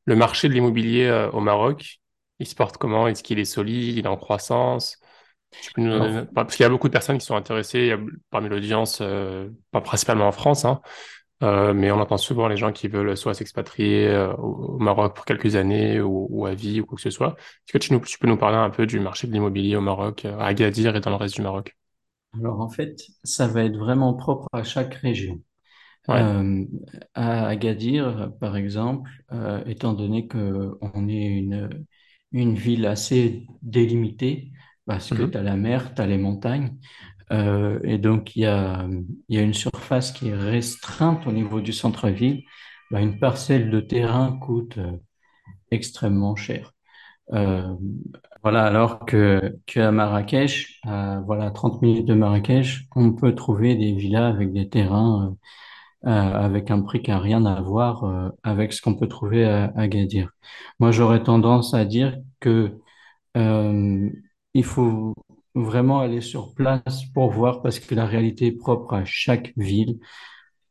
Le 0.07 0.17
marché 0.17 0.49
de 0.49 0.55
l'immobilier 0.55 1.07
euh, 1.07 1.31
au 1.31 1.41
Maroc, 1.41 2.01
il 2.39 2.47
se 2.47 2.55
porte 2.55 2.77
comment? 2.77 3.09
Est-ce 3.09 3.23
qu'il 3.23 3.39
est 3.39 3.45
solide? 3.45 3.97
Il 3.99 4.05
est 4.05 4.09
en 4.09 4.17
croissance? 4.17 4.99
Nous 5.77 6.25
Parce 6.35 6.57
qu'il 6.57 6.65
y 6.65 6.67
a 6.67 6.69
beaucoup 6.69 6.89
de 6.89 6.93
personnes 6.93 7.19
qui 7.19 7.27
sont 7.27 7.37
intéressées 7.37 7.79
il 7.81 7.87
y 7.87 7.93
a- 7.93 7.99
parmi 8.31 8.49
l'audience, 8.49 8.99
euh, 9.01 9.49
pas 9.71 9.81
principalement 9.81 10.27
en 10.27 10.33
France, 10.33 10.65
hein, 10.65 10.81
euh, 11.43 11.75
mais 11.75 11.91
on 11.93 12.01
entend 12.01 12.19
souvent 12.19 12.49
les 12.49 12.57
gens 12.57 12.73
qui 12.73 12.89
veulent 12.89 13.17
soit 13.17 13.35
s'expatrier 13.35 14.09
euh, 14.09 14.35
au, 14.37 14.79
Maroc 14.79 15.15
pour 15.17 15.25
quelques 15.25 15.57
années 15.57 16.01
ou, 16.01 16.27
ou 16.31 16.47
à 16.47 16.55
vie 16.55 16.81
ou 16.81 16.87
quoi 16.87 16.97
que 16.97 17.03
ce 17.03 17.11
soit. 17.11 17.37
Est-ce 17.39 17.73
que 17.73 17.79
tu, 17.79 17.93
nous, 17.93 18.01
tu 18.01 18.19
peux 18.19 18.29
nous 18.29 18.37
parler 18.39 18.57
un 18.57 18.71
peu 18.71 18.87
du 18.87 19.01
marché 19.01 19.27
de 19.29 19.33
l'immobilier 19.33 19.77
au 19.77 19.81
Maroc, 19.81 20.25
à 20.25 20.45
Agadir 20.47 20.97
et 20.97 21.01
dans 21.01 21.11
le 21.11 21.17
reste 21.17 21.37
du 21.37 21.43
Maroc? 21.43 21.77
alors, 22.35 22.61
en 22.61 22.69
fait, 22.69 22.97
ça 23.25 23.49
va 23.49 23.65
être 23.65 23.77
vraiment 23.77 24.15
propre 24.15 24.47
à 24.53 24.63
chaque 24.63 24.95
région. 24.95 25.41
Ouais. 26.09 26.35
Euh, 26.35 26.65
à 27.15 27.47
Agadir, 27.49 28.33
par 28.41 28.57
exemple, 28.57 29.11
euh, 29.33 29.65
étant 29.67 29.95
donné 29.95 30.29
que 30.29 30.77
on 30.81 31.09
est 31.09 31.27
une, 31.27 31.87
une 32.33 32.55
ville 32.55 32.87
assez 32.87 33.47
délimitée, 33.63 34.53
parce 34.87 35.13
que 35.13 35.23
Mhm. 35.23 35.25
tu 35.25 35.39
as 35.39 35.43
la 35.43 35.57
mer, 35.57 35.95
tu 35.95 36.03
as 36.03 36.07
les 36.07 36.19
montagnes, 36.19 36.77
euh, 37.33 37.81
et 37.85 37.99
donc 37.99 38.37
il 38.37 38.41
y 38.43 38.47
a, 38.47 38.87
il 39.29 39.37
y 39.37 39.39
a 39.39 39.43
une 39.43 39.55
surface 39.55 40.13
qui 40.13 40.29
est 40.31 40.35
restreinte 40.37 41.27
au 41.27 41.33
niveau 41.33 41.61
du 41.61 41.73
centre-ville, 41.73 42.45
bah, 42.91 43.01
une 43.03 43.19
parcelle 43.21 43.71
de 43.71 43.81
terrain 43.81 44.39
coûte 44.41 44.79
extrêmement 45.71 46.37
cher. 46.37 46.73
Voilà, 48.43 48.67
alors 48.67 49.07
que 49.07 49.59
qu'à 49.67 49.91
Marrakech, 49.91 50.81
à, 50.85 51.21
voilà, 51.25 51.51
30 51.51 51.81
minutes 51.83 52.07
de 52.07 52.15
Marrakech, 52.15 52.87
on 52.95 53.13
peut 53.15 53.35
trouver 53.35 53.75
des 53.75 53.95
villas 53.95 54.27
avec 54.27 54.53
des 54.53 54.69
terrains 54.69 55.37
euh, 56.07 56.11
avec 56.11 56.71
un 56.71 56.83
prix 56.83 57.03
qui 57.03 57.11
n'a 57.11 57.19
rien 57.19 57.47
à 57.47 57.61
voir 57.63 58.05
euh, 58.05 58.29
avec 58.43 58.73
ce 58.75 58.83
qu'on 58.83 58.95
peut 58.95 59.09
trouver 59.09 59.45
à, 59.45 59.67
à 59.77 59.83
Agadir. 59.83 60.31
Moi, 60.79 60.91
j'aurais 60.91 61.23
tendance 61.23 61.75
à 61.75 61.85
dire 61.87 62.19
que 62.41 62.79
euh, 63.37 64.11
il 64.55 64.65
faut 64.65 65.15
vraiment 65.55 66.01
aller 66.01 66.21
sur 66.21 66.55
place 66.55 67.05
pour 67.15 67.31
voir 67.31 67.63
parce 67.63 67.79
que 67.79 67.95
la 67.95 68.07
réalité 68.07 68.47
est 68.49 68.53
propre 68.53 68.95
à 68.95 69.05
chaque 69.05 69.53
ville. 69.57 69.99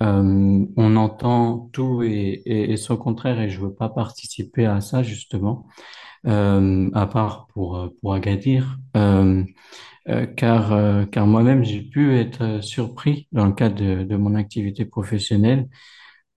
On 0.02 0.96
entend 0.98 1.70
tout 1.72 2.04
et, 2.04 2.76
son 2.78 2.98
contraire 2.98 3.40
et 3.40 3.50
je 3.50 3.62
veux 3.62 3.74
pas 3.74 3.88
participer 3.88 4.66
à 4.66 4.82
ça 4.82 5.02
justement, 5.02 5.66
à 6.26 7.08
part 7.12 7.48
pour 7.54 7.90
pour 8.02 8.14
Agadir. 8.14 8.78
Euh, 10.10 10.26
car, 10.26 10.74
euh, 10.74 11.06
car 11.06 11.28
moi-même, 11.28 11.64
j'ai 11.64 11.82
pu 11.82 12.16
être 12.18 12.42
euh, 12.44 12.62
surpris 12.62 13.28
dans 13.32 13.46
le 13.46 13.54
cadre 13.54 13.76
de, 13.76 14.04
de 14.04 14.16
mon 14.18 14.36
activité 14.36 14.86
professionnelle 14.86 15.70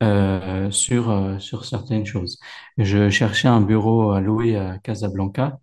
euh, 0.02 0.70
sur, 0.70 1.10
euh, 1.10 1.38
sur 1.38 1.64
certaines 1.66 2.06
choses. 2.06 2.38
Je 2.78 3.10
cherchais 3.10 3.48
un 3.48 3.60
bureau 3.62 4.12
à 4.12 4.20
louer 4.20 4.56
à 4.56 4.78
Casablanca. 4.78 5.58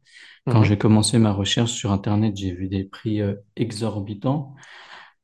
Quand 0.49 0.63
Mhm. 0.63 0.65
j'ai 0.65 0.77
commencé 0.77 1.19
ma 1.19 1.33
recherche 1.33 1.71
sur 1.73 1.91
Internet, 1.91 2.35
j'ai 2.37 2.53
vu 2.53 2.69
des 2.69 2.83
prix 2.85 3.21
exorbitants. 3.57 4.55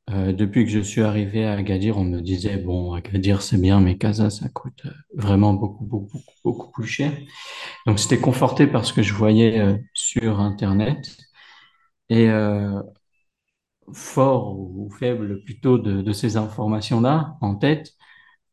Euh, 0.10 0.34
depuis 0.34 0.66
que 0.66 0.72
je 0.72 0.80
suis 0.80 1.02
arrivé 1.02 1.46
à 1.46 1.54
Agadir, 1.54 1.98
on 1.98 2.04
me 2.04 2.20
disait, 2.22 2.58
bon, 2.58 2.94
Agadir, 2.94 3.44
c'est 3.44 3.62
bien, 3.62 3.80
mais 3.80 3.98
Casa, 3.98 4.32
ça 4.32 4.50
coûte 4.50 4.84
vraiment 5.16 5.54
beaucoup, 5.54 5.86
beaucoup, 5.86 6.20
beaucoup 6.44 6.72
plus 6.72 6.88
cher. 6.88 7.12
Donc, 7.88 8.00
c'était 8.00 8.20
conforté 8.20 8.68
par 8.68 8.86
ce 8.86 8.94
que 8.94 9.04
je 9.04 9.14
voyais 9.14 9.60
euh, 9.60 9.78
sur 9.94 10.40
Internet. 10.42 11.18
Et 12.10 12.30
euh, 12.30 12.82
fort 13.94 14.58
ou 14.60 14.90
faible 15.00 15.44
plutôt 15.44 15.78
de, 15.78 16.02
de 16.02 16.14
ces 16.14 16.38
informations-là 16.38 17.38
en 17.42 17.56
tête, 17.56 17.94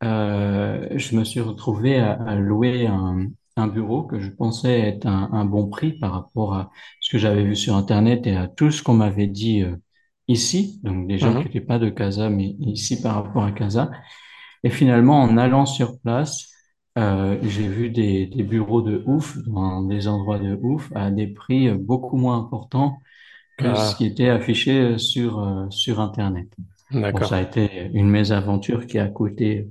euh, 0.05 0.89
je 0.97 1.17
me 1.17 1.25
suis 1.25 1.41
retrouvé 1.41 1.99
à, 1.99 2.13
à 2.15 2.37
louer 2.37 2.87
un, 2.87 3.29
un 3.57 3.67
bureau 3.69 4.05
que 4.05 4.21
je 4.21 4.31
pensais 4.31 4.81
être 4.81 5.07
un, 5.07 5.31
un 5.33 5.45
bon 5.47 5.69
prix 5.69 5.95
par 5.99 6.13
rapport 6.13 6.55
à 6.55 6.71
ce 7.01 7.11
que 7.13 7.19
j'avais 7.19 7.45
vu 7.45 7.57
sur 7.57 7.77
Internet 7.77 8.27
et 8.27 8.37
à 8.37 8.49
tout 8.49 8.71
ce 8.71 8.83
qu'on 8.83 8.95
m'avait 8.95 9.29
dit 9.29 9.63
euh, 9.63 9.77
ici, 10.29 10.81
donc 10.85 11.09
des 11.09 11.19
gens 11.19 11.37
qui 11.37 11.45
Mhm. 11.45 11.49
n'étaient 11.49 11.61
pas 11.67 11.79
de 11.79 11.91
Casa, 11.91 12.31
mais 12.31 12.57
ici 12.61 13.03
par 13.03 13.17
rapport 13.17 13.45
à 13.45 13.53
Casa. 13.53 13.91
Et 14.65 14.71
finalement, 14.71 15.21
en 15.23 15.37
allant 15.39 15.67
sur 15.67 15.99
place, 16.01 16.51
euh, 16.99 17.39
j'ai 17.43 17.69
vu 17.69 17.91
des, 17.91 18.27
des 18.27 18.43
bureaux 18.43 18.83
de 18.83 19.03
ouf, 19.07 19.37
dans 19.47 19.83
des 19.83 20.09
endroits 20.09 20.39
de 20.39 20.59
ouf, 20.63 20.91
à 20.95 21.11
des 21.11 21.27
prix 21.29 21.71
beaucoup 21.73 22.17
moins 22.17 22.39
importants 22.39 22.99
que 23.57 23.75
ce 23.75 23.95
qui 23.97 24.05
Ah, 24.05 24.07
était 24.07 24.29
affiché 24.29 24.99
sur, 24.99 25.41
euh, 25.41 25.71
sur 25.71 26.01
Internet. 26.01 26.49
Bon, 27.13 27.23
ça 27.23 27.37
a 27.37 27.41
d'accord. 27.41 27.43
été 27.43 27.91
une 27.95 28.11
mésaventure 28.11 28.87
qui 28.87 28.99
a 28.99 29.09
coûté 29.09 29.71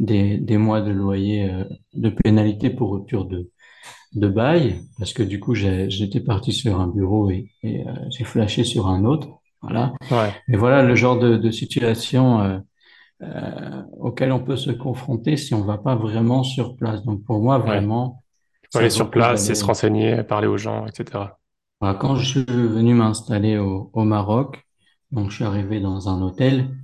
des, 0.00 0.38
des 0.38 0.58
mois 0.58 0.82
de 0.82 0.92
loyer, 0.92 1.50
euh, 1.50 1.64
de 1.94 2.10
pénalité 2.10 2.70
pour 2.70 2.92
rupture 2.94 3.26
de, 3.26 3.50
de 4.14 4.28
bail, 4.28 4.80
parce 4.98 5.12
que 5.12 5.22
du 5.22 5.40
coup, 5.40 5.54
j'ai- 5.54 5.90
j'étais 5.90 6.20
parti 6.20 6.52
sur 6.52 6.80
un 6.80 6.88
bureau 6.88 7.30
et, 7.30 7.50
et, 7.62 7.86
euh, 7.86 7.92
j'ai 8.10 8.24
flashé 8.24 8.64
sur 8.64 8.86
un 8.88 9.04
autre. 9.04 9.28
Voilà. 9.62 9.94
Ouais, 10.10 10.34
Et 10.48 10.56
voilà 10.56 10.82
le 10.82 10.94
genre 10.96 11.18
de, 11.18 11.36
de 11.36 11.50
situation 11.50 12.40
euh, 12.42 12.58
euh, 13.22 13.82
auquel 13.98 14.32
on 14.32 14.40
peut 14.44 14.56
se 14.56 14.70
confronter 14.70 15.36
si 15.36 15.54
on 15.54 15.62
va 15.64 15.78
pas 15.78 15.96
vraiment 15.96 16.42
sur 16.44 16.76
place. 16.76 17.02
Donc 17.04 17.24
pour 17.24 17.40
moi, 17.42 17.58
ouais. 17.58 17.80
vraiment, 17.80 18.22
Il 18.64 18.68
faut 18.72 18.78
aller 18.78 18.90
sur 18.90 19.10
place 19.12 19.50
et 19.50 19.54
se 19.56 19.64
renseigner, 19.64 20.22
parler 20.24 20.48
aux 20.48 20.58
gens, 20.58 20.86
etc. 20.86 21.38
Voilà, 21.80 21.98
quand 21.98 22.16
je 22.16 22.24
suis 22.24 22.44
venu 22.44 22.94
m'installer 22.94 23.58
au, 23.58 23.90
au 23.92 24.04
Maroc, 24.04 24.64
donc 25.10 25.30
je 25.30 25.36
suis 25.36 25.44
arrivé 25.44 25.80
dans 25.80 26.08
un 26.08 26.22
hôtel 26.22 26.74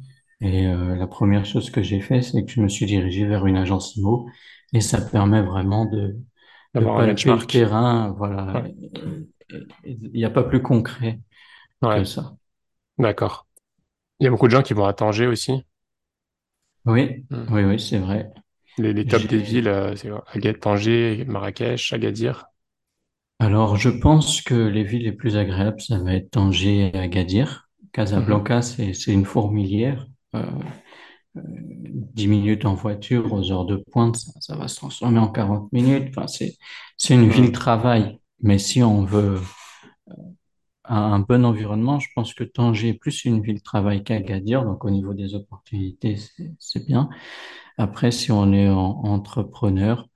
et 0.40 0.66
euh, 0.66 0.96
la 0.96 1.06
première 1.06 1.46
chose 1.46 1.70
que 1.70 1.82
j'ai 1.82 2.00
fait, 2.00 2.20
c'est 2.22 2.44
que 2.44 2.50
je 2.52 2.60
me 2.60 2.68
suis 2.68 2.86
dirigé 2.86 3.26
vers 3.26 3.46
une 3.46 3.56
agence 3.56 3.96
IMO 3.96 4.28
et 4.72 4.80
ça 4.80 5.00
permet 5.00 5.42
vraiment 5.42 5.86
de, 5.86 6.16
de 6.78 6.86
D'avoir 6.86 6.98
un 6.98 7.06
benchmark. 7.06 7.50
terrain. 7.50 8.12
Voilà, 8.18 8.54
Ouais, 8.54 8.74
il 9.84 10.10
n'y 10.12 10.24
a 10.24 10.30
pas 10.30 10.42
plus 10.44 10.62
concret 10.62 11.20
que 11.90 12.04
ça. 12.04 12.36
d'accord. 12.98 13.46
Il 14.20 14.24
y 14.24 14.28
a 14.28 14.30
beaucoup 14.30 14.46
de 14.48 14.52
gens 14.52 14.62
qui 14.62 14.74
vont 14.74 14.86
à 14.86 14.94
Tanger 14.94 15.26
aussi? 15.28 15.64
Oui, 16.84 17.26
Hmm. 17.30 17.46
oui, 17.48 17.64
oui, 17.64 17.80
c'est 17.80 17.98
vrai. 17.98 18.30
Les, 18.76 18.92
les 18.92 19.06
tops 19.06 19.26
des 19.26 19.38
villes, 19.38 19.66
euh, 19.68 19.96
c'est 19.96 20.10
Agadez, 20.34 20.58
Tanger, 20.58 21.24
Marrakech, 21.26 21.92
Agadir. 21.94 22.44
Alors, 23.42 23.76
je 23.76 23.88
pense 23.88 24.40
que 24.42 24.54
les 24.54 24.84
villes 24.84 25.02
les 25.02 25.12
plus 25.12 25.36
agréables, 25.36 25.80
ça 25.80 25.98
va 25.98 26.14
être 26.14 26.30
Tanger 26.30 26.90
et 26.94 26.98
Agadir. 26.98 27.68
Mhm. 27.92 27.92
Casablanca, 27.92 28.62
c'est, 28.62 28.94
c'est 28.94 29.12
une 29.12 29.24
fourmilière. 29.24 30.06
Euh, 30.34 30.42
euh, 31.36 31.42
10 32.14 32.28
minutes 32.28 32.64
en 32.66 32.74
voiture 32.74 33.32
aux 33.32 33.52
heures 33.52 33.66
de 33.66 33.76
pointe, 33.92 34.16
ça, 34.16 34.32
ça 34.40 34.56
va 34.56 34.68
se 34.68 34.76
transformer 34.76 35.18
en 35.20 35.28
40 35.28 35.72
minutes. 35.72 36.08
Enfin, 36.10 36.26
c'est, 36.28 36.56
c'est 36.96 37.14
une 37.14 37.28
Hmm. 37.28 37.30
ville-travail. 37.30 38.20
Mais 38.42 38.58
si 38.58 38.82
on 38.82 39.04
veut 39.04 39.40
un, 40.84 40.96
un 41.14 41.18
bon 41.20 41.44
environnement, 41.44 41.98
je 42.00 42.08
pense 42.14 42.34
que 42.34 42.44
Tanger 42.44 42.88
est 42.90 42.94
plus 42.94 43.24
une 43.24 43.40
ville-travail 43.42 44.02
qu'Agadir. 44.04 44.64
Donc, 44.64 44.84
au 44.84 44.90
niveau 44.90 45.14
des 45.14 45.34
opportunités, 45.34 46.16
c'est, 46.16 46.52
c'est 46.58 46.86
bien. 46.86 47.08
Après, 47.78 48.10
si 48.12 48.32
on 48.32 48.52
est 48.52 48.68
en- 48.70 49.04
entrepreneur, 49.04 50.08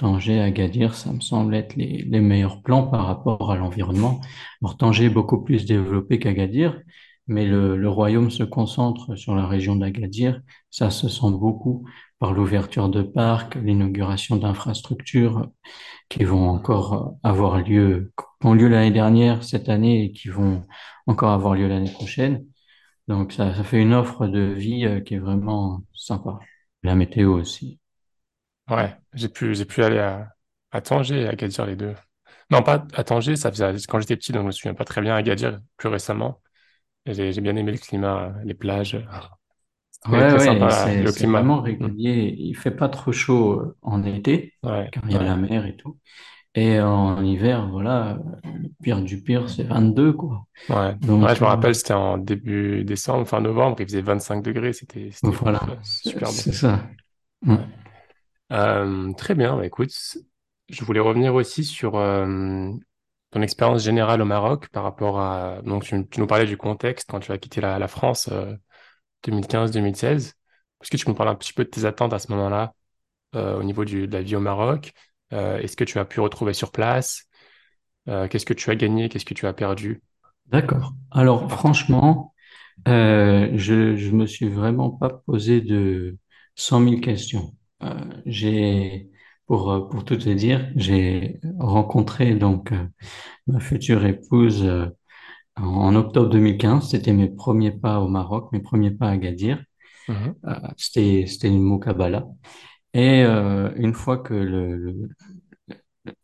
Tanger, 0.00 0.40
Agadir, 0.40 0.94
ça 0.94 1.12
me 1.12 1.20
semble 1.20 1.54
être 1.54 1.76
les, 1.76 2.04
meilleurs 2.20 2.62
plans 2.62 2.86
par 2.86 3.06
rapport 3.06 3.52
à 3.52 3.56
l'environnement. 3.56 4.20
Tanger 4.78 5.04
est 5.06 5.10
beaucoup 5.10 5.44
plus 5.44 5.66
développé 5.66 6.18
qu'Agadir, 6.18 6.80
mais 7.26 7.46
le, 7.46 7.76
le 7.76 7.88
royaume 7.90 8.30
se 8.30 8.42
concentre 8.42 9.14
sur 9.16 9.34
la 9.34 9.46
région 9.46 9.76
d'Agadir. 9.76 10.40
Ça 10.70 10.88
se 10.90 11.08
sent 11.08 11.30
beaucoup 11.32 11.86
par 12.18 12.32
l'ouverture 12.32 12.88
de 12.88 13.02
parcs, 13.02 13.56
l'inauguration 13.56 14.36
d'infrastructures 14.36 15.50
qui 16.08 16.24
vont 16.24 16.48
encore 16.48 17.16
avoir 17.22 17.60
lieu, 17.60 18.12
qui 18.18 18.46
ont 18.46 18.54
lieu 18.54 18.68
l'année 18.68 18.90
dernière, 18.90 19.44
cette 19.44 19.68
année, 19.68 20.04
et 20.04 20.12
qui 20.12 20.28
vont 20.28 20.64
encore 21.06 21.32
avoir 21.32 21.54
lieu 21.54 21.68
l'année 21.68 21.92
prochaine. 21.92 22.46
Donc, 23.08 23.32
ça, 23.32 23.54
ça 23.54 23.64
fait 23.64 23.82
une 23.82 23.92
offre 23.94 24.26
de 24.28 24.40
vie 24.40 24.86
euh, 24.86 25.00
qui 25.00 25.14
est 25.14 25.18
vraiment 25.18 25.82
sympa. 25.94 26.38
La 26.82 26.94
météo 26.94 27.34
aussi. 27.34 27.80
Ouais, 28.70 28.96
j'ai 29.14 29.28
pu, 29.28 29.54
j'ai 29.54 29.64
pu 29.66 29.82
aller 29.82 29.98
à, 29.98 30.34
à 30.70 30.80
Tanger 30.80 31.22
et 31.22 31.26
à 31.26 31.30
Agadir 31.30 31.66
les 31.66 31.76
deux. 31.76 31.94
Non, 32.50 32.62
pas 32.62 32.86
à 32.94 33.04
Tanger, 33.04 33.36
ça 33.36 33.50
faisait 33.50 33.72
quand 33.88 34.00
j'étais 34.00 34.16
petit, 34.16 34.32
donc 34.32 34.42
je 34.42 34.46
me 34.48 34.52
souviens 34.52 34.74
pas 34.74 34.84
très 34.84 35.00
bien. 35.02 35.14
À 35.14 35.18
Agadir, 35.18 35.60
plus 35.76 35.88
récemment. 35.88 36.40
J'ai 37.06 37.32
j'ai 37.32 37.40
bien 37.42 37.56
aimé 37.56 37.72
le 37.72 37.78
climat, 37.78 38.34
les 38.44 38.54
plages. 38.54 38.98
Ouais, 40.06 40.32
ouais, 40.34 40.70
c'est, 40.70 41.06
le 41.06 41.12
c'est 41.12 41.26
climat. 41.26 41.26
vraiment 41.26 41.60
Hmm. 41.78 41.88
régulier. 41.88 42.34
Il 42.38 42.54
fait 42.56 42.70
pas 42.70 42.88
trop 42.88 43.12
chaud 43.12 43.52
euh, 43.60 43.76
en 43.82 44.02
été, 44.04 44.54
Ouais, 44.62 44.90
car 44.90 45.02
il 45.08 45.12
y 45.14 45.18
a 45.18 45.22
ouais, 45.22 45.24
la 45.24 45.36
mer 45.36 45.66
et 45.66 45.76
tout. 45.76 45.98
Et 46.54 46.80
en 46.80 47.22
hiver, 47.24 47.68
voilà, 47.70 48.18
le 48.44 48.70
pire 48.82 49.02
du 49.02 49.22
pire, 49.22 49.50
c'est 49.50 49.64
22, 49.64 50.12
quoi. 50.14 50.46
ouais. 50.68 50.96
Ouais, 51.20 51.34
je 51.34 51.40
Donc, 51.40 51.42
me 51.42 51.46
euh, 51.48 51.48
rappelle, 51.48 51.74
c'était 51.74 51.92
en 51.94 52.16
début 52.18 52.84
décembre, 52.84 53.26
fin 53.28 53.40
novembre, 53.40 53.76
il 53.80 53.86
faisait 53.86 54.00
25 54.02 54.42
degrés, 54.42 54.72
c'était, 54.72 55.10
voilà, 55.26 55.60
ouf, 56.04 56.22
euh, 56.22 56.42
c'est 56.42 56.52
ça. 56.52 56.88
Mm. 57.42 57.54
Ouais. 57.54 57.79
Euh, 58.52 59.12
très 59.14 59.34
bien, 59.34 59.56
bah, 59.56 59.64
écoute, 59.66 59.92
je 60.68 60.84
voulais 60.84 61.00
revenir 61.00 61.34
aussi 61.34 61.64
sur 61.64 61.96
euh, 61.96 62.70
ton 63.30 63.42
expérience 63.42 63.82
générale 63.84 64.22
au 64.22 64.24
Maroc 64.24 64.68
par 64.70 64.82
rapport 64.82 65.20
à... 65.20 65.60
Donc, 65.62 65.84
tu, 65.84 65.94
nous 66.18 66.26
parlais 66.26 66.46
du 66.46 66.56
contexte 66.56 67.08
quand 67.10 67.20
tu 67.20 67.32
as 67.32 67.38
quitté 67.38 67.60
la, 67.60 67.78
la 67.78 67.88
France, 67.88 68.28
euh, 68.32 68.54
2015-2016. 69.22 70.34
Est-ce 70.82 70.90
que 70.90 70.96
tu 70.96 71.04
peux 71.04 71.12
me 71.12 71.16
parler 71.16 71.32
un 71.32 71.36
petit 71.36 71.52
peu 71.52 71.64
de 71.64 71.70
tes 71.70 71.84
attentes 71.84 72.12
à 72.12 72.18
ce 72.18 72.30
moment-là 72.32 72.74
euh, 73.36 73.58
au 73.58 73.62
niveau 73.62 73.84
de 73.84 74.06
la 74.10 74.22
vie 74.22 74.36
au 74.36 74.40
Maroc? 74.40 74.92
Est-ce 75.30 75.76
que 75.76 75.84
tu 75.84 76.00
as 76.00 76.04
pu 76.04 76.18
retrouver 76.18 76.54
sur 76.54 76.72
place? 76.72 77.28
Qu'est-ce 78.06 78.44
que 78.46 78.54
tu 78.54 78.68
as 78.70 78.74
gagné? 78.74 79.08
Qu'est-ce 79.08 79.24
que 79.24 79.34
tu 79.34 79.46
as 79.46 79.52
perdu? 79.52 80.02
D'accord. 80.46 80.92
Alors, 81.12 81.48
franchement, 81.52 82.34
je, 82.86 83.94
je 83.96 84.10
me 84.10 84.26
suis 84.26 84.48
vraiment 84.48 84.90
pas 84.90 85.10
posé 85.10 85.60
de 85.60 86.18
cent 86.56 86.80
mille 86.80 87.00
questions. 87.00 87.54
Euh, 87.82 88.04
j'ai, 88.26 89.10
pour, 89.46 89.70
euh, 89.72 89.88
pour 89.88 90.04
tout 90.04 90.16
te 90.16 90.28
dire, 90.30 90.70
j'ai 90.76 91.40
rencontré 91.58 92.34
donc 92.34 92.72
euh, 92.72 92.86
ma 93.48 93.60
future 93.60 94.04
épouse 94.06 94.66
En 95.56 95.94
octobre 95.96 96.30
2015, 96.30 96.90
c'était 96.90 97.12
mes 97.14 97.28
premiers 97.30 97.72
pas 97.72 98.00
au 98.00 98.08
Maroc, 98.08 98.50
mes 98.52 98.60
premiers 98.60 98.90
pas 98.92 99.08
à 99.08 99.12
Agadir. 99.12 99.62
Mhm, 100.08 100.40
Euh, 100.46 100.54
c'était, 100.78 101.26
c'était 101.28 101.48
une 101.48 101.62
Moukabala. 101.62 102.26
Et 102.94 103.22
euh, 103.24 103.70
une 103.76 103.94
fois 103.94 104.18
que 104.18 104.34
le, 104.34 104.76
le- 104.76 105.08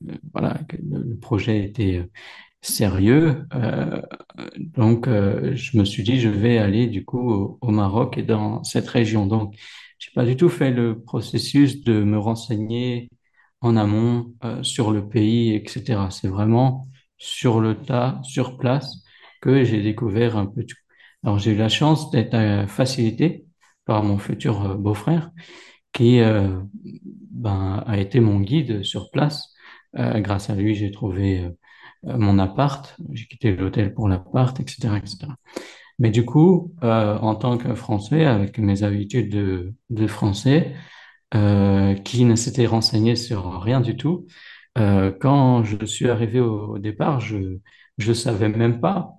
le- 0.01 0.19
voilà, 0.33 0.55
que 0.69 0.77
le, 0.77 1.17
projet 1.19 1.65
était 1.65 2.09
sérieux, 2.63 3.47
euh, 3.55 4.03
donc 4.59 5.09
euh, 5.09 5.55
je 5.57 5.79
me 5.79 5.85
suis 5.85 6.03
dit, 6.03 6.21
je 6.21 6.29
vais 6.31 6.59
aller 6.59 6.87
du 6.89 7.05
coup 7.05 7.21
au, 7.33 7.59
au 7.61 7.71
Maroc 7.71 8.19
et 8.19 8.23
dans 8.23 8.65
cette 8.65 8.89
région. 8.89 9.27
Donc, 9.27 9.57
j'ai 9.99 10.11
pas 10.15 10.25
du 10.25 10.37
tout 10.37 10.49
fait 10.49 10.71
le 10.71 11.01
processus 11.01 11.83
de 11.83 12.03
me 12.03 12.19
renseigner 12.19 13.09
en 13.61 13.77
amont 13.77 14.35
euh, 14.45 14.63
sur 14.63 14.91
le 14.93 15.09
pays, 15.09 15.55
etc. 15.55 16.11
C'est 16.11 16.29
vraiment 16.29 16.89
sur 17.19 17.61
le 17.61 17.77
tas, 17.77 18.21
sur 18.25 18.59
place, 18.59 19.05
que 19.41 19.65
j'ai 19.65 19.83
découvert 19.83 20.37
un 20.37 20.47
peu 20.47 20.65
tout. 20.65 20.77
Alors, 21.25 21.39
j'ai 21.39 21.53
eu 21.53 21.57
la 21.57 21.69
chance 21.69 22.11
d'être 22.11 22.35
euh, 22.35 22.67
facilité 22.67 23.47
par 23.85 24.03
mon 24.05 24.19
futur 24.19 24.63
euh, 24.65 24.75
beau-frère 24.75 25.31
qui 25.93 26.21
ben, 27.31 27.83
a 27.87 27.99
été 27.99 28.21
mon 28.21 28.41
guide 28.41 28.83
sur 28.85 29.11
place. 29.11 29.55
Grâce 29.95 30.51
à 30.51 30.55
lui, 30.55 30.75
j'ai 30.75 30.91
trouvé 30.91 31.51
mon 32.03 32.39
appart, 32.39 32.95
j'ai 33.13 33.27
quitté 33.27 33.57
l'hôtel 33.57 33.95
pour 33.95 34.07
l'appart, 34.07 34.61
etc., 34.61 34.99
etc. 34.99 35.29
Mais 35.99 36.11
du 36.11 36.25
coup, 36.25 36.75
euh, 36.85 37.19
en 37.19 37.35
tant 37.37 37.59
que 37.59 37.75
Français, 37.75 38.25
avec 38.27 38.59
mes 38.59 38.83
habitudes 38.83 39.31
de, 39.33 39.75
de 39.91 40.07
français, 40.07 40.75
euh, 41.35 41.95
qui 41.95 42.25
ne 42.25 42.37
s'était 42.37 42.67
renseigné 42.67 43.17
sur 43.17 43.61
rien 43.63 43.81
du 43.81 43.97
tout, 43.97 44.27
euh, 44.79 45.13
quand 45.21 45.65
je 45.65 45.85
suis 45.87 46.09
arrivé 46.11 46.41
au, 46.41 46.75
au 46.75 46.79
départ, 46.79 47.21
je 47.21 47.59
je 47.99 48.13
savais 48.13 48.49
même 48.51 48.81
pas 48.81 49.13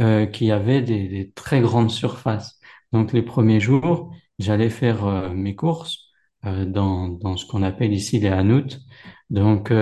euh, 0.00 0.26
qu'il 0.26 0.46
y 0.48 0.52
avait 0.52 0.82
des, 0.82 1.08
des 1.08 1.30
très 1.32 1.60
grandes 1.60 1.90
surfaces. 1.90 2.60
Donc 2.92 3.12
les 3.12 3.22
premiers 3.22 3.60
jours, 3.60 4.12
j'allais 4.38 4.70
faire 4.70 5.04
euh, 5.06 5.30
mes 5.30 5.54
courses 5.56 6.10
euh, 6.46 6.64
dans, 6.66 7.08
dans 7.08 7.36
ce 7.38 7.46
qu'on 7.46 7.62
appelle 7.62 7.92
ici 7.94 8.20
les 8.20 8.28
hanout. 8.28 8.78
Donc 9.30 9.72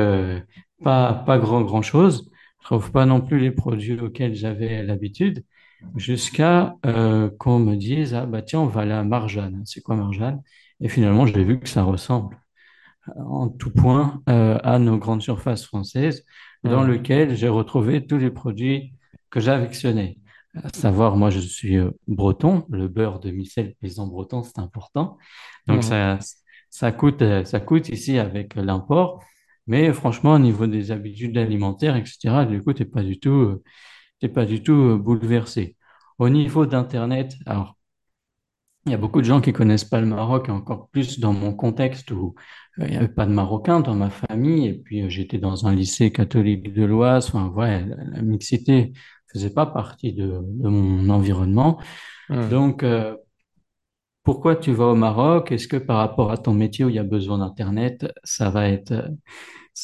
pas 0.83 1.15
pas 1.15 1.39
grand 1.39 1.63
grand 1.63 1.83
chose. 1.83 2.31
Je 2.61 2.67
trouve 2.67 2.91
pas 2.93 3.07
non 3.07 3.21
plus 3.21 3.39
les 3.41 3.51
produits 3.51 3.99
auxquels 4.01 4.35
j'avais 4.35 4.83
l'habitude 4.83 5.45
jusqu'à 5.97 6.77
euh, 6.87 7.31
qu'on 7.39 7.59
me 7.59 7.77
dise 7.77 8.15
ah 8.15 8.27
bah 8.27 8.43
tiens 8.43 8.61
on 8.61 8.67
va 8.67 8.83
aller 8.83 8.93
à 8.93 9.05
Marjane. 9.05 9.63
C'est 9.65 9.83
quoi 9.83 9.97
Marjane? 9.97 10.43
Et 10.81 10.89
finalement 10.89 11.27
j'ai 11.27 11.45
vu 11.45 11.61
que 11.61 11.69
ça 11.69 11.83
ressemble 11.83 12.39
en 13.17 13.49
tout 13.49 13.71
point 13.71 14.23
euh, 14.29 14.59
à 14.63 14.79
nos 14.79 14.99
grandes 14.99 15.23
surfaces 15.23 15.65
françaises, 15.65 16.25
dans 16.65 16.85
mhm, 16.85 16.93
lesquelles 16.93 17.37
j'ai 17.37 17.49
retrouvé 17.49 18.07
tous 18.07 18.19
les 18.19 18.31
produits 18.31 18.95
que 19.31 19.41
j'affectionnais. 19.41 20.19
À 20.63 20.71
savoir, 20.71 21.17
moi, 21.17 21.31
je 21.31 21.39
suis 21.39 21.77
euh, 21.77 21.91
breton, 22.09 22.65
le 22.71 22.89
beurre 22.89 23.21
de 23.21 23.31
micelle 23.31 23.75
paysan 23.81 24.07
breton, 24.07 24.43
c'est 24.43 24.59
important. 24.59 25.19
Donc, 25.67 25.85
ça, 25.85 26.19
ça 26.71 26.93
coûte, 26.93 27.21
euh, 27.23 27.45
ça 27.45 27.61
coûte 27.61 27.89
ici 27.91 28.19
avec 28.19 28.55
l'import. 28.55 29.23
Mais 29.67 29.93
franchement, 29.93 30.35
au 30.35 30.39
niveau 30.39 30.67
des 30.67 30.93
habitudes 30.93 31.37
alimentaires, 31.37 31.97
etc., 31.97 32.47
du 32.49 32.63
coup, 32.63 32.73
t'es 32.73 32.85
pas 32.85 33.03
du 33.03 33.19
tout, 33.19 33.61
t'es 34.21 34.29
pas 34.29 34.47
du 34.47 34.63
tout 34.63 34.73
euh, 34.73 34.99
bouleversé. 34.99 35.77
Au 36.19 36.29
niveau 36.29 36.67
d'Internet, 36.67 37.35
alors, 37.47 37.77
il 38.87 38.93
y 38.93 38.95
a 38.95 38.99
beaucoup 38.99 39.21
de 39.21 39.27
gens 39.27 39.41
qui 39.41 39.53
connaissent 39.53 39.85
pas 39.85 40.01
le 40.01 40.07
Maroc, 40.07 40.49
et 40.49 40.53
encore 40.53 40.89
plus 40.91 41.19
dans 41.19 41.33
mon 41.33 41.53
contexte 41.53 42.13
où 42.13 42.35
euh, 42.79 42.85
il 42.87 42.93
n'y 42.93 42.97
avait 42.97 43.09
pas 43.09 43.27
de 43.27 43.33
Marocains 43.33 43.81
dans 43.81 43.97
ma 43.97 44.11
famille, 44.11 44.69
et 44.69 44.75
puis 44.75 45.03
euh, 45.03 45.09
j'étais 45.09 45.39
dans 45.39 45.67
un 45.67 45.75
lycée 45.75 46.13
catholique 46.13 46.73
de 46.73 46.85
l'Oise. 46.85 47.29
Enfin, 47.29 47.49
ouais, 47.49 47.85
la, 47.85 48.23
mixité 48.23 48.93
faisait 49.33 49.53
pas 49.53 49.67
partie 49.67 50.13
de, 50.13 50.41
de 50.43 50.69
mon 50.69 51.09
environnement. 51.11 51.81
Mhm. 52.31 52.49
Donc, 52.49 52.83
euh, 52.85 53.17
pourquoi 54.23 54.55
tu 54.57 54.73
vas 54.73 54.87
au 54.87 54.95
Maroc? 54.95 55.51
Est-ce 55.53 55.69
que 55.69 55.77
par 55.77 55.99
rapport 55.99 56.31
à 56.31 56.39
ton 56.39 56.55
métier 56.55 56.85
où 56.85 56.89
il 56.89 56.95
y 56.95 57.01
a 57.01 57.05
besoin 57.05 57.39
d'Internet, 57.39 58.07
ça 58.23 58.51
va 58.51 58.69
être, 58.69 59.11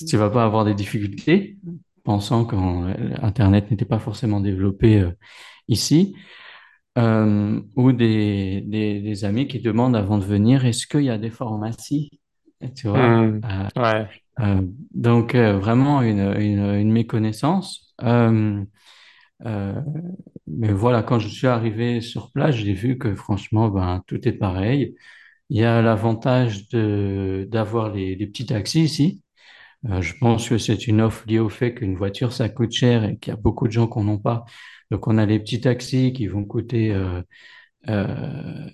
tu 0.08 0.16
vas 0.16 0.30
pas 0.30 0.44
avoir 0.44 0.64
des 0.64 0.74
difficultés, 0.74 1.58
pensant 2.04 2.44
qu'Internet 2.46 3.70
n'était 3.70 3.84
pas 3.84 3.98
forcément 3.98 4.40
développé 4.40 5.00
euh, 5.00 5.12
ici, 5.68 6.16
euh, 6.98 7.60
ou 7.76 7.92
des, 7.92 8.62
des, 8.62 9.00
des 9.00 9.24
amis 9.24 9.48
qui 9.48 9.60
demandent 9.60 9.96
avant 9.96 10.18
de 10.18 10.24
venir, 10.24 10.66
est-ce 10.66 10.86
qu'il 10.86 11.04
y 11.04 11.10
a 11.10 11.18
des 11.18 11.30
pharmacies? 11.30 12.10
Tu 12.76 12.88
vois? 12.88 13.16
Hmm. 13.16 13.40
Euh, 13.46 13.68
Ouais. 13.76 14.22
euh, 14.40 14.62
donc, 14.94 15.34
vraiment 15.36 16.02
une, 16.02 16.20
une, 16.40 16.60
une 16.76 16.92
méconnaissance. 16.92 17.94
Mais 20.46 20.72
voilà, 20.72 21.02
quand 21.02 21.18
je 21.18 21.28
suis 21.28 21.46
arrivé 21.46 22.00
sur 22.00 22.30
place, 22.32 22.54
j'ai 22.56 22.74
vu 22.74 22.98
que 22.98 23.14
franchement, 23.14 23.68
ben, 23.68 24.02
tout 24.06 24.26
est 24.28 24.32
pareil. 24.32 24.94
Il 25.50 25.58
y 25.58 25.64
a 25.64 25.82
l'avantage 25.82 26.68
d'avoir 26.70 27.92
les, 27.94 28.16
les 28.16 28.26
petits 28.28 28.46
taxis 28.46 28.82
ici. 28.82 29.22
Euh, 29.88 30.00
je 30.00 30.14
pense 30.18 30.48
que 30.48 30.58
c'est 30.58 30.86
une 30.86 31.00
offre 31.00 31.24
liée 31.26 31.40
au 31.40 31.48
fait 31.48 31.74
qu'une 31.74 31.96
voiture, 31.96 32.32
ça 32.32 32.48
coûte 32.48 32.72
cher 32.72 33.04
et 33.04 33.16
qu'il 33.18 33.32
y 33.32 33.34
a 33.34 33.40
beaucoup 33.40 33.66
de 33.66 33.72
gens 33.72 33.88
qui 33.88 33.98
n'en 33.98 34.12
ont 34.12 34.18
pas. 34.18 34.44
Donc, 34.90 35.08
on 35.08 35.18
a 35.18 35.26
les 35.26 35.40
petits 35.40 35.60
taxis 35.60 36.12
qui 36.12 36.26
vont 36.26 36.44
coûter, 36.44 36.92
euh, 36.92 37.22
euh, 37.88 38.68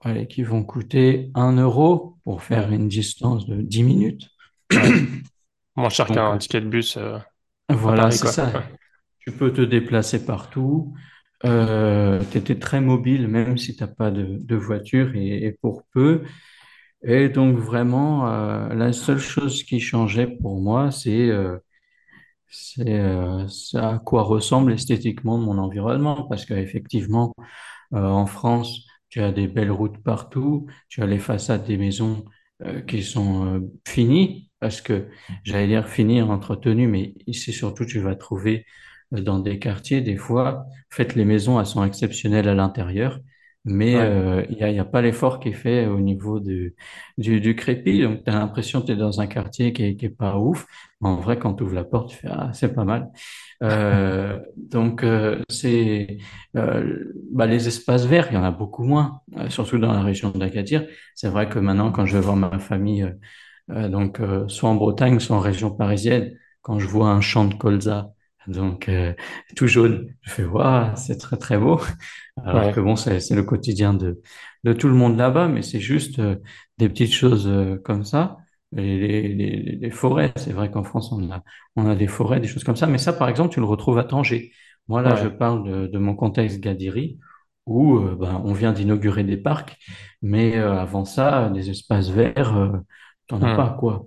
allez, 0.00 0.26
qui 0.26 0.42
vont 0.42 0.64
coûter 0.64 1.30
un 1.34 1.52
euro 1.56 2.16
pour 2.24 2.42
faire 2.42 2.72
une 2.72 2.88
distance 2.88 3.46
de 3.46 3.60
10 3.60 3.82
minutes. 3.84 4.30
Moins 5.76 5.88
cher 5.88 6.06
qu'un 6.06 6.38
ticket 6.38 6.60
de 6.60 6.68
bus 6.68 6.96
euh, 6.96 7.18
voilà, 7.70 8.10
c'est 8.10 8.26
ça. 8.26 8.64
Tu 9.20 9.32
peux 9.32 9.52
te 9.52 9.62
déplacer 9.62 10.24
partout. 10.24 10.94
Tu 11.42 12.38
étais 12.38 12.58
très 12.58 12.80
mobile, 12.80 13.28
même 13.28 13.58
si 13.58 13.76
tu 13.76 13.82
n'as 13.82 13.88
pas 13.88 14.10
de, 14.10 14.38
de 14.40 14.56
voiture 14.56 15.14
et, 15.14 15.44
et 15.44 15.52
pour 15.52 15.84
peu. 15.92 16.22
Et 17.06 17.28
donc, 17.28 17.56
vraiment, 17.58 18.28
euh, 18.28 18.74
la 18.74 18.92
seule 18.92 19.18
chose 19.18 19.62
qui 19.64 19.80
changeait 19.80 20.26
pour 20.26 20.60
moi, 20.60 20.90
c'est 20.90 21.28
euh, 21.30 21.58
euh, 22.80 23.46
à 23.74 23.98
quoi 24.04 24.22
ressemble 24.22 24.72
esthétiquement 24.72 25.38
mon 25.38 25.58
environnement. 25.58 26.24
Parce 26.28 26.44
qu'effectivement, 26.46 27.34
euh, 27.94 27.98
en 28.06 28.26
France, 28.26 28.86
tu 29.08 29.20
as 29.22 29.32
des 29.32 29.48
belles 29.48 29.70
routes 29.72 29.98
partout, 30.02 30.66
tu 30.88 31.02
as 31.02 31.06
les 31.06 31.18
façades 31.18 31.66
des 31.66 31.76
maisons 31.76 32.24
euh, 32.64 32.80
qui 32.82 33.02
sont 33.02 33.70
finies, 33.86 34.50
parce 34.60 34.80
que 34.80 35.08
j'allais 35.44 35.68
dire 35.68 35.88
finies, 35.88 36.22
entretenues, 36.22 36.88
mais 36.88 37.14
ici 37.26 37.52
surtout, 37.52 37.86
tu 37.86 38.00
vas 38.00 38.16
trouver 38.16 38.66
dans 39.12 39.38
des 39.40 39.58
quartiers, 39.58 40.00
des 40.00 40.16
fois, 40.16 40.66
en 40.68 40.94
fait, 40.96 41.14
les 41.14 41.24
maisons, 41.24 41.60
elles 41.60 41.66
sont 41.66 41.84
exceptionnelles 41.84 42.48
à 42.48 42.54
l'intérieur, 42.54 43.20
mais 43.64 43.96
Ouais. 43.96 44.00
euh, 44.00 44.44
il 44.50 44.56
n'y 44.56 44.62
a, 44.62 44.70
il 44.70 44.76
y 44.76 44.78
a 44.78 44.84
pas 44.84 45.00
l'effort 45.02 45.40
qui 45.40 45.48
est 45.50 45.52
fait 45.52 45.86
au 45.86 46.00
niveau 46.00 46.40
du, 46.40 46.74
du, 47.18 47.40
du 47.40 47.56
crépi, 47.56 48.02
donc 48.02 48.24
tu 48.24 48.30
as 48.30 48.34
l'impression 48.38 48.80
que 48.82 48.86
tu 48.86 48.92
es 48.92 48.96
dans 48.96 49.20
un 49.20 49.26
quartier 49.26 49.72
qui 49.72 49.84
est, 49.84 49.96
qui 49.96 50.06
est 50.06 50.10
pas 50.10 50.38
ouf, 50.38 50.66
mais 51.00 51.08
en 51.08 51.16
vrai, 51.16 51.38
quand 51.38 51.54
tu 51.54 51.62
ouvres 51.64 51.74
la 51.74 51.84
porte, 51.84 52.10
tu 52.10 52.16
fais, 52.16 52.28
ah, 52.30 52.50
c'est 52.52 52.74
pas 52.74 52.84
mal. 52.84 53.10
Euh, 53.62 54.38
donc, 54.56 55.02
euh, 55.04 55.40
c'est 55.48 56.18
euh, 56.56 57.12
bah, 57.32 57.46
les 57.46 57.68
espaces 57.68 58.04
verts, 58.06 58.28
il 58.30 58.34
y 58.34 58.36
en 58.38 58.44
a 58.44 58.50
beaucoup 58.50 58.84
moins, 58.84 59.20
euh, 59.36 59.48
surtout 59.50 59.78
dans 59.78 59.92
la 59.92 60.02
région 60.02 60.30
d'Agadir. 60.30 60.86
C'est 61.14 61.28
vrai 61.28 61.48
que 61.48 61.58
maintenant, 61.58 61.92
quand 61.92 62.06
je 62.06 62.16
vais 62.16 62.22
voir 62.24 62.36
ma 62.36 62.58
famille, 62.58 63.04
euh, 63.04 63.12
euh, 63.70 63.88
donc 63.88 64.20
euh, 64.20 64.46
soit 64.48 64.68
en 64.70 64.74
Bretagne, 64.76 65.18
soit 65.20 65.36
en 65.36 65.40
région 65.40 65.70
parisienne, 65.70 66.36
quand 66.62 66.78
je 66.78 66.86
vois 66.88 67.10
un 67.10 67.20
champ 67.20 67.44
de 67.46 67.54
colza, 67.54 68.12
donc 68.46 68.88
euh, 68.88 69.14
tout 69.56 69.66
jaune, 69.66 70.14
je 70.22 70.30
fais 70.30 70.44
waouh, 70.44 70.92
c'est 70.96 71.18
très 71.18 71.36
très 71.36 71.58
beau. 71.58 71.80
Alors 72.44 72.70
que 72.70 72.80
bon, 72.80 72.96
c'est 72.96 73.18
le 73.30 73.42
quotidien 73.42 73.94
de 73.94 74.20
de 74.64 74.72
tout 74.72 74.88
le 74.88 74.94
monde 74.94 75.16
là-bas, 75.18 75.48
mais 75.48 75.62
c'est 75.62 75.80
juste 75.80 76.18
euh, 76.18 76.36
des 76.78 76.88
petites 76.88 77.12
choses 77.12 77.46
euh, 77.48 77.76
comme 77.84 78.04
ça. 78.04 78.38
Et 78.76 78.98
les, 78.98 79.28
les, 79.34 79.56
les 79.76 79.90
forêts, 79.90 80.32
c'est 80.36 80.52
vrai 80.52 80.70
qu'en 80.70 80.82
France, 80.82 81.12
on 81.12 81.30
a, 81.30 81.42
on 81.76 81.86
a 81.88 81.94
des 81.94 82.08
forêts, 82.08 82.40
des 82.40 82.48
choses 82.48 82.64
comme 82.64 82.76
ça. 82.76 82.86
Mais 82.88 82.98
ça, 82.98 83.12
par 83.12 83.28
exemple, 83.28 83.52
tu 83.54 83.60
le 83.60 83.66
retrouves 83.66 83.98
à 83.98 84.04
Tanger. 84.04 84.52
Moi, 84.88 85.02
là, 85.02 85.14
je 85.14 85.28
parle 85.28 85.64
de, 85.68 85.86
de 85.86 85.98
mon 85.98 86.14
contexte 86.16 86.60
Gadiri, 86.60 87.18
où 87.66 87.98
euh, 87.98 88.16
ben, 88.16 88.42
on 88.44 88.52
vient 88.52 88.72
d'inaugurer 88.72 89.22
des 89.24 89.36
parcs, 89.36 89.76
mais 90.22 90.56
euh, 90.56 90.72
avant 90.78 91.04
ça, 91.04 91.50
des 91.50 91.70
espaces 91.70 92.08
verts, 92.08 92.56
euh, 92.56 92.72
t'en 93.28 93.42
as 93.42 93.48
Hmm. 93.48 93.50
pas, 93.50 93.76
quoi. 93.78 94.06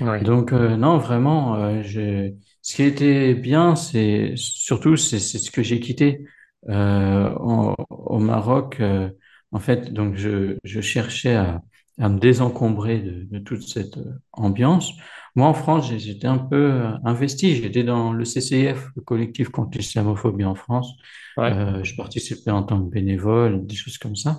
Ouais. 0.00 0.22
Donc, 0.22 0.52
euh, 0.52 0.76
non, 0.76 0.98
vraiment, 0.98 1.56
euh, 1.56 1.82
je... 1.82 2.32
ce 2.68 2.76
qui 2.76 2.82
était 2.82 3.34
bien, 3.34 3.76
c'est 3.76 4.32
surtout, 4.36 4.96
c'est 4.96 5.18
c'est 5.20 5.38
ce 5.38 5.50
que 5.50 5.62
j'ai 5.62 5.80
quitté 5.80 6.24
euh, 6.68 7.30
en- 7.38 7.74
au 7.90 8.18
Maroc. 8.18 8.78
euh, 8.80 9.10
en 9.52 9.60
fait, 9.60 9.92
donc, 9.92 10.16
je, 10.16 10.56
je 10.64 10.80
cherchais 10.80 11.34
à, 11.36 11.62
à 11.98 12.08
me 12.08 12.18
désencombrer 12.18 12.98
de, 13.00 13.24
de 13.24 13.38
toute 13.38 13.62
cette 13.62 13.96
euh, 13.98 14.04
ambiance. 14.32 14.92
Moi, 15.36 15.46
en 15.46 15.54
France, 15.54 15.90
j'étais 15.96 16.26
un 16.26 16.38
peu 16.38 16.56
euh, 16.56 16.90
investi. 17.04 17.54
J'étais 17.56 17.84
dans 17.84 18.12
le 18.12 18.24
CCIF, 18.24 18.88
le 18.96 19.02
collectif 19.02 19.48
contre 19.50 19.78
l'islamophobie 19.78 20.44
en 20.44 20.54
France. 20.56 20.92
Ouais. 21.36 21.52
Euh, 21.52 21.84
je 21.84 21.94
participais 21.96 22.50
en 22.50 22.62
tant 22.64 22.82
que 22.84 22.90
bénévole, 22.90 23.66
des 23.66 23.76
choses 23.76 23.98
comme 23.98 24.16
ça. 24.16 24.38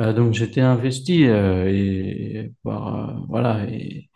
Euh, 0.00 0.12
donc 0.12 0.34
j'étais 0.34 0.60
investi 0.60 1.24
euh, 1.26 1.66
et, 1.68 2.52
par, 2.64 3.10
euh, 3.10 3.26
voilà 3.28 3.64
et, 3.70 4.10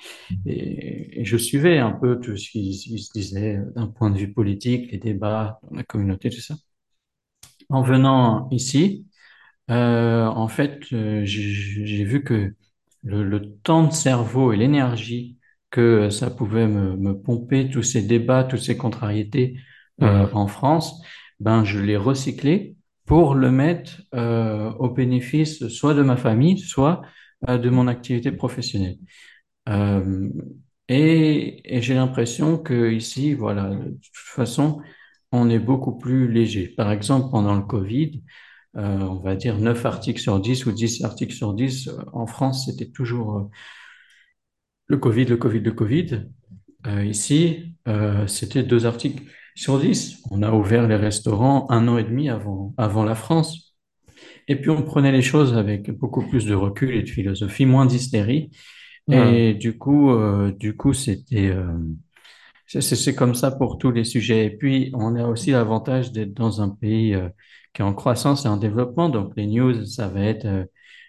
et, 0.46 1.20
et 1.20 1.24
je 1.24 1.36
suivais 1.36 1.78
un 1.78 1.92
peu 1.92 2.20
tout 2.20 2.36
ce 2.36 2.50
qui, 2.50 2.74
se 2.74 3.12
disait 3.12 3.60
d'un 3.76 3.86
point 3.88 4.10
de 4.10 4.18
vue 4.18 4.32
politique, 4.32 4.90
les 4.92 4.98
débats 4.98 5.60
dans 5.70 5.76
la 5.76 5.84
communauté, 5.84 6.30
tout 6.30 6.40
ça. 6.40 6.56
En 7.70 7.82
venant 7.82 8.48
ici, 8.50 9.06
euh, 9.70 10.26
en 10.26 10.48
fait, 10.48 10.80
euh, 10.94 11.22
j'ai 11.24 12.04
vu 12.04 12.24
que 12.24 12.54
le, 13.04 13.24
le 13.24 13.56
temps 13.58 13.84
de 13.88 13.92
cerveau 13.94 14.52
et 14.54 14.58
l'énergie 14.58 15.38
que 15.70 16.10
ça 16.10 16.30
pouvait 16.30 16.68
me, 16.68 16.96
me 16.98 17.14
pomper, 17.20 17.70
tous 17.70 17.84
ces 17.84 18.02
débats, 18.02 18.44
toutes 18.44 18.60
ces 18.62 18.78
contrariétés 18.78 19.58
euh, 20.02 20.26
Hmm. 20.26 20.32
en 20.34 20.48
France, 20.48 21.02
ben 21.40 21.64
je 21.64 21.80
l'ai 21.80 21.98
recyclé 21.98 22.77
pour 23.08 23.34
le 23.34 23.50
mettre 23.50 24.02
euh, 24.14 24.70
au 24.74 24.90
bénéfice 24.90 25.66
soit 25.68 25.94
de 25.94 26.02
ma 26.02 26.16
famille, 26.16 26.58
soit 26.58 27.02
euh, 27.48 27.58
de 27.58 27.70
mon 27.70 27.88
activité 27.88 28.32
professionnelle. 28.32 28.98
Euh, 29.68 30.28
et 30.88 31.80
j'ai 31.82 31.94
l'impression 31.94 32.58
que 32.58 32.90
ici, 32.92 33.34
voilà, 33.34 33.70
de 33.70 33.90
toute 33.90 34.14
façon, 34.14 34.82
on 35.32 35.50
est 35.50 35.58
beaucoup 35.58 35.96
plus 35.98 36.30
léger. 36.30 36.68
Par 36.68 36.92
exemple, 36.92 37.30
pendant 37.30 37.54
le 37.56 37.62
Covid, 37.62 38.22
on 38.74 39.16
va 39.16 39.36
dire 39.36 39.58
9 39.58 39.86
articles 39.86 40.20
sur 40.20 40.40
10 40.40 40.66
ou 40.66 40.72
10 40.72 41.04
articles 41.04 41.34
sur 41.34 41.54
10 41.54 41.88
euh, 41.88 41.92
en 42.12 42.26
France, 42.26 42.66
c'était 42.66 42.90
toujours 42.90 43.50
le 44.86 44.98
Covid, 44.98 45.24
le 45.26 45.36
Covid, 45.38 45.60
le 45.60 45.72
Covid. 45.72 46.28
Ici, 47.04 47.74
c'était 48.26 48.62
deux 48.62 48.86
articles 48.86 49.24
sur 49.58 49.80
10. 49.80 50.22
On 50.30 50.42
a 50.42 50.52
ouvert 50.52 50.86
les 50.86 50.94
restaurants 50.94 51.66
un 51.68 51.88
an 51.88 51.98
et 51.98 52.04
demi 52.04 52.28
avant, 52.28 52.74
avant 52.78 53.02
la 53.02 53.16
France. 53.16 53.74
Et 54.46 54.54
puis, 54.54 54.70
on 54.70 54.82
prenait 54.82 55.10
les 55.10 55.20
choses 55.20 55.56
avec 55.56 55.90
beaucoup 55.90 56.24
plus 56.24 56.46
de 56.46 56.54
recul 56.54 56.94
et 56.94 57.02
de 57.02 57.10
philosophie, 57.10 57.66
moins 57.66 57.84
d'hystérie. 57.84 58.50
Hmm. 59.08 59.14
Et 59.14 59.54
du 59.54 59.76
coup, 59.76 60.12
euh, 60.12 60.52
du 60.52 60.76
coup, 60.76 60.92
c'était, 60.92 61.48
euh, 61.48 61.76
c'est 62.68 63.16
comme 63.16 63.34
ça 63.34 63.50
pour 63.50 63.78
tous 63.78 63.90
les 63.90 64.04
sujets. 64.04 64.46
Et 64.46 64.50
puis, 64.50 64.92
on 64.94 65.16
a 65.16 65.26
aussi 65.26 65.50
l'avantage 65.50 66.12
d'être 66.12 66.34
dans 66.34 66.62
un 66.62 66.68
pays 66.68 67.14
euh, 67.14 67.28
qui 67.74 67.82
est 67.82 67.84
en 67.84 67.94
croissance 67.94 68.44
et 68.44 68.48
en 68.48 68.58
développement. 68.58 69.08
Donc, 69.08 69.32
les 69.36 69.48
news, 69.48 69.84
ça 69.86 70.06
va 70.06 70.20
être 70.20 70.46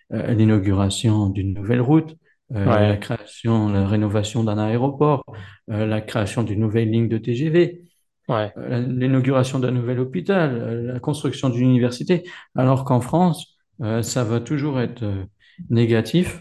l'inauguration 0.09 1.29
d'une 1.29 1.53
nouvelle 1.53 1.81
route, 1.81 2.17
la 2.49 2.97
création, 2.97 3.69
la 3.69 3.87
rénovation 3.87 4.43
d'un 4.43 4.57
aéroport, 4.57 5.23
la 5.67 6.01
création 6.01 6.41
d'une 6.41 6.61
nouvelle 6.61 6.89
ligne 6.89 7.07
de 7.07 7.19
TGV, 7.19 7.88
Euh, 8.29 8.85
l'inauguration 8.87 9.59
d'un 9.59 9.71
nouvel 9.71 9.99
hôpital, 9.99 10.53
euh, 10.55 10.93
la 10.93 10.99
construction 10.99 11.49
d'une 11.49 11.69
université. 11.69 12.23
Alors 12.55 12.85
qu'en 12.85 13.01
France, 13.01 13.57
euh, 13.81 14.03
ça 14.03 14.23
va 14.23 14.39
toujours 14.39 14.79
être 14.79 15.03
négatif. 15.69 16.39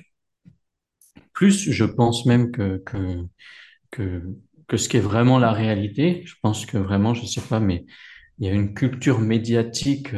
Plus, 1.32 1.70
je 1.70 1.84
pense 1.84 2.26
même 2.26 2.50
que, 2.50 2.78
que 2.78 3.24
que, 3.92 4.22
que 4.68 4.76
ce 4.78 4.88
qui 4.88 4.98
est 4.98 5.00
vraiment 5.00 5.38
la 5.38 5.52
réalité. 5.52 6.22
Je 6.26 6.34
pense 6.42 6.66
que 6.66 6.78
vraiment, 6.78 7.14
je 7.14 7.26
sais 7.26 7.42
pas, 7.42 7.60
mais 7.60 7.86
il 8.38 8.46
y 8.48 8.50
a 8.50 8.54
une 8.54 8.74
culture 8.74 9.20
médiatique, 9.20 10.10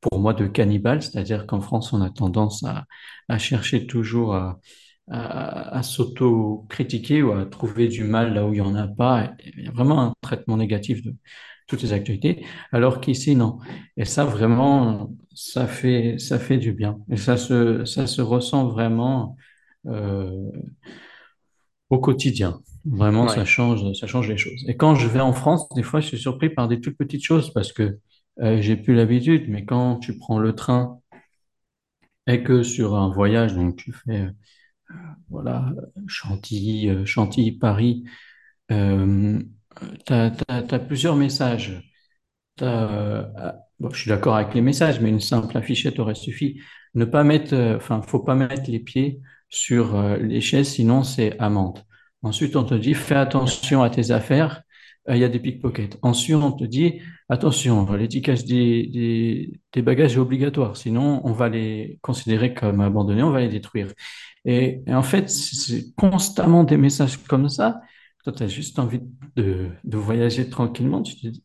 pour 0.00 0.18
moi, 0.20 0.34
de 0.34 0.46
cannibale, 0.46 1.02
c'est-à-dire 1.02 1.46
qu'en 1.46 1.60
France, 1.60 1.92
on 1.92 2.00
a 2.02 2.10
tendance 2.10 2.64
à, 2.64 2.86
à 3.28 3.38
chercher 3.38 3.86
toujours 3.86 4.34
à, 4.34 4.60
à, 5.08 5.78
à 5.78 5.82
s'auto-critiquer 5.82 7.22
ou 7.22 7.32
à 7.32 7.46
trouver 7.46 7.88
du 7.88 8.04
mal 8.04 8.34
là 8.34 8.46
où 8.46 8.52
il 8.54 8.58
y 8.58 8.60
en 8.60 8.74
a 8.74 8.88
pas. 8.88 9.32
Il 9.56 9.64
y 9.64 9.68
a 9.68 9.72
vraiment 9.72 10.00
un 10.02 10.14
traitement 10.20 10.56
négatif 10.56 11.02
de 11.02 11.14
toutes 11.68 11.82
les 11.82 11.92
activités, 11.92 12.44
alors 12.72 13.00
qu'ici, 13.00 13.34
non. 13.36 13.58
Et 13.96 14.04
ça, 14.04 14.24
vraiment, 14.24 15.10
ça 15.34 15.66
fait, 15.66 16.16
ça 16.18 16.38
fait 16.38 16.58
du 16.58 16.72
bien. 16.72 16.98
Et 17.10 17.16
ça 17.16 17.36
se, 17.36 17.84
ça 17.84 18.06
se 18.06 18.22
ressent 18.22 18.68
vraiment. 18.68 19.36
euh, 19.86 20.50
au 21.90 21.98
quotidien. 21.98 22.60
Vraiment, 22.84 23.28
ça 23.28 23.44
change, 23.44 23.92
ça 23.98 24.06
change 24.06 24.28
les 24.28 24.36
choses. 24.36 24.64
Et 24.68 24.76
quand 24.76 24.94
je 24.94 25.08
vais 25.08 25.20
en 25.20 25.32
France, 25.32 25.68
des 25.74 25.82
fois, 25.82 26.00
je 26.00 26.06
suis 26.08 26.18
surpris 26.18 26.50
par 26.50 26.68
des 26.68 26.80
toutes 26.80 26.96
petites 26.96 27.24
choses 27.24 27.52
parce 27.52 27.72
que 27.72 27.98
euh, 28.40 28.60
j'ai 28.60 28.76
plus 28.76 28.94
l'habitude. 28.94 29.46
Mais 29.48 29.64
quand 29.64 29.96
tu 29.96 30.16
prends 30.18 30.38
le 30.38 30.54
train 30.54 31.00
et 32.26 32.42
que 32.42 32.62
sur 32.62 32.94
un 32.96 33.08
voyage, 33.10 33.54
donc 33.54 33.76
tu 33.76 33.92
fais 33.92 34.28
voilà, 35.28 35.72
Chantilly, 36.06 36.88
euh, 36.88 37.04
Chantilly, 37.04 37.52
Paris. 37.52 38.04
Euh, 38.72 39.40
tu 40.06 40.12
as, 40.12 40.78
plusieurs 40.80 41.16
messages. 41.16 41.82
T'as, 42.56 42.92
euh, 42.92 43.24
ah, 43.36 43.56
bon, 43.80 43.90
je 43.90 44.00
suis 44.00 44.08
d'accord 44.08 44.36
avec 44.36 44.54
les 44.54 44.62
messages, 44.62 45.00
mais 45.00 45.10
une 45.10 45.20
simple 45.20 45.56
affichette 45.56 45.98
aurait 45.98 46.14
suffi. 46.14 46.60
Ne 46.94 47.04
pas 47.04 47.24
mettre, 47.24 47.54
enfin, 47.76 48.02
faut 48.02 48.20
pas 48.20 48.34
mettre 48.34 48.70
les 48.70 48.80
pieds 48.80 49.20
sur 49.48 50.00
les 50.18 50.40
chaises, 50.40 50.68
sinon 50.70 51.02
c'est 51.02 51.38
amende. 51.38 51.84
Ensuite, 52.22 52.56
on 52.56 52.64
te 52.64 52.74
dit, 52.74 52.94
fais 52.94 53.14
attention 53.14 53.82
à 53.82 53.90
tes 53.90 54.10
affaires, 54.10 54.62
il 55.08 55.18
y 55.18 55.24
a 55.24 55.28
des 55.28 55.38
pickpockets. 55.38 55.98
Ensuite, 56.02 56.36
on 56.36 56.52
te 56.52 56.64
dit, 56.64 57.00
attention, 57.28 57.92
l'étiquette 57.92 58.46
des, 58.46 58.86
des, 58.86 59.60
des 59.72 59.82
bagages 59.82 60.16
est 60.16 60.18
obligatoire, 60.18 60.76
sinon 60.76 61.20
on 61.24 61.32
va 61.32 61.48
les 61.48 61.98
considérer 62.02 62.54
comme 62.54 62.80
abandonnés, 62.80 63.22
on 63.22 63.30
va 63.30 63.40
les 63.40 63.48
détruire. 63.48 63.88
Et, 64.46 64.82
et 64.86 64.94
en 64.94 65.02
fait, 65.02 65.28
c'est 65.28 65.94
constamment 65.96 66.64
des 66.64 66.78
messages 66.78 67.18
comme 67.24 67.48
ça. 67.48 67.80
Toi, 68.24 68.32
tu 68.32 68.42
as 68.44 68.48
juste 68.48 68.78
envie 68.78 69.00
de, 69.36 69.70
de 69.84 69.96
voyager 69.98 70.48
tranquillement. 70.48 71.02
Tu 71.02 71.16
te 71.16 71.26
dis, 71.28 71.44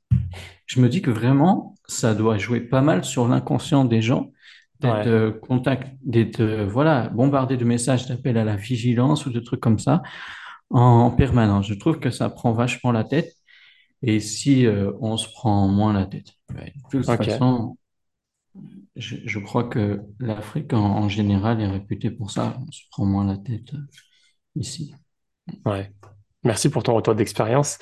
je 0.67 0.79
me 0.79 0.87
dis 0.87 1.01
que 1.01 1.11
vraiment, 1.11 1.75
ça 1.87 2.15
doit 2.15 2.37
jouer 2.37 2.61
pas 2.61 2.81
mal 2.81 3.03
sur 3.03 3.27
l'inconscient 3.27 3.85
des 3.85 4.01
gens 4.01 4.31
d'être 4.79 5.05
Ouais, 5.05 5.07
euh, 5.07 5.31
contact, 5.31 5.89
d'être 6.03 6.41
euh, 6.41 6.65
voilà, 6.65 7.09
bombardé 7.09 7.57
de 7.57 7.65
messages 7.65 8.07
d'appel 8.07 8.37
à 8.37 8.43
la 8.43 8.55
vigilance 8.55 9.25
ou 9.25 9.31
de 9.31 9.39
trucs 9.39 9.59
comme 9.59 9.79
ça 9.79 10.01
en, 10.69 11.11
permanence. 11.11 11.67
Je 11.67 11.73
trouve 11.75 11.99
que 11.99 12.09
ça 12.09 12.29
prend 12.29 12.53
vachement 12.53 12.91
la 12.91 13.03
tête. 13.03 13.33
Et 14.03 14.19
si 14.19 14.65
euh, 14.65 14.91
on 14.99 15.17
se 15.17 15.29
prend 15.29 15.67
moins 15.67 15.93
la 15.93 16.05
tête, 16.05 16.33
de 16.49 16.63
toute 16.89 17.07
ok, 17.07 17.25
façon, 17.25 17.77
je, 18.95 19.17
je 19.25 19.39
crois 19.39 19.65
que 19.65 20.01
l'Afrique 20.19 20.73
en, 20.73 20.79
en 20.97 21.09
général 21.09 21.61
est 21.61 21.67
réputée 21.67 22.11
pour 22.11 22.31
ça. 22.31 22.57
On 22.67 22.71
se 22.71 22.83
prend 22.91 23.05
moins 23.05 23.25
la 23.25 23.37
tête 23.37 23.73
euh, 23.73 23.79
ici. 24.55 24.93
ouais. 25.65 25.91
Merci 26.43 26.69
pour 26.69 26.83
ton 26.83 26.95
retour 26.95 27.15
d'expérience. 27.15 27.79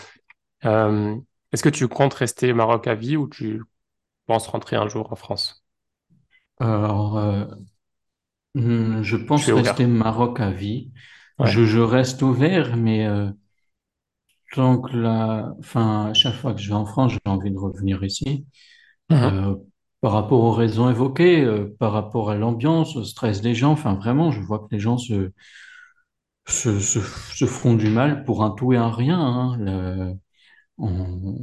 Euh, 0.66 1.18
est-ce 1.54 1.64
que 1.64 1.70
tu 1.70 1.88
comptes 1.88 2.14
rester 2.16 2.52
au 2.54 2.56
Maroc 2.56 2.88
à 2.88 2.96
vie 2.96 3.18
ou 3.18 3.28
tu 3.30 3.62
penses 4.28 4.48
rentrer 4.48 4.76
un 4.78 4.90
jour 4.90 5.12
en 5.14 5.16
France? 5.16 5.64
Alors, 6.60 7.18
euh, 7.18 7.46
hmm, 8.54 9.02
je 9.04 9.16
pense 9.18 9.50
es 9.50 9.52
rester 9.52 9.86
ouvert. 9.86 9.88
Maroc 9.88 10.40
à 10.40 10.52
vie. 10.52 10.92
Ouais. 11.40 11.56
Je, 11.56 11.66
je 11.66 11.80
reste 11.80 12.22
ouvert, 12.22 12.76
mais 12.78 13.06
euh, 13.08 13.30
tant 14.52 14.80
que 14.82 14.96
la, 14.96 15.54
enfin, 15.60 16.08
à 16.12 16.14
chaque 16.14 16.36
fois 16.36 16.54
que 16.54 16.60
je 16.62 16.70
vais 16.70 16.76
en 16.76 16.86
France, 16.86 17.14
j'ai 17.14 17.20
envie 17.26 17.52
de 17.52 17.58
revenir 17.58 18.04
ici. 18.04 18.46
Mhm. 19.10 19.50
Euh, 20.04 20.10
par 20.10 20.14
rapport 20.14 20.44
aux 20.44 20.52
raisons 20.52 20.90
évoquées, 20.90 21.42
euh, 21.44 21.76
par 21.80 21.92
rapport 21.94 22.30
à 22.30 22.36
l'ambiance, 22.36 22.96
au 22.96 23.04
stress 23.04 23.42
des 23.42 23.56
gens, 23.56 23.72
enfin, 23.72 23.96
vraiment, 23.96 24.32
je 24.32 24.42
vois 24.42 24.60
que 24.60 24.68
les 24.72 24.80
gens 24.80 24.98
se, 24.98 25.32
se, 26.48 26.80
se, 26.80 27.76
du 27.78 27.90
mal 27.90 28.24
pour 28.26 28.44
un 28.44 28.52
tout 28.52 28.74
et 28.74 28.78
un 28.78 28.90
rien. 28.92 29.20
hein. 29.20 29.58
Le- 29.60 30.14
on- 30.80 31.38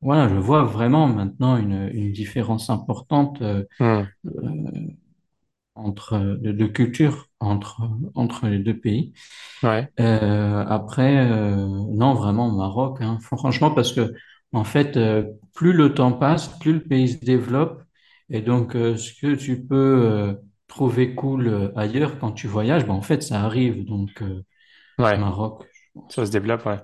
voilà, 0.00 0.28
je 0.28 0.34
vois 0.34 0.64
vraiment 0.64 1.06
maintenant 1.06 1.56
une, 1.56 1.88
une 1.94 2.12
différence 2.12 2.70
importante 2.70 3.40
euh, 3.42 3.64
Mhm. 3.78 4.12
entre 5.74 6.18
de, 6.18 6.52
de 6.52 6.66
culture 6.66 7.28
entre 7.40 7.80
entre 8.14 8.46
les 8.48 8.58
deux 8.58 8.78
pays. 8.78 9.12
Ouais, 9.62 9.92
Euh, 10.00 10.64
après, 10.68 11.18
euh, 11.30 11.56
non, 11.92 12.14
vraiment 12.14 12.50
Maroc, 12.52 12.98
hein. 13.02 13.18
Franchement, 13.22 13.70
parce 13.72 13.92
que 13.92 14.12
en 14.52 14.64
fait, 14.64 14.96
euh, 14.96 15.24
plus 15.54 15.72
le 15.72 15.94
temps 15.94 16.12
passe, 16.12 16.48
plus 16.58 16.74
le 16.74 16.82
pays 16.82 17.08
se 17.08 17.18
développe, 17.24 17.82
et 18.30 18.40
donc 18.42 18.76
euh, 18.76 18.96
ce 18.96 19.12
que 19.20 19.34
tu 19.34 19.64
peux 19.66 19.74
euh, 20.04 20.34
trouver 20.68 21.14
cool 21.14 21.72
ailleurs 21.76 22.18
quand 22.18 22.32
tu 22.32 22.46
voyages, 22.48 22.86
ben, 22.86 22.94
en 22.94 23.02
fait, 23.02 23.22
ça 23.22 23.42
arrive. 23.44 23.84
Donc 23.86 24.22
ouais, 24.98 25.18
Maroc, 25.18 25.64
ça 26.08 26.26
se 26.26 26.30
développe, 26.30 26.64
ouais. 26.66 26.78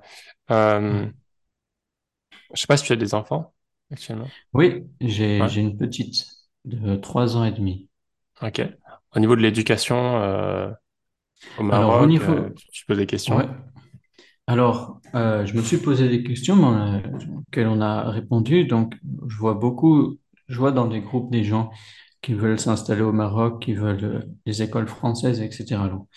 Euh, 0.51 1.05
Ouais. 1.05 1.13
je 2.55 2.61
sais 2.61 2.67
pas 2.67 2.77
si 2.77 2.85
tu 2.85 2.93
as 2.93 2.97
des 2.97 3.15
enfants 3.15 3.55
actuellement. 3.91 4.29
Oui, 4.53 4.85
j'ai 5.01 5.39
Ouais, 5.41 5.49
une 5.61 5.77
petite 5.79 6.27
de 6.65 6.97
trois 6.97 7.37
ans 7.37 7.45
et 7.45 7.53
demi. 7.53 7.89
ok. 8.43 8.61
Au 9.15 9.21
niveau 9.21 9.37
de 9.37 9.41
l'éducation 9.41 10.21
euh, 10.23 10.71
au 11.59 11.63
Alors 11.71 11.91
au 12.01 12.07
Maroc, 12.07 12.21
euh, 12.21 12.51
tu, 12.73 12.85
poses 12.87 12.99
des 12.99 13.07
questions? 13.07 13.39
Alors, 14.49 15.01
euh, 15.15 15.47
je 15.47 15.55
me 15.57 15.63
suis 15.63 15.79
posé 15.79 16.09
des 16.09 16.25
questions 16.25 16.57
mais 16.57 16.67
a- 16.67 17.03
auxquelles 17.39 17.69
on 17.69 17.81
a 17.83 18.11
répondu. 18.11 18.67
Donc, 18.67 18.97
je 19.29 19.37
vois 19.39 19.55
beaucoup, 19.55 20.19
je 20.49 20.59
vois 20.59 20.73
dans 20.73 20.89
des 20.89 21.01
groupes 21.03 21.33
des 21.33 21.45
gens 21.45 21.71
qui 22.23 22.35
veulent 22.35 22.61
s'installer 22.61 23.03
au 23.03 23.13
Maroc, 23.13 23.63
qui 23.63 23.75
veulent 23.75 24.05
euh, 24.05 24.23
des 24.47 24.63
écoles 24.63 24.89
françaises, 24.89 25.41
etc. 25.43 25.89
Donc, 25.89 26.09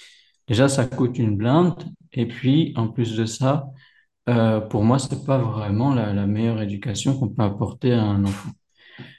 déjà, 0.48 0.70
ça 0.70 0.86
coûte 0.88 1.20
une 1.20 1.38
blinde. 1.38 1.76
Et 2.14 2.28
puis, 2.28 2.74
en 2.78 2.90
plus 2.90 3.18
de 3.18 3.26
ça, 3.26 3.68
euh, 4.30 4.62
pour 4.62 4.84
moi, 4.86 5.00
c'est 5.00 5.26
pas 5.26 5.40
vraiment 5.40 5.94
la, 5.96 6.14
la 6.14 6.28
meilleure 6.28 6.62
éducation 6.64 7.20
qu'on 7.20 7.30
peut 7.30 7.44
apporter 7.44 7.94
à 7.94 8.04
un 8.04 8.26
enfant. 8.26 8.52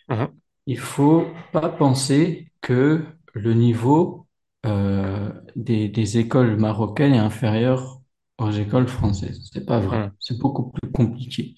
Mhm. 0.08 0.42
Il 0.66 0.78
faut 0.78 1.26
pas 1.52 1.68
penser 1.68 2.52
que 2.60 3.04
le 3.34 3.54
niveau 3.54 4.26
euh, 4.66 5.30
des, 5.56 5.88
des 5.88 6.18
écoles 6.18 6.56
marocaines 6.56 7.14
est 7.14 7.18
inférieur 7.18 8.01
aux 8.38 8.50
écoles 8.50 8.88
françaises. 8.88 9.40
C'est 9.52 9.66
pas 9.66 9.80
vrai. 9.80 10.06
Mhm. 10.06 10.12
C'est 10.20 10.38
beaucoup 10.38 10.70
plus 10.70 10.90
compliqué. 10.90 11.54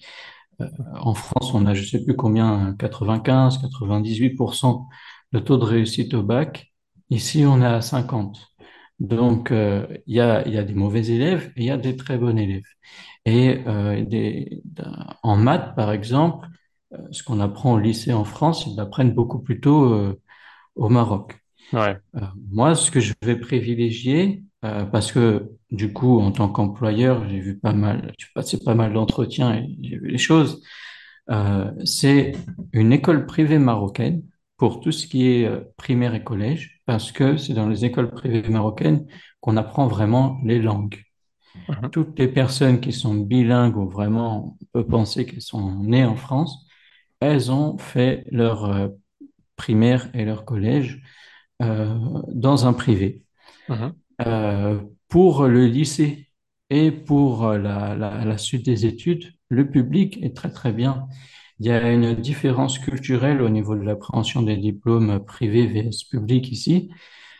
Euh, 0.61 0.67
en 1.01 1.13
France, 1.13 1.53
on 1.53 1.65
a, 1.65 1.73
je 1.73 1.83
sais 1.85 2.03
plus 2.03 2.15
combien, 2.15 2.75
95, 2.79 3.59
98% 3.59 4.87
de 5.33 5.39
taux 5.39 5.57
de 5.57 5.63
réussite 5.65 6.13
au 6.13 6.23
bac. 6.23 6.73
Ici, 7.09 7.45
on 7.45 7.61
est 7.61 7.65
à 7.65 7.81
50. 7.81 8.39
Donc, 8.99 9.51
euh, 9.51 9.85
il 10.07 10.15
y 10.15 10.21
a, 10.21 10.47
y 10.47 10.57
a 10.57 10.63
des 10.63 10.73
mauvais 10.73 11.07
élèves 11.07 11.51
et 11.55 11.63
il 11.63 11.65
y 11.65 11.71
a 11.71 11.77
des 11.77 11.95
très 11.97 12.17
bons 12.17 12.37
élèves. 12.37 12.63
Et 13.25 13.61
euh, 13.67 14.05
des, 14.05 14.63
en 15.23 15.35
maths, 15.35 15.75
par 15.75 15.91
exemple, 15.91 16.47
ce 17.11 17.23
qu'on 17.23 17.39
apprend 17.41 17.73
au 17.73 17.79
lycée 17.79 18.13
en 18.13 18.23
France, 18.23 18.65
ils 18.67 18.75
l'apprennent 18.75 19.13
beaucoup 19.13 19.39
plus 19.39 19.59
tôt 19.59 20.15
au 20.75 20.89
Maroc. 20.89 21.37
Ouais, 21.73 21.97
moi, 22.51 22.75
ce 22.75 22.91
que 22.91 22.99
je 22.99 23.13
vais 23.23 23.35
privilégier, 23.37 24.43
euh, 24.65 24.85
parce 24.85 25.11
que 25.11 25.51
du 25.71 25.93
coup, 25.93 26.19
en 26.19 26.31
tant 26.31 26.49
qu'employeur, 26.49 27.27
j'ai 27.29 27.39
vu 27.39 27.57
pas 27.59 27.73
mal, 27.73 28.13
j'ai 28.17 28.27
passé 28.33 28.59
pas 28.63 28.75
mal 28.75 28.93
d'entretiens 28.93 29.55
et 29.55 29.77
j'ai 29.81 29.97
vu 29.97 30.07
les 30.09 30.17
choses, 30.17 30.61
euh, 31.29 31.71
c'est 31.85 32.33
une 32.73 32.93
école 32.93 33.25
privée 33.25 33.59
marocaine 33.59 34.23
pour 34.57 34.79
tout 34.79 34.91
ce 34.91 35.07
qui 35.07 35.27
est 35.27 35.45
euh, 35.45 35.61
primaire 35.77 36.15
et 36.15 36.23
collège, 36.23 36.81
parce 36.85 37.11
que 37.11 37.37
c'est 37.37 37.53
dans 37.53 37.67
les 37.67 37.85
écoles 37.85 38.11
privées 38.11 38.47
marocaines 38.49 39.05
qu'on 39.41 39.57
apprend 39.57 39.87
vraiment 39.87 40.39
les 40.43 40.59
langues. 40.59 41.01
Mhm. 41.69 41.89
Toutes 41.91 42.19
les 42.19 42.27
personnes 42.27 42.79
qui 42.79 42.91
sont 42.91 43.15
bilingues 43.15 43.77
ou 43.77 43.89
vraiment, 43.89 44.57
on 44.61 44.65
peut 44.73 44.87
penser 44.87 45.25
qu'elles 45.25 45.41
sont 45.41 45.83
nées 45.83 46.05
en 46.05 46.15
France, 46.15 46.67
elles 47.19 47.51
ont 47.51 47.77
fait 47.77 48.25
leur 48.31 48.65
euh, 48.65 48.87
primaire 49.55 50.09
et 50.13 50.25
leur 50.25 50.45
collège 50.45 51.01
euh, 51.61 51.97
dans 52.33 52.65
un 52.67 52.73
privé. 52.73 53.23
Mhm. 53.69 53.93
Euh, 54.21 54.79
pour 55.09 55.45
le 55.47 55.67
lycée 55.67 56.27
et 56.69 56.91
pour 56.91 57.45
euh, 57.45 57.57
la, 57.57 57.95
la, 57.95 58.23
la 58.25 58.37
suite 58.37 58.65
des 58.65 58.85
études, 58.85 59.33
le 59.49 59.69
public 59.69 60.19
est 60.23 60.35
très 60.35 60.49
très 60.51 60.71
bien. 60.71 61.07
Il 61.59 61.65
y 61.67 61.71
a 61.71 61.91
une 61.91 62.15
différence 62.15 62.79
culturelle 62.79 63.41
au 63.41 63.49
niveau 63.49 63.75
de 63.75 63.81
l'appréhension 63.81 64.41
des 64.41 64.57
diplômes 64.57 65.23
privés 65.25 65.67
vs 65.67 66.03
publics 66.09 66.51
ici. 66.51 66.89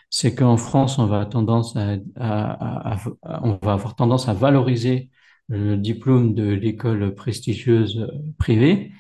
C'est 0.10 0.36
qu'en 0.36 0.58
France, 0.58 1.00
on 1.00 1.08
va 1.08 1.26
tendance 1.26 1.76
à, 1.76 1.94
à- 2.16 2.94
à- 2.94 2.98
à- 3.24 3.46
on 3.46 3.60
va 3.64 3.74
avoir 3.74 3.96
tendance 3.96 4.30
à 4.30 4.34
valoriser 4.34 5.10
le 5.50 5.78
diplôme 5.78 6.34
de 6.36 6.46
l'école 6.54 7.16
prestigieuse 7.16 8.08
privée, 8.40 8.92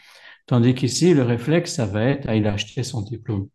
tandis 0.47 0.75
qu'ici, 0.75 1.13
le 1.13 1.23
réflexe, 1.23 1.75
ça 1.75 1.85
va 1.87 2.03
être, 2.05 2.25
ah, 2.29 2.35
il 2.35 2.47
a 2.47 2.53
acheté 2.53 2.83
son 2.83 3.01
diplôme. 3.03 3.49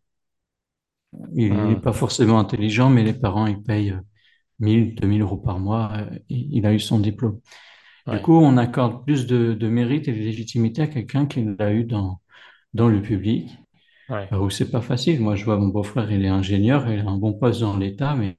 Il 1.33 1.65
n'est 1.65 1.75
Mhm. 1.75 1.81
pas 1.81 1.93
forcément 1.93 2.39
intelligent, 2.39 2.89
mais 2.89 3.03
les 3.03 3.13
parents, 3.13 3.47
ils 3.47 3.61
payent 3.61 3.95
1000, 4.61 4.95
2000 4.95 5.21
euros 5.21 5.37
par 5.37 5.59
mois, 5.59 5.91
euh, 5.97 6.17
il 6.29 6.65
a 6.65 6.73
eu 6.73 6.79
son 6.79 6.99
diplôme. 6.99 7.39
Du 8.07 8.19
coup, 8.21 8.33
on 8.33 8.57
accorde 8.57 9.05
plus 9.05 9.27
de, 9.27 9.53
de 9.53 9.67
mérite 9.67 10.07
et 10.07 10.11
de 10.11 10.17
légitimité 10.17 10.81
à 10.81 10.87
quelqu'un 10.87 11.27
qui 11.27 11.45
l'a 11.57 11.71
eu 11.71 11.83
dans, 11.83 12.19
dans 12.73 12.87
le 12.87 13.01
public, 13.01 13.49
ouais. 14.09 14.27
euh, 14.33 14.39
où 14.39 14.49
c'est 14.49 14.71
pas 14.71 14.81
facile. 14.81 15.21
Moi, 15.21 15.35
je 15.35 15.45
vois 15.45 15.57
mon 15.57 15.67
beau-frère, 15.67 16.11
il 16.11 16.25
est 16.25 16.29
ingénieur, 16.29 16.91
il 16.91 16.99
a 16.99 17.09
un 17.09 17.17
bon 17.17 17.33
poste 17.33 17.61
dans 17.61 17.77
l'État, 17.77 18.15
mais 18.15 18.37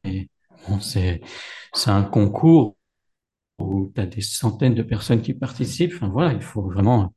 bon, 0.68 0.80
c'est, 0.80 1.20
un 1.86 2.02
concours 2.02 2.76
où 3.58 3.92
tu 3.94 4.00
as 4.00 4.06
des 4.06 4.20
centaines 4.20 4.74
de 4.74 4.82
personnes 4.82 5.22
qui 5.22 5.34
participent. 5.34 5.94
Enfin, 5.94 6.08
voilà, 6.08 6.32
il 6.32 6.42
faut 6.42 6.62
vraiment, 6.62 7.14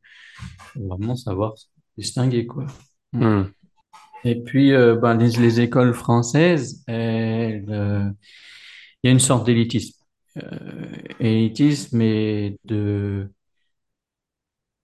vraiment 0.76 1.16
savoir 1.16 1.58
se 1.58 1.66
distinguer, 1.98 2.46
quoi. 2.46 2.68
Mm. 3.12 3.26
Mhm. 3.26 3.52
Et 4.24 4.42
puis, 4.42 4.74
euh, 4.74 4.96
ben, 4.96 5.16
les, 5.16 5.30
les 5.40 5.62
écoles 5.62 5.94
françaises, 5.94 6.84
elles, 6.88 7.66
euh, 7.70 8.10
il 9.06 9.08
y 9.08 9.10
a 9.10 9.14
une 9.14 9.22
sorte 9.22 9.46
d'élitisme. 9.48 9.94
Euh, 10.38 10.88
élitisme 11.20 12.02
et 12.02 12.58
de, 12.66 13.30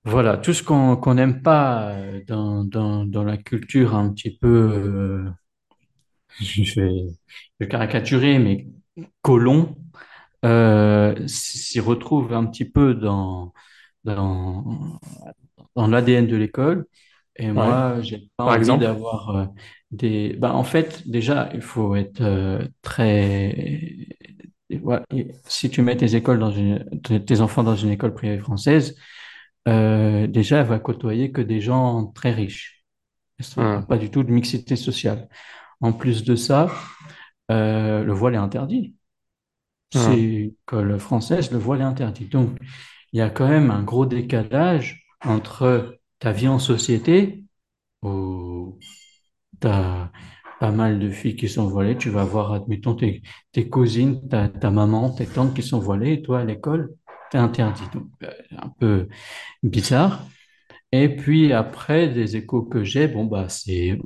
voilà, 0.03 0.37
tout 0.37 0.53
ce 0.53 0.63
qu'on 0.63 1.13
n'aime 1.13 1.41
pas 1.43 1.91
euh, 1.93 2.21
dans, 2.27 2.63
dans, 2.63 3.05
dans 3.05 3.23
la 3.23 3.37
culture 3.37 3.95
un 3.95 4.11
petit 4.13 4.31
peu, 4.37 4.47
euh, 4.47 5.29
je 6.39 6.81
vais, 6.81 7.07
je 7.59 7.65
caricaturer, 7.65 8.39
mais 8.39 8.67
colons 9.21 9.75
euh, 10.45 11.15
s'y 11.27 11.79
retrouvent 11.79 12.33
un 12.33 12.45
petit 12.47 12.65
peu 12.65 12.93
dans, 12.95 13.53
dans, 14.05 14.99
dans 15.75 15.87
l'ADN 15.87 16.27
de 16.27 16.35
l'école. 16.37 16.87
Et 17.37 17.51
Ouais. 17.55 17.75
moi, 17.75 18.01
j'ai 18.01 18.29
pas 18.37 18.45
Par 18.45 18.55
envie 18.55 18.77
d'avoir 18.77 19.49
des. 19.91 20.33
Ben, 20.39 20.51
en 20.51 20.63
fait, 20.63 21.07
déjà, 21.07 21.49
il 21.53 21.61
faut 21.61 21.95
être 21.95 22.21
euh, 22.21 22.67
très. 22.81 24.07
Ouais, 24.71 25.01
si 25.47 25.69
tu 25.69 25.81
mets 25.81 25.97
tes 25.97 26.15
écoles 26.15 26.39
dans 26.39 26.51
une, 26.51 26.85
tes 27.25 27.41
enfants 27.41 27.63
dans 27.63 27.75
une 27.75 27.89
école 27.89 28.13
privée 28.13 28.37
française, 28.39 28.95
euh, 29.67 30.27
déjà, 30.27 30.59
elle 30.61 30.67
va 30.67 30.79
côtoyer 30.79 31.31
que 31.31 31.41
des 31.41 31.61
gens 31.61 32.07
très 32.07 32.31
riches. 32.31 32.83
Hmm. 33.55 33.85
pas 33.87 33.97
du 33.97 34.09
tout 34.11 34.23
de 34.23 34.31
mixité 34.31 34.75
sociale. 34.75 35.27
En 35.81 35.93
plus 35.93 36.23
de 36.23 36.35
ça, 36.35 36.69
euh, 37.51 38.03
le 38.03 38.13
voile 38.13 38.35
est 38.35 38.37
interdit. 38.37 38.95
C'est 39.91 40.13
Hmm. 40.13 40.21
une 40.21 40.47
école 40.63 40.99
française, 40.99 41.51
le 41.51 41.57
voile 41.59 41.81
est 41.81 41.83
interdit. 41.83 42.25
Donc, 42.27 42.57
il 43.13 43.19
y 43.19 43.21
a 43.21 43.29
quand 43.29 43.47
même 43.49 43.71
un 43.71 43.83
gros 43.83 44.05
décalage 44.05 45.05
entre 45.23 45.99
ta 46.19 46.31
vie 46.31 46.47
en 46.47 46.59
société, 46.59 47.43
où 48.03 48.79
tu 49.61 49.67
as 49.67 50.11
pas 50.59 50.71
mal 50.71 50.99
de 50.99 51.09
filles 51.09 51.35
qui 51.35 51.49
sont 51.49 51.67
voilées, 51.67 51.97
tu 51.97 52.09
vas 52.09 52.23
voir, 52.25 52.53
admettons, 52.53 52.95
tes, 52.95 53.21
tes 53.51 53.69
cousines, 53.69 54.27
ta, 54.29 54.47
ta 54.49 54.71
maman, 54.71 55.11
tes 55.11 55.25
tantes 55.27 55.55
qui 55.55 55.63
sont 55.63 55.79
voilées, 55.79 56.13
et 56.13 56.21
toi, 56.21 56.41
à 56.41 56.45
l'école, 56.45 56.93
t'es 57.31 57.37
interdit. 57.39 57.83
Donc, 57.93 58.07
euh, 58.23 58.31
un 58.57 58.69
peu 58.79 59.07
bizarre. 59.63 60.25
Et 60.91 61.09
puis 61.15 61.53
après, 61.53 62.09
des 62.09 62.35
échos 62.37 62.63
que 62.63 62.83
j'ai, 62.83 63.07
bon, 63.07 63.25
bah, 63.25 63.47
c'est, 63.49 63.99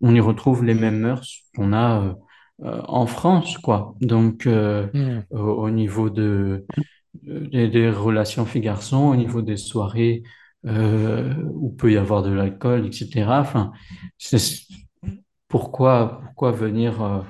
on, 0.00 0.14
y 0.14 0.20
retrouve 0.20 0.64
les 0.64 0.74
mêmes 0.74 0.98
mœurs 0.98 1.42
qu'on 1.56 1.72
a 1.72 2.02
euh, 2.02 2.14
euh, 2.64 2.82
en 2.86 3.06
France, 3.06 3.58
quoi. 3.58 3.94
Donc, 4.00 4.46
euh, 4.46 4.88
Hmm. 4.92 5.24
au, 5.30 5.38
au 5.38 5.70
niveau 5.70 6.10
de, 6.10 6.66
des, 7.22 7.68
des 7.68 7.90
relations 7.90 8.44
filles-garçons, 8.46 9.04
au 9.08 9.16
niveau 9.16 9.42
des 9.42 9.56
soirées 9.56 10.22
euh, 10.66 11.34
où 11.54 11.70
peut 11.72 11.92
y 11.92 11.96
avoir 11.96 12.22
de 12.22 12.30
l'alcool, 12.32 12.86
etc. 12.86 13.62
Pourquoi, 15.48 16.20
pourquoi 16.24 16.52
venir 16.52 17.02
euh, 17.02 17.20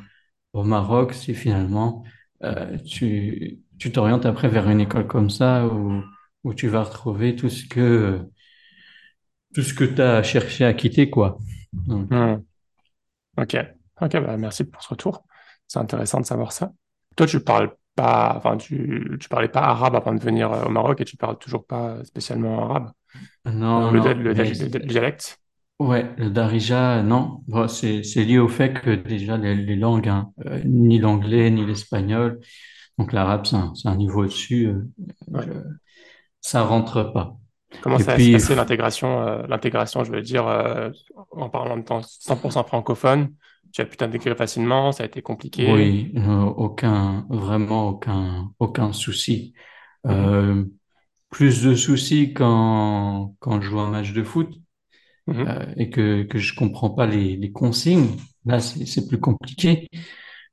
au 0.53 0.65
Maroc 0.65 1.13
si 1.15 1.35
finalement 1.35 2.05
euh, 2.43 2.79
tu, 2.79 3.61
tu 3.79 3.93
t'orientes 3.93 4.27
après 4.27 4.49
vers 4.49 4.69
une 4.71 4.81
école 4.81 5.07
comme 5.07 5.31
ça 5.31 5.67
où, 5.67 6.03
où 6.45 6.55
tu 6.55 6.69
vas 6.69 6.85
retrouver 6.85 7.37
tout 7.37 7.51
ce 7.51 7.67
que 7.67 8.21
tout 9.55 9.63
ce 9.63 9.75
que 9.75 9.85
tu 9.85 10.03
as 10.03 10.23
cherché 10.23 10.65
à 10.65 10.75
quitter, 10.75 11.11
quoi. 11.11 11.39
Ok. 13.37 13.57
Ok, 14.01 14.13
bah 14.19 14.37
merci 14.37 14.65
pour 14.65 14.83
ce 14.83 14.89
retour. 14.91 15.25
C'est 15.67 15.79
intéressant 15.79 16.21
de 16.21 16.27
savoir 16.27 16.53
ça. 16.53 16.73
Toi, 17.17 17.27
tu 17.27 17.41
parles 17.41 17.75
pas, 17.95 18.35
enfin, 18.37 18.57
tu, 18.57 19.17
tu 19.21 19.29
parlais 19.29 19.49
pas 19.49 19.61
arabe 19.63 19.95
avant 19.95 20.15
de 20.15 20.21
venir 20.21 20.53
euh, 20.53 20.65
au 20.65 20.71
Maroc 20.71 21.01
et 21.01 21.05
tu 21.05 21.17
parles 21.17 21.39
toujours 21.39 21.65
pas 21.67 22.05
spécialement 22.05 22.65
arabe. 22.65 22.93
Non, 23.45 23.91
le, 23.91 24.01
non, 24.01 24.15
le, 24.15 24.33
le- 24.33 24.87
dialecte? 24.87 25.41
ouais, 25.81 26.15
le 26.19 26.31
Darija, 26.31 27.03
non, 27.03 27.43
Bon, 27.49 27.69
c'est 27.69 28.01
lié 28.25 28.39
au 28.39 28.49
fait 28.49 28.75
que 28.75 28.91
déjà 28.91 29.37
les, 29.37 29.55
les 29.55 29.77
langues, 29.77 30.09
hein, 30.09 30.33
euh, 30.47 30.61
ni 30.65 30.99
l'anglais 30.99 31.51
ni 31.51 31.67
l'espagnol, 31.67 32.41
donc 32.99 33.13
l'arabe, 33.13 33.47
c'est 33.47 33.89
un, 33.89 33.97
niveau 33.97 34.23
au-dessus, 34.25 34.69
euh, 34.69 34.83
Ouais. 35.27 35.49
ça 36.41 36.63
rentre 36.65 37.03
pas. 37.03 37.37
Comment 37.81 37.99
Et 37.99 38.05
ça 38.05 38.19
s'est 38.19 38.31
puis, 38.31 38.31
passé 38.31 38.55
l'intégration, 38.55 39.23
euh, 39.29 39.47
l'intégration, 39.47 40.05
je 40.05 40.11
veux 40.13 40.23
dire, 40.23 40.47
euh, 40.49 40.91
en 41.33 41.51
parlant 41.51 41.77
de 41.77 41.83
temps 41.83 42.01
100% 42.03 42.65
francophone, 42.65 43.35
tu 43.73 43.83
as 43.83 43.87
pu 43.87 43.97
t'intégrer 43.99 44.35
facilement, 44.35 44.93
ça 44.93 45.03
a 45.03 45.07
été 45.07 45.21
compliqué? 45.23 45.93
oui, 45.93 46.13
aucun, 46.57 47.27
vraiment 47.31 47.89
aucun, 47.89 48.53
aucun 48.59 48.93
souci. 48.93 49.55
Plus 51.35 51.63
de 51.65 51.75
soucis 51.75 52.33
quand, 52.33 53.35
quand 53.41 53.61
je 53.61 53.69
joue 53.71 53.81
un 53.81 53.91
match 53.91 54.13
de 54.13 54.23
foot 54.23 54.51
Mhm. 55.27 55.49
euh, 55.49 55.67
et 55.77 55.91
que, 55.91 56.25
que 56.25 56.39
je 56.39 56.55
comprends 56.57 56.91
pas 56.91 57.07
les, 57.07 57.37
les 57.37 57.53
consignes. 57.53 58.17
Là, 58.47 58.61
c'est 58.61 59.09
plus 59.09 59.21
compliqué. 59.21 59.89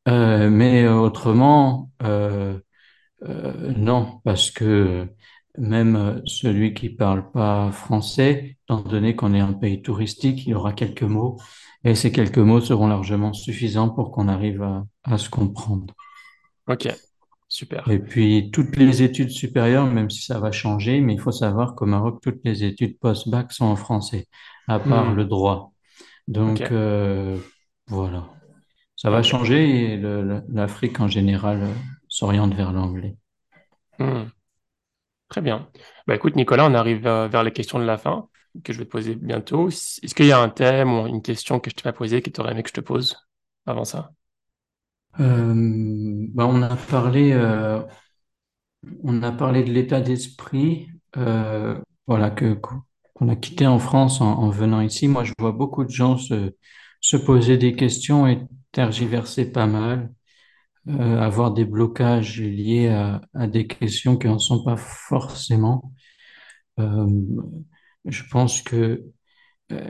Euh, 0.09 0.49
mais 0.49 0.87
autrement, 0.87 1.91
euh, 2.03 2.59
non, 3.77 4.21
parce 4.23 4.51
que 4.51 5.07
même 5.57 6.21
celui 6.25 6.73
qui 6.73 6.89
parle 6.89 7.31
pas 7.31 7.71
français, 7.71 8.57
étant 8.63 8.81
donné 8.81 9.15
qu'on 9.15 9.33
est 9.33 9.39
un 9.39 9.53
pays 9.53 9.81
touristique, 9.81 10.45
il 10.47 10.55
aura 10.55 10.73
quelques 10.73 11.03
mots, 11.03 11.37
et 11.83 11.95
ces 11.95 12.11
quelques 12.11 12.37
mots 12.37 12.61
seront 12.61 12.87
largement 12.87 13.33
suffisants 13.33 13.89
pour 13.89 14.11
qu'on 14.11 14.27
arrive 14.27 14.61
à, 14.63 14.85
à 15.03 15.17
se 15.17 15.29
comprendre. 15.29 15.93
Ok, 16.65 16.85
super. 17.51 17.83
Et 17.89 17.99
puis, 17.99 18.51
toutes 18.51 18.75
les 18.77 19.01
études 19.03 19.31
supérieures, 19.31 19.85
même 19.87 20.09
si 20.09 20.21
ça 20.23 20.39
va 20.39 20.51
changer, 20.51 21.01
mais 21.01 21.13
il 21.13 21.19
faut 21.19 21.31
savoir 21.31 21.75
qu'au 21.75 21.85
Maroc, 21.85 22.19
toutes 22.21 22.41
les 22.45 22.63
études 22.63 22.97
post-bac 22.99 23.51
sont 23.51 23.65
en 23.65 23.75
français, 23.75 24.27
à 24.67 24.79
part 24.79 25.11
Hmm. 25.11 25.15
le 25.15 25.25
droit. 25.25 25.73
Donc, 26.27 26.71
euh, 26.71 27.37
voilà. 27.87 28.29
Ça 28.97 29.09
va 29.11 29.23
changer 29.23 29.93
et 29.95 29.97
l'Afrique 30.49 30.99
en 31.01 31.07
général 31.09 31.63
euh, 31.63 31.73
s'oriente 32.09 32.55
vers 32.55 32.73
l'anglais. 32.73 33.17
Hmm. 33.97 34.31
Très 35.29 35.41
bien. 35.41 35.69
Bah 36.07 36.15
écoute, 36.15 36.35
Nicolas, 36.35 36.65
on 36.65 36.73
arrive 36.73 37.07
euh, 37.07 37.27
vers 37.27 37.43
les 37.43 37.51
questions 37.53 37.79
de 37.79 37.85
la 37.85 37.97
fin 37.97 38.29
que 38.63 38.73
je 38.73 38.79
vais 38.79 38.85
te 38.85 38.89
poser 38.91 39.15
bientôt. 39.15 39.69
Est-ce 39.69 40.13
qu'il 40.13 40.25
y 40.25 40.31
a 40.33 40.39
un 40.39 40.49
thème 40.49 40.91
ou 40.93 41.07
une 41.07 41.21
question 41.21 41.59
que 41.59 41.69
je 41.69 41.75
t'ai 41.75 41.83
pas 41.83 41.93
posée 41.93 42.21
que 42.21 42.29
tu 42.29 42.41
aurais 42.41 42.51
aimé 42.51 42.63
que 42.63 42.69
je 42.69 42.73
te 42.73 42.81
pose 42.81 43.15
avant 43.65 43.85
ça? 43.85 44.11
Euh, 45.19 45.53
bah, 46.33 46.45
on 46.47 46.61
a 46.61 46.75
parlé, 46.75 47.31
euh, 47.33 47.81
on 49.03 49.21
a 49.23 49.31
parlé 49.31 49.63
de 49.63 49.71
l'état 49.71 50.01
d'esprit, 50.01 50.87
euh, 51.17 51.77
voilà, 52.07 52.31
que, 52.31 52.53
qu'on 53.13 53.29
a 53.29 53.35
quitté 53.35 53.67
en 53.67 53.79
France 53.79 54.21
en, 54.21 54.27
en 54.39 54.49
venant 54.49 54.81
ici. 54.81 55.07
Moi, 55.07 55.23
je 55.23 55.33
vois 55.39 55.51
beaucoup 55.51 55.83
de 55.85 55.89
gens 55.89 56.17
se, 56.17 56.53
se 56.99 57.17
poser 57.17 57.57
des 57.57 57.75
questions 57.75 58.27
et 58.27 58.39
tergiverser 58.71 59.51
pas 59.51 59.67
mal, 59.67 60.11
euh, 60.89 61.19
avoir 61.21 61.53
des 61.53 61.65
blocages 61.65 62.41
liés 62.41 62.89
à, 62.89 63.21
à 63.35 63.47
des 63.47 63.67
questions 63.67 64.17
qui 64.17 64.27
n'en 64.27 64.39
sont 64.39 64.63
pas 64.63 64.77
forcément. 64.77 65.93
Euh, 66.79 67.07
je 68.05 68.23
pense 68.31 68.61
que 68.61 69.03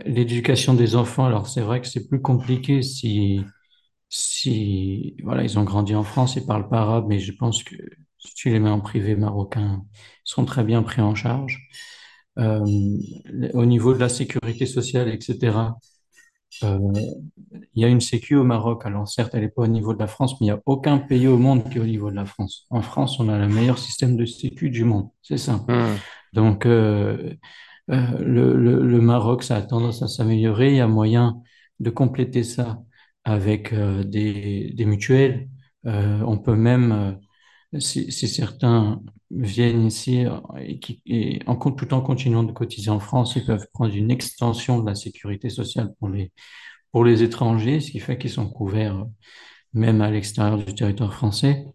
l'éducation 0.05 0.73
des 0.73 0.95
enfants, 0.95 1.25
alors 1.25 1.47
c'est 1.47 1.61
vrai 1.61 1.81
que 1.81 1.87
c'est 1.87 2.07
plus 2.07 2.21
compliqué 2.21 2.81
si 2.81 3.41
Si, 4.11 5.15
voilà, 5.23 5.43
ils 5.43 5.59
ont 5.59 5.63
grandi 5.65 5.95
en 5.95 6.03
France, 6.03 6.35
ils 6.37 6.45
parlent 6.45 6.69
pas 6.69 6.81
arabe, 6.81 7.07
mais 7.09 7.19
je 7.19 7.33
pense 7.33 7.63
que 7.63 7.75
si 8.19 8.33
tu 8.35 8.49
les 8.51 8.59
mets 8.59 8.69
en 8.69 8.81
privé 8.81 9.15
marocain, 9.15 9.83
ils 9.93 9.99
seront 10.29 10.45
très 10.45 10.63
bien 10.65 10.83
pris 10.83 11.01
en 11.01 11.15
charge. 11.15 11.67
Euh, 12.39 12.59
au 13.53 13.65
niveau 13.65 13.93
de 13.93 13.99
la 13.99 14.09
sécurité 14.09 14.65
sociale, 14.65 15.09
etc., 15.09 15.77
euh, 16.63 16.77
il 17.75 17.81
y 17.81 17.85
a 17.85 17.89
une 17.89 18.01
sécu 18.01 18.35
au 18.35 18.43
Maroc. 18.43 18.83
Alors 18.85 19.07
certes, 19.09 19.31
elle 19.35 19.41
n'est 19.43 19.49
pas 19.49 19.63
au 19.63 19.67
niveau 19.67 19.93
de 19.93 19.99
la 19.99 20.07
France, 20.07 20.33
mais 20.41 20.47
il 20.47 20.51
n'y 20.51 20.57
a 20.57 20.61
aucun 20.67 20.99
pays 20.99 21.27
au 21.27 21.37
monde 21.37 21.69
qui 21.69 21.77
est 21.77 21.81
au 21.81 21.85
niveau 21.85 22.11
de 22.11 22.15
la 22.15 22.25
France. 22.25 22.67
En 22.71 22.81
France, 22.81 23.19
on 23.19 23.29
a 23.29 23.37
le 23.39 23.47
meilleur 23.49 23.77
système 23.79 24.17
de 24.17 24.25
sécu 24.25 24.69
du 24.69 24.83
monde. 24.85 25.09
C'est 25.23 25.37
simple. 25.37 25.67
Hmm. 25.67 26.01
Donc, 26.33 26.65
euh, 26.65 27.33
le, 27.87 28.55
le- 28.57 28.83
le 28.85 29.01
Maroc, 29.01 29.43
ça 29.43 29.57
a 29.57 29.61
tendance 29.61 30.01
à 30.01 30.07
s'améliorer. 30.07 30.71
Il 30.71 30.77
y 30.77 30.79
a 30.81 30.87
moyen 30.87 31.41
de 31.79 31.89
compléter 31.89 32.43
ça 32.43 32.81
avec 33.23 33.73
euh, 33.73 34.03
des, 34.03 34.71
des 34.73 34.85
mutuelles. 34.85 35.49
Euh, 35.85 36.21
on 36.25 36.37
peut 36.37 36.55
même, 36.55 36.91
euh, 37.73 37.79
si, 37.79 38.11
si 38.11 38.27
certains 38.27 39.01
viennent 39.31 39.85
ici 39.87 40.25
et, 40.59 40.79
qui, 40.79 41.01
et 41.05 41.39
en, 41.47 41.55
tout 41.55 41.93
en 41.93 42.01
continuant 42.01 42.43
de 42.43 42.51
cotiser 42.51 42.89
en 42.91 42.99
France, 42.99 43.35
ils 43.35 43.45
peuvent 43.45 43.67
prendre 43.73 43.95
une 43.95 44.11
extension 44.11 44.79
de 44.79 44.87
la 44.89 44.95
sécurité 44.95 45.49
sociale 45.49 45.93
pour 45.99 46.09
les, 46.09 46.31
pour 46.91 47.05
les 47.05 47.23
étrangers, 47.23 47.79
ce 47.81 47.91
qui 47.91 47.99
fait 47.99 48.17
qu'ils 48.17 48.31
sont 48.31 48.49
couverts 48.49 49.05
même 49.73 50.01
à 50.01 50.11
l'extérieur 50.11 50.57
du 50.57 50.73
territoire 50.75 51.13
français. 51.13 51.65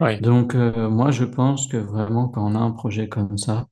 Oui. 0.00 0.20
Donc, 0.20 0.54
euh, 0.54 0.88
moi, 0.88 1.10
je 1.10 1.24
pense 1.24 1.68
que 1.68 1.76
vraiment, 1.76 2.28
quand 2.28 2.46
on 2.50 2.54
a 2.54 2.58
un 2.58 2.70
projet 2.72 3.08
comme 3.08 3.36
ça, 3.38 3.68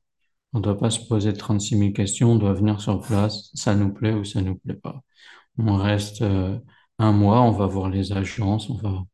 on 0.54 0.58
ne 0.58 0.64
doit 0.64 0.78
pas 0.78 0.90
se 0.90 1.00
poser 1.06 1.32
36 1.34 1.76
000 1.78 1.94
questions, 1.94 2.32
on 2.32 2.36
doit 2.36 2.54
venir 2.54 2.80
sur 2.80 3.00
place, 3.02 3.50
ça 3.54 3.74
nous 3.76 3.92
plaît 3.94 4.14
ou 4.14 4.24
ça 4.24 4.42
nous 4.42 4.56
plaît 4.58 4.74
pas. 4.76 5.02
On 5.58 5.76
reste 5.76 6.22
euh, 6.22 6.58
un 6.98 7.12
mois, 7.12 7.42
on 7.42 7.52
va 7.52 7.66
voir 7.66 7.90
les 7.90 8.12
agences, 8.12 8.70
on 8.70 8.76
va, 8.76 9.04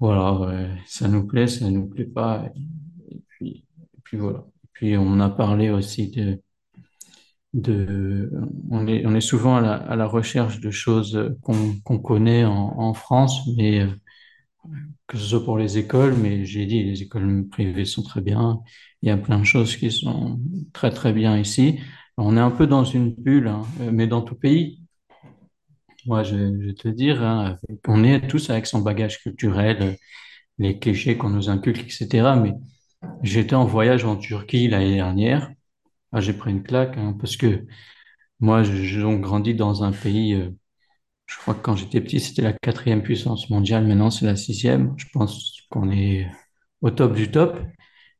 voilà, 0.00 0.76
ça 0.86 1.08
nous 1.08 1.26
plaît, 1.26 1.46
ça 1.46 1.70
nous 1.70 1.86
plaît 1.88 2.04
pas, 2.04 2.50
et, 3.10 3.22
puis, 3.28 3.64
puis 4.04 4.16
voilà. 4.18 4.44
Et 4.64 4.68
puis 4.72 4.96
on 4.98 5.20
a 5.20 5.30
parlé 5.30 5.70
aussi 5.70 6.10
de, 6.10 6.42
de, 7.54 8.30
on 8.70 8.86
est, 8.86 9.06
on 9.06 9.14
est 9.14 9.20
souvent 9.20 9.56
à 9.56 9.60
la, 9.60 9.74
à 9.74 9.96
la 9.96 10.06
recherche 10.06 10.60
de 10.60 10.70
choses 10.70 11.36
qu'on 11.42 11.98
connaît 11.98 12.44
en, 12.44 12.94
France, 12.94 13.46
mais 13.56 13.80
euh, 13.82 13.88
que 15.06 15.18
ce 15.18 15.24
soit 15.24 15.44
pour 15.44 15.58
les 15.58 15.78
écoles, 15.78 16.14
mais 16.16 16.44
j'ai 16.44 16.66
dit, 16.66 16.82
les 16.84 17.02
écoles 17.02 17.46
privées 17.50 17.84
sont 17.84 18.02
très 18.02 18.20
bien. 18.20 18.60
Il 19.02 19.08
y 19.08 19.12
a 19.12 19.16
plein 19.16 19.38
de 19.38 19.44
choses 19.44 19.76
qui 19.76 19.90
sont 19.90 20.40
très, 20.72 20.90
très 20.90 21.12
bien 21.12 21.38
ici. 21.38 21.80
On 22.16 22.36
est 22.36 22.40
un 22.40 22.50
peu 22.50 22.66
dans 22.66 22.84
une 22.84 23.14
bulle, 23.14 23.48
hein, 23.48 23.62
mais 23.92 24.06
dans 24.06 24.22
tout 24.22 24.36
pays. 24.36 24.81
Moi, 26.06 26.22
je, 26.22 26.36
vais 26.36 26.74
te 26.74 26.88
dire, 26.88 27.22
hein, 27.22 27.58
on 27.88 28.04
est 28.04 28.26
tous 28.28 28.50
avec 28.50 28.66
son 28.66 28.80
bagage 28.80 29.20
culturel, 29.22 29.82
euh, 29.82 29.92
les 30.58 30.78
clichés 30.78 31.16
qu'on 31.18 31.30
nous 31.30 31.50
inculque, 31.50 31.80
etc. 31.84 32.36
Mais 32.36 32.54
j'étais 33.22 33.54
en 33.56 33.66
voyage 33.66 34.04
en 34.04 34.16
Turquie 34.16 34.68
l'année 34.68 34.96
dernière. 34.96 35.50
Ah, 36.12 36.20
j'ai 36.20 36.34
pris 36.34 36.52
une 36.52 36.62
claque, 36.64 36.98
hein, 36.98 37.16
parce 37.20 37.36
que 37.36 37.66
moi, 38.40 38.62
j'ai 38.64 39.02
grandi 39.20 39.54
dans 39.54 39.84
un 39.84 39.92
pays, 39.92 40.34
euh, 40.34 40.50
je 41.26 41.36
crois 41.38 41.54
que 41.54 41.60
quand 41.62 41.76
j'étais 41.76 42.00
petit, 42.00 42.20
c'était 42.20 42.42
la 42.42 42.52
quatrième 42.52 43.02
puissance 43.02 43.50
mondiale. 43.50 43.86
Maintenant, 43.86 44.10
c'est 44.10 44.26
la 44.26 44.36
sixième. 44.36 44.94
Je 44.98 45.06
pense 45.12 45.62
qu'on 45.70 45.90
est 45.90 46.28
au 46.82 46.90
top 46.90 47.14
du 47.14 47.30
top. 47.30 47.60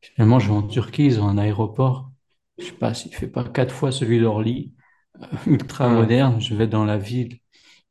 Finalement, 0.03 0.39
je 0.41 0.49
vais 0.49 0.55
en 0.55 0.63
Turquie, 0.67 1.07
ils 1.07 1.21
ont 1.21 1.29
un 1.29 1.39
aéroport. 1.39 2.11
Je 2.59 2.67
sais 2.67 2.73
pas 2.73 2.95
s'il 2.95 3.15
fait 3.15 3.29
pas 3.29 3.45
quatre 3.45 3.75
fois 3.75 3.93
celui 3.93 4.21
d'Orly, 4.21 4.75
ultra 5.47 5.89
Hmm. 5.89 5.95
moderne. 5.95 6.41
Je 6.41 6.55
vais 6.55 6.67
dans 6.69 6.85
la 6.85 6.99
ville. 6.99 7.39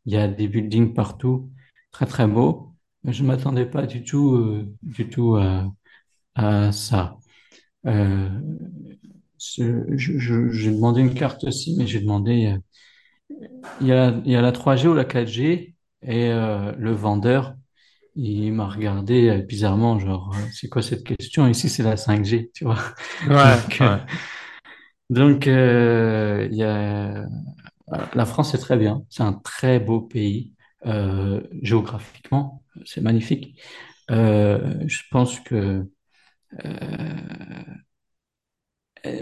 Il 0.05 0.13
y 0.13 0.17
a 0.17 0.27
des 0.27 0.47
buildings 0.47 0.93
partout, 0.93 1.51
très 1.91 2.05
très 2.05 2.27
beau. 2.27 2.73
Mais 3.03 3.13
je 3.13 3.23
m'attendais 3.23 3.65
pas 3.65 3.85
du 3.87 4.03
tout, 4.03 4.35
euh, 4.35 4.67
du 4.83 5.09
tout 5.09 5.35
à, 5.37 5.71
à 6.35 6.71
ça. 6.71 7.17
Euh, 7.87 8.29
j'ai 9.37 10.71
demandé 10.71 11.01
une 11.01 11.13
carte 11.13 11.43
aussi, 11.45 11.75
mais 11.77 11.87
j'ai 11.87 11.99
demandé, 11.99 12.47
euh, 12.47 12.57
il 13.79 13.87
y 13.87 13.91
a, 13.93 14.21
il 14.25 14.31
y 14.31 14.35
a 14.35 14.41
la 14.41 14.51
3G 14.51 14.87
ou 14.87 14.93
la 14.93 15.05
4G, 15.05 15.75
et 16.03 16.29
le 16.29 16.91
vendeur, 16.93 17.55
il 18.15 18.53
m'a 18.53 18.67
regardé 18.69 19.39
bizarrement, 19.43 19.99
genre, 19.99 20.35
c'est 20.53 20.69
quoi 20.69 20.81
cette 20.83 21.03
question? 21.03 21.47
Ici, 21.47 21.69
c'est 21.69 21.83
la 21.83 21.97
5G, 21.97 22.51
tu 22.53 22.65
vois. 22.65 22.79
Ouais, 23.25 23.35
Donc, 23.35 23.81
ouais. 23.81 23.99
donc 25.09 25.47
euh, 25.47 26.47
il 26.51 26.57
y 26.57 26.63
a, 26.63 27.25
la 28.15 28.25
France 28.25 28.53
est 28.53 28.57
très 28.59 28.77
bien, 28.77 29.03
c'est 29.09 29.23
un 29.23 29.33
très 29.33 29.79
beau 29.79 30.01
pays. 30.01 30.53
Euh, 30.87 31.41
géographiquement, 31.61 32.63
c'est 32.85 33.01
magnifique. 33.01 33.61
Euh, 34.09 34.75
je 34.87 35.01
pense 35.11 35.39
que 35.39 35.85
euh, 36.65 37.13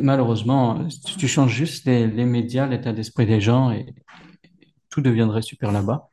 malheureusement, 0.01 0.88
tu, 1.05 1.17
tu 1.17 1.28
changes 1.28 1.53
juste 1.53 1.86
les, 1.86 2.07
les 2.07 2.26
médias, 2.26 2.67
l'état 2.67 2.93
d'esprit 2.93 3.26
des 3.26 3.41
gens 3.41 3.72
et 3.72 3.93
tout 4.89 5.01
deviendrait 5.01 5.41
super 5.41 5.72
là-bas. 5.72 6.09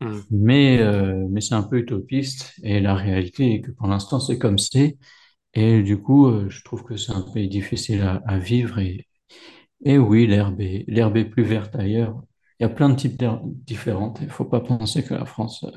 Hmm. 0.00 0.20
Mais, 0.30 0.78
euh, 0.80 1.26
mais 1.30 1.40
c'est 1.42 1.54
un 1.54 1.62
peu 1.62 1.78
utopiste 1.78 2.54
et 2.62 2.80
la 2.80 2.94
réalité 2.94 3.54
est 3.54 3.60
que 3.62 3.72
pour 3.72 3.88
l'instant 3.88 4.20
c'est 4.20 4.38
comme 4.38 4.58
c'est. 4.58 4.98
Et 5.54 5.82
du 5.82 5.98
coup, 6.00 6.28
euh, 6.28 6.48
je 6.50 6.62
trouve 6.64 6.84
que 6.84 6.96
c'est 6.96 7.12
un 7.12 7.22
pays 7.34 7.48
difficile 7.48 8.02
à, 8.02 8.22
à 8.26 8.38
vivre 8.38 8.78
et, 8.80 9.06
et 9.82 9.98
oui, 9.98 10.26
l'herbe 10.26 10.60
est, 10.60 10.84
l'herbe 10.88 11.16
est 11.16 11.24
plus 11.24 11.42
verte 11.42 11.74
ailleurs. 11.76 12.22
Il 12.58 12.64
y 12.64 12.66
a 12.66 12.68
plein 12.68 12.90
de 12.90 12.96
types 12.96 13.16
d'herbes 13.16 13.42
différentes. 13.64 14.18
Il 14.20 14.26
ne 14.26 14.32
faut 14.32 14.44
pas 14.44 14.60
penser 14.60 15.02
que 15.02 15.14
la 15.14 15.24
France, 15.24 15.64
euh, 15.64 15.70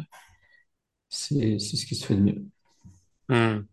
c'est, 1.07 1.59
ce 1.59 1.85
qui 1.85 1.95
se 1.95 2.05
fait 2.05 2.15
de 2.15 2.21
mieux. 2.21 2.45
Hmm. 3.29 3.65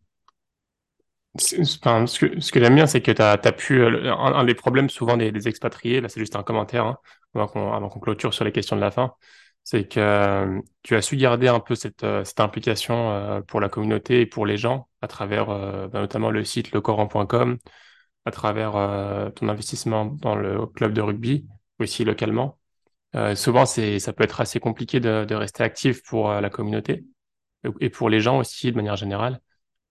Ce 1.37 1.57
que, 1.57 2.41
ce 2.41 2.53
que 2.53 2.61
j'aime 2.61 2.75
bien, 2.75 2.87
c'est 2.87 3.01
que 3.01 3.11
tu 3.13 3.23
as, 3.23 3.39
pu. 3.53 3.81
euh, 3.81 4.13
un, 4.15 4.45
des 4.45 4.55
problèmes 4.55 4.89
souvent 4.91 5.17
des, 5.17 5.49
expatriés, 5.49 6.01
là 6.01 6.09
c'est 6.09 6.21
juste 6.21 6.37
un 6.37 6.43
commentaire, 6.43 6.87
hein, 6.87 6.99
avant 7.35 7.89
qu'on 7.89 8.01
clôture 8.01 8.35
sur 8.35 8.45
les 8.45 8.53
questions 8.53 8.75
de 8.77 8.81
la 8.81 8.91
fin, 8.91 9.15
c'est 9.63 9.89
que 9.89 10.01
euh, 10.01 10.61
tu 10.83 10.97
as 10.97 11.03
su 11.03 11.17
garder 11.17 11.47
un 11.47 11.61
peu 11.61 11.77
cette, 11.77 12.05
cette 12.25 12.41
implication 12.41 13.43
pour 13.47 13.61
la 13.61 13.69
communauté 13.69 14.21
et 14.23 14.27
pour 14.27 14.45
les 14.45 14.57
gens 14.57 14.89
à 15.03 15.09
travers 15.09 15.47
bah, 15.47 16.01
notamment 16.01 16.31
le 16.31 16.45
site 16.45 16.73
lecoran.com, 16.73 17.59
à 18.25 18.31
travers 18.31 18.77
euh, 18.77 19.31
ton 19.31 19.49
investissement 19.49 20.07
dans 20.07 20.35
le 20.35 20.67
club 20.67 20.93
de 20.93 21.01
rugby, 21.01 21.47
aussi 21.79 22.05
localement. 22.05 22.59
Euh, 23.17 23.35
souvent, 23.35 23.67
c'est, 23.67 23.99
ça 23.99 24.13
peut 24.13 24.25
être 24.25 24.41
assez 24.41 24.61
compliqué 24.61 25.01
de, 25.01 25.25
de 25.25 25.35
rester 25.35 25.63
actif 25.63 26.03
pour 26.03 26.31
euh, 26.31 26.41
la 26.41 26.51
communauté 26.51 27.05
et 27.81 27.91
pour 27.91 28.09
les 28.09 28.21
gens 28.21 28.39
aussi 28.39 28.71
de 28.71 28.77
manière 28.77 28.97
générale. 28.97 29.41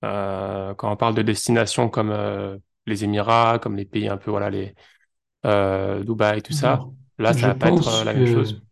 Quand 0.01 0.91
on 0.91 0.95
parle 0.95 1.13
de 1.13 1.21
destinations 1.21 1.89
comme 1.89 2.15
les 2.85 3.03
Émirats, 3.03 3.59
comme 3.61 3.75
les 3.75 3.85
pays 3.85 4.07
un 4.07 4.17
peu, 4.17 4.31
voilà, 4.31 4.49
les 4.49 4.73
Dubaï, 5.43 6.41
tout 6.41 6.53
ça, 6.53 6.79
là, 7.19 7.33
ça 7.33 7.39
je 7.39 7.45
va 7.47 7.53
pas 7.53 7.67
être 7.69 8.05
la 8.05 8.13
même 8.13 8.25
chose. 8.25 8.63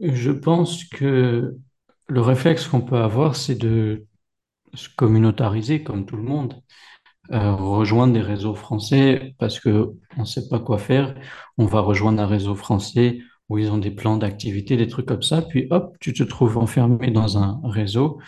je 0.00 0.30
pense 0.30 0.84
que 0.84 1.56
le 2.06 2.20
réflexe 2.20 2.66
qu'on 2.66 2.80
peut 2.80 2.96
avoir, 2.96 3.36
c'est 3.36 3.56
de 3.56 4.06
se 4.74 4.88
communautariser 4.88 5.82
comme 5.82 6.06
tout 6.06 6.16
le 6.16 6.22
monde. 6.22 6.62
Euh, 7.30 7.54
rejoindre 7.54 8.12
des 8.14 8.20
réseaux 8.20 8.54
français 8.54 9.34
parce 9.38 9.60
que 9.60 9.90
on 10.16 10.20
ne 10.22 10.24
sait 10.26 10.48
pas 10.48 10.58
quoi 10.60 10.78
faire. 10.78 11.14
On 11.58 11.66
va 11.66 11.80
rejoindre 11.80 12.20
un 12.22 12.26
réseau 12.26 12.54
français 12.54 13.20
où 13.48 13.58
ils 13.58 13.70
ont 13.70 13.78
des 13.78 13.90
plans 13.90 14.16
d'activité, 14.16 14.76
des 14.76 14.88
trucs 14.88 15.06
comme 15.06 15.22
ça. 15.22 15.42
Puis 15.42 15.66
hop, 15.70 15.96
tu 16.00 16.12
te 16.12 16.22
trouves 16.24 16.58
enfermé 16.58 17.10
dans 17.10 17.38
un 17.38 17.60
réseau. 17.64 18.18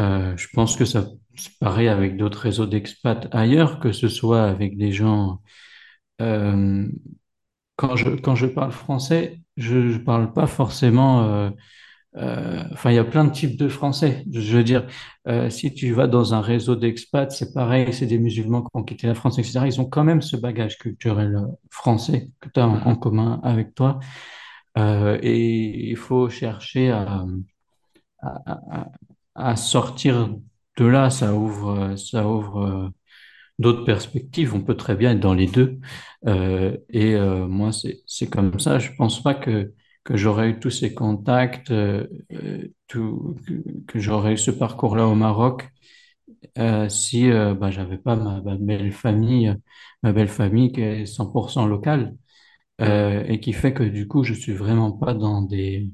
Euh, 0.00 0.36
je 0.36 0.48
pense 0.54 0.76
que 0.76 0.84
ça 0.84 1.06
c'est 1.36 1.58
pareil 1.58 1.88
avec 1.88 2.16
d'autres 2.16 2.40
réseaux 2.40 2.66
d'expats 2.66 3.28
ailleurs, 3.32 3.80
que 3.80 3.92
ce 3.92 4.08
soit 4.08 4.44
avec 4.44 4.76
des 4.78 4.92
gens. 4.92 5.40
euh, 6.22 6.88
quand 7.76 7.96
je 7.96 8.10
quand 8.10 8.34
je 8.36 8.46
parle 8.46 8.72
français, 8.72 9.40
je 9.56 9.76
ne 9.76 9.98
parle 9.98 10.32
pas 10.32 10.46
forcément. 10.46 11.50
Euh, 12.16 12.62
enfin, 12.72 12.90
il 12.90 12.94
y 12.96 12.98
a 12.98 13.04
plein 13.04 13.24
de 13.24 13.32
types 13.32 13.56
de 13.56 13.68
Français. 13.68 14.24
Je 14.32 14.56
veux 14.56 14.64
dire, 14.64 14.86
euh, 15.28 15.50
si 15.50 15.74
tu 15.74 15.92
vas 15.92 16.06
dans 16.06 16.34
un 16.34 16.40
réseau 16.40 16.76
d'expats, 16.76 17.30
c'est 17.30 17.52
pareil, 17.52 17.92
c'est 17.92 18.06
des 18.06 18.18
musulmans 18.18 18.62
qui 18.62 18.68
ont 18.74 18.84
quitté 18.84 19.06
la 19.06 19.14
France, 19.14 19.38
etc. 19.38 19.60
Ils 19.66 19.80
ont 19.80 19.86
quand 19.86 20.04
même 20.04 20.22
ce 20.22 20.36
bagage 20.36 20.78
culturel 20.78 21.36
euh, 21.36 21.46
français 21.70 22.30
que 22.40 22.48
tu 22.48 22.60
as 22.60 22.66
en, 22.66 22.94
commun 22.96 23.40
avec 23.42 23.74
toi. 23.74 23.98
Et 24.76 25.90
il 25.90 25.96
faut 25.96 26.28
chercher 26.28 26.90
à, 29.34 29.56
sortir 29.56 30.36
de 30.76 30.84
là. 30.84 31.10
Ça 31.10 31.34
ouvre, 31.34 31.94
ça 31.96 32.28
ouvre 32.28 32.90
d'autres 33.58 33.84
perspectives. 33.84 34.54
On 34.54 34.62
peut 34.62 34.76
très 34.76 34.96
bien 34.96 35.12
être 35.12 35.20
dans 35.20 35.34
les 35.34 35.46
deux. 35.46 35.78
Et 36.26 37.14
euh, 37.14 37.46
moi, 37.46 37.72
c'est, 37.72 38.02
c'est 38.06 38.28
comme 38.28 38.58
ça. 38.58 38.78
Je 38.78 38.90
pense 38.96 39.22
pas 39.22 39.34
que, 39.34 39.72
que 40.04 40.16
j'aurais 40.16 40.50
eu 40.50 40.60
tous 40.60 40.70
ces 40.70 40.94
contacts, 40.94 41.70
euh, 41.70 42.06
euh, 42.32 42.68
tout, 42.88 43.36
que, 43.88 43.98
j'aurais 43.98 44.34
eu 44.34 44.38
ce 44.38 44.50
parcours-là 44.50 45.06
au 45.06 45.14
Maroc 45.14 45.68
euh, 46.58 46.88
si 46.88 47.30
euh, 47.30 47.54
bah, 47.54 47.70
j'avais 47.70 47.98
pas 47.98 48.16
ma, 48.16 48.40
belle 48.56 48.92
famille, 48.92 49.54
ma 50.02 50.12
belle 50.12 50.28
famille 50.28 50.72
qui 50.72 50.82
est 50.82 51.06
100% 51.06 51.66
locale 51.66 52.16
et 52.80 53.40
qui 53.40 53.52
fait 53.52 53.72
que 53.72 53.84
du 53.84 54.08
coup, 54.08 54.24
je 54.24 54.34
suis 54.34 54.52
vraiment 54.52 54.92
pas 54.92 55.14
dans 55.14 55.42
des, 55.42 55.88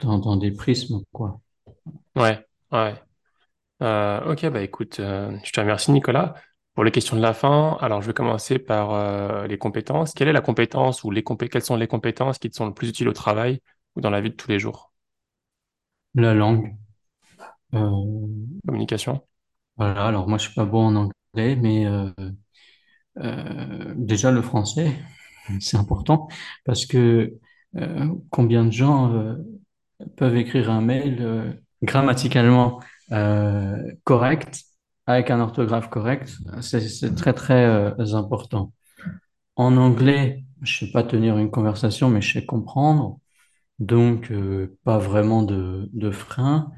dans, 0.00 0.36
des 0.36 0.52
prismes, 0.52 1.02
quoi. 1.12 1.40
Ouais, 2.14 2.44
ouais. 2.72 2.94
Ok, 3.80 4.46
bah 4.50 4.62
écoute, 4.62 4.96
je 4.98 5.50
te 5.52 5.60
remercie 5.60 5.92
Nicolas. 5.92 6.34
Pour 6.80 6.86
les 6.86 6.92
questions 6.92 7.14
de 7.14 7.20
la 7.20 7.34
fin, 7.34 7.76
alors 7.82 8.00
je 8.00 8.06
vais 8.06 8.14
commencer 8.14 8.58
par 8.58 8.94
euh, 8.94 9.46
les 9.46 9.58
compétences. 9.58 10.14
Quelle 10.14 10.28
est 10.28 10.32
la 10.32 10.40
compétence 10.40 11.04
ou 11.04 11.10
les 11.10 11.22
compé 11.22 11.50
quelles 11.50 11.60
sont 11.60 11.76
les 11.76 11.86
compétences 11.86 12.38
qui 12.38 12.48
te 12.48 12.56
sont 12.56 12.64
le 12.64 12.72
plus 12.72 12.88
utiles 12.88 13.06
au 13.10 13.12
travail 13.12 13.60
ou 13.96 14.00
dans 14.00 14.08
la 14.08 14.22
vie 14.22 14.30
de 14.30 14.34
tous 14.34 14.48
les 14.48 14.58
jours? 14.58 14.90
La 16.14 16.32
langue. 16.32 16.74
Euh, 17.74 17.90
Communication? 18.66 19.20
voilà, 19.76 20.06
alors 20.06 20.26
moi, 20.26 20.38
je 20.38 20.44
suis 20.44 20.54
pas 20.54 20.64
bon 20.64 20.86
en 20.86 20.96
anglais, 21.34 21.54
mais 21.54 21.84
euh, 21.84 22.08
Euh, 23.18 23.92
déjà 23.96 24.30
le 24.30 24.40
français, 24.40 24.90
c'est 25.60 25.76
important 25.76 26.28
parce 26.64 26.86
que 26.86 27.34
combien 28.30 28.64
de 28.64 28.72
gens 28.72 29.36
peuvent 30.16 30.36
écrire 30.38 30.70
un 30.70 30.80
mail 30.80 31.60
grammaticalement 31.82 32.80
correct 34.04 34.69
avec 35.06 35.30
un 35.30 35.40
orthographe 35.40 35.90
correct, 35.90 36.36
c'est 36.60 37.14
très 37.14 37.32
très 37.32 37.64
euh, 37.64 38.14
important. 38.14 38.72
En 39.56 39.76
anglais, 39.76 40.44
je 40.62 40.78
sais 40.86 40.92
pas 40.92 41.02
tenir 41.02 41.38
une 41.38 41.50
conversation, 41.50 42.10
mais 42.10 42.20
je 42.20 42.32
sais 42.32 42.46
comprendre, 42.46 43.18
donc 43.78 44.30
euh, 44.30 44.78
pas 44.84 44.98
vraiment 44.98 45.42
de, 45.42 45.88
de 45.92 46.10
frein. 46.10 46.70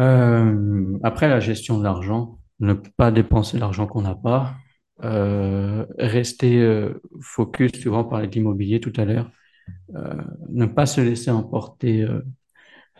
Euh, 0.00 0.98
après, 1.02 1.28
la 1.28 1.40
gestion 1.40 1.78
de 1.78 1.84
l'argent, 1.84 2.38
ne 2.60 2.74
pas 2.74 3.10
dépenser 3.10 3.58
l'argent 3.58 3.86
qu'on 3.86 4.02
n'a 4.02 4.14
pas, 4.14 4.54
rester 5.98 6.88
focus, 7.20 7.72
tu 7.72 7.88
vois, 7.88 8.00
on 8.00 8.04
tout 8.80 8.92
à 8.96 9.04
l'heure, 9.04 9.32
ne 10.48 10.66
pas 10.66 10.86
se 10.86 11.00
laisser 11.00 11.30
emporter 11.32 12.06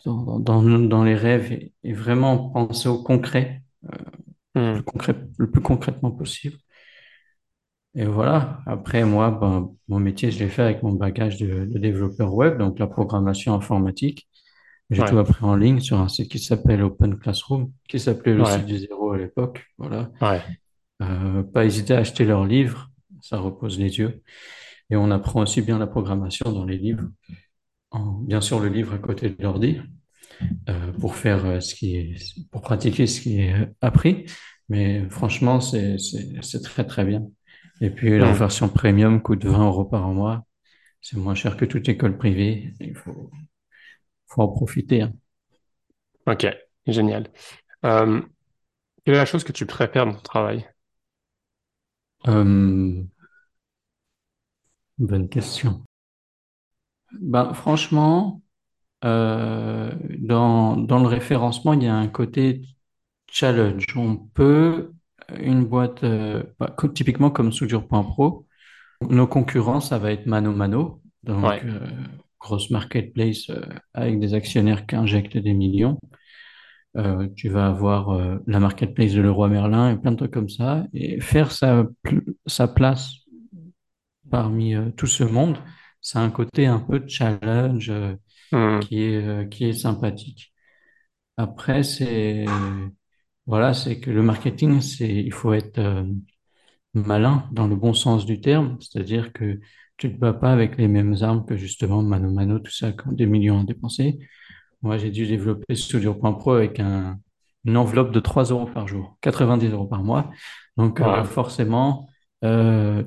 dans, 0.05 0.39
dans, 0.41 0.63
dans 0.63 1.05
les 1.05 1.15
rêves 1.15 1.53
et, 1.53 1.73
et 1.85 1.93
vraiment 1.93 2.51
penser 2.51 2.89
au 2.89 3.03
concret, 3.03 3.63
Hmm. 4.55 4.75
le 4.77 4.83
concret, 4.83 5.17
le 5.39 5.51
plus 5.51 5.63
concrètement 5.63 6.11
possible. 6.11 6.57
Et 7.95 8.07
voilà, 8.07 8.61
après, 8.67 9.05
moi, 9.05 9.31
ben, 9.31 9.71
mon 9.89 9.99
métier, 10.01 10.31
je 10.31 10.39
l'ai 10.39 10.49
fait 10.49 10.63
avec 10.63 10.83
mon 10.83 10.93
bagage 10.93 11.37
de, 11.39 11.67
de 11.67 11.79
développeur 11.79 12.35
web, 12.35 12.59
donc 12.59 12.79
la 12.79 12.87
programmation 12.87 13.55
informatique. 13.55 14.29
J'ai 14.91 15.05
tout 15.05 15.19
appris 15.19 15.45
en 15.45 15.57
ligne 15.57 15.81
sur 15.81 15.99
un 16.01 16.09
site 16.09 16.31
qui 16.31 16.39
s'appelle 16.39 16.83
Open 16.83 17.19
Classroom, 17.19 17.73
qui 17.89 17.99
s'appelait 17.99 18.35
le 18.35 18.45
site 18.45 18.57
ouais, 18.61 18.65
du 18.65 18.79
zéro 18.79 19.13
à 19.13 19.19
l'époque. 19.19 19.65
Voilà. 19.79 20.11
ouais. 20.21 20.43
Euh, 21.03 21.43
pas 21.43 21.65
hésiter 21.65 21.95
à 21.95 21.99
acheter 21.99 22.25
leurs 22.25 22.45
livres, 22.45 22.91
ça 23.21 23.39
repose 23.39 23.79
les 23.79 23.99
yeux. 23.99 24.23
Et 24.91 24.97
on 24.97 25.11
apprend 25.11 25.43
aussi 25.43 25.63
bien 25.63 25.79
la 25.79 25.87
programmation 25.87 26.53
dans 26.53 26.65
les 26.65 26.79
livres, 26.79 27.05
en- 27.93 28.13
bien 28.23 28.41
sûr 28.41 28.61
le 28.61 28.69
livre 28.69 28.95
à 28.95 28.99
côté 28.99 29.31
de 29.31 29.43
l'ordi, 29.43 29.81
euh, 30.69 30.93
pour 31.01 31.17
faire 31.17 31.45
euh, 31.47 31.61
ce 31.61 31.75
qui 31.75 31.97
est, 31.97 32.17
pour 32.51 32.63
pratiquer 32.63 33.07
ce 33.07 33.21
qui 33.21 33.41
est 33.41 33.55
appris. 33.81 34.27
Mais 34.69 35.09
franchement, 35.11 35.61
c'est, 35.61 35.97
très 36.65 36.87
très 36.87 37.05
bien. 37.05 37.27
Et 37.81 37.91
puis 37.91 38.19
la 38.19 38.33
version 38.33 38.69
premium 38.69 39.23
coûte 39.23 39.45
20 39.45 39.67
euros 39.67 39.85
par 39.85 40.09
mois. 40.09 40.45
C'est 41.01 41.17
moins 41.19 41.35
cher 41.35 41.57
que 41.57 41.65
toute 41.67 41.89
école 41.89 42.19
privée. 42.19 42.75
Il 42.81 42.97
faut, 42.97 43.31
faut 44.29 44.43
en 44.43 44.49
profiter. 44.49 45.03
hein. 45.03 45.13
Ok, 46.27 46.47
génial. 46.87 47.29
Euh, 47.85 48.23
quelle 49.05 49.15
est 49.17 49.19
la 49.19 49.27
chose 49.27 49.45
que 49.45 49.53
tu 49.53 49.67
préfères 49.67 50.07
dans 50.07 50.15
ton 50.15 50.23
travail? 50.23 50.69
Euh, 52.27 53.05
bonne 54.99 55.29
question. 55.29 55.85
Ben, 57.21 57.53
franchement, 57.55 58.43
euh, 59.05 59.93
dans, 60.21 60.77
dans 60.77 61.01
le 61.01 61.09
référencement, 61.09 61.73
il 61.75 61.85
y 61.85 61.89
a 61.89 61.95
un 61.97 62.09
côté 62.09 62.63
challenge. 63.31 63.87
On 63.97 64.17
peut, 64.17 64.93
une 65.41 65.65
boîte, 65.67 66.05
euh, 66.05 66.43
bah, 66.61 66.75
co- 66.77 66.89
typiquement 66.89 67.31
comme 67.31 67.53
Soudure.pro, 67.53 68.47
nos 69.11 69.27
concurrents, 69.27 69.81
ça 69.81 69.99
va 69.99 70.13
être 70.13 70.27
Mano 70.27 70.53
Mano, 70.53 71.03
donc 71.25 71.45
Ouais. 71.45 71.63
euh, 71.65 71.81
grosse 72.41 72.71
marketplace 72.71 73.51
euh, 73.51 73.63
avec 73.95 74.21
des 74.21 74.35
actionnaires 74.35 74.87
qui 74.87 74.97
injectent 74.97 75.39
des 75.39 75.55
millions. 75.55 75.99
Euh, 76.97 77.29
tu 77.37 77.49
vas 77.49 77.69
avoir 77.69 78.11
euh, 78.11 78.39
la 78.47 78.61
marketplace 78.61 79.13
de 79.15 79.23
Leroy 79.23 79.49
Merlin 79.49 79.93
et 79.93 79.97
plein 79.99 80.13
de 80.13 80.17
trucs 80.17 80.33
comme 80.33 80.49
ça. 80.51 80.87
Et 80.93 81.21
faire 81.21 81.53
sa, 81.53 81.87
pl- 82.03 82.25
sa 82.47 82.69
place 82.69 83.15
parmi 84.31 84.75
euh, 84.75 84.91
tout 84.97 85.07
ce 85.07 85.25
monde, 85.25 85.57
c'est 86.03 86.19
un 86.19 86.31
côté 86.31 86.67
un 86.67 86.81
peu 86.81 87.05
challenge 87.09 87.91
euh, 87.91 88.17
Hmm. 88.53 88.81
qui 88.81 89.03
est, 89.05 89.17
euh, 89.27 89.47
qui 89.47 89.67
est 89.67 89.75
sympathique. 89.75 90.55
Après, 91.39 91.83
c'est 91.85 92.47
voilà, 93.47 93.75
c'est 93.75 94.01
que 94.01 94.11
le 94.11 94.23
marketing, 94.23 94.81
c'est 94.81 95.09
il 95.09 95.33
faut 95.33 95.53
être 95.53 95.79
euh, 95.79 96.05
malin 96.95 97.49
dans 97.53 97.67
le 97.67 97.77
bon 97.77 97.95
sens 97.95 98.27
du 98.27 98.41
terme, 98.41 98.79
c'est-à-dire 98.81 99.33
que 99.33 99.61
tu 99.97 100.09
ne 100.09 100.13
te 100.15 100.19
bats 100.19 100.33
pas 100.33 100.53
avec 100.53 100.77
les 100.79 100.89
mêmes 100.89 101.17
armes 101.23 101.45
que 101.47 101.57
justement 101.57 102.03
Mano 102.03 102.31
Mano, 102.31 102.59
tout 102.59 102.71
ça, 102.73 102.93
qui 102.93 103.09
ont 103.09 103.13
des 103.13 103.27
millions 103.27 103.61
à 103.61 103.65
dépenser. 103.65 104.19
Moi, 104.83 104.99
j'ai 104.99 105.11
dû 105.11 105.27
développer 105.27 105.75
Studio.pro 105.77 106.53
avec 106.55 106.81
un, 106.81 107.19
une 107.65 107.77
enveloppe 107.77 108.13
de 108.13 108.21
3 108.21 108.45
euros 108.45 108.67
par 108.67 108.89
jour, 108.89 109.19
90 109.23 109.71
euros 109.71 109.87
par 109.87 110.03
mois. 110.05 110.31
Donc, 110.77 111.01
Ouais. 111.01 111.23
forcément, 111.25 112.09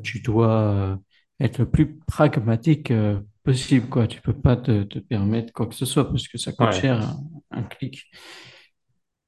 tu 0.04 0.22
dois 0.22 1.00
être 1.40 1.60
le 1.60 1.70
plus 1.70 1.98
pragmatique 2.08 2.92
euh, 2.92 3.20
possible, 3.44 3.88
quoi. 3.90 4.08
Tu 4.08 4.22
peux 4.22 4.34
pas 4.34 4.56
te, 4.58 4.84
te 4.84 5.00
permettre 5.00 5.54
quoi 5.54 5.68
que 5.68 5.76
ce 5.76 5.86
soit 5.86 6.10
parce 6.10 6.28
que 6.28 6.38
ça 6.38 6.54
coûte 6.54 6.72
Ouais. 6.72 6.74
cher 6.74 7.00
un, 7.02 7.24
un 7.52 7.64
clic. 7.64 8.06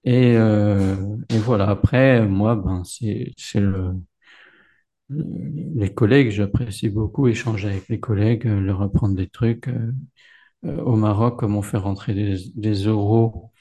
Et, 0.04 0.36
euh, 0.38 0.96
et 1.30 1.38
voilà, 1.40 1.70
après, 1.70 2.26
moi, 2.26 2.56
ben, 2.56 2.84
c'est, 2.86 3.34
le, 3.60 3.94
les 5.10 5.94
collègues, 5.94 6.32
j'apprécie 6.32 6.90
beaucoup 6.90 7.28
échanger 7.28 7.70
avec 7.70 7.88
les 7.90 8.00
collègues, 8.00 8.48
euh, 8.48 8.60
leur 8.62 8.82
apprendre 8.82 9.16
des 9.16 9.28
trucs. 9.30 9.70
Au 10.66 10.96
Maroc, 10.96 11.40
comme 11.40 11.56
on 11.56 11.62
fait 11.62 11.78
rentrer 11.78 12.14
des, 12.14 12.36
des 12.56 12.74
euros 12.88 13.52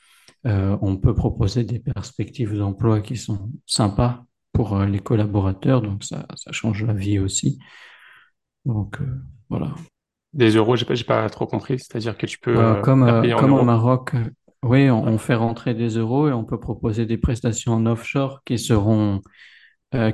euh, 0.47 0.77
on 0.83 0.97
peut 0.99 1.15
proposer 1.15 1.65
des 1.65 1.81
perspectives 1.81 2.57
d'emploi 2.57 3.01
qui 3.03 3.17
sont 3.17 3.51
sympas 3.67 4.25
pour 4.53 4.79
les 4.81 5.01
collaborateurs, 5.01 5.83
donc 5.83 6.05
ça, 6.05 6.27
ça 6.37 6.53
change 6.53 6.85
la 6.85 6.95
vie 6.95 7.19
aussi. 7.21 7.59
Donc 8.67 9.01
euh, 9.01 9.07
voilà. 9.49 9.75
Des 10.35 10.51
euros, 10.51 10.77
j'ai 10.77 10.85
pas, 10.85 10.95
pas 11.05 11.31
trop 11.31 11.47
compris. 11.47 11.79
C'est-à-dire 11.79 12.19
que 12.19 12.27
tu 12.27 12.39
peux 12.39 12.57
Euh, 12.57 12.75
euh, 12.75 12.81
comme, 12.83 13.05
euh, 13.05 13.23
payer 13.23 13.35
en 13.35 13.39
comme 13.39 13.55
au? 13.55 13.65
Maroc, 13.65 14.13
oui, 14.63 14.91
on, 14.91 15.17
fait 15.17 15.35
rentrer 15.35 15.75
des 15.75 15.97
euros 15.97 16.29
et 16.29 16.33
on 16.33 16.45
peut 16.45 16.59
proposer 16.59 17.07
des 17.07 17.17
prestations 17.17 17.73
en 17.73 17.87
offshore 17.87 18.43
qui 18.45 18.59
seront, 18.59 19.23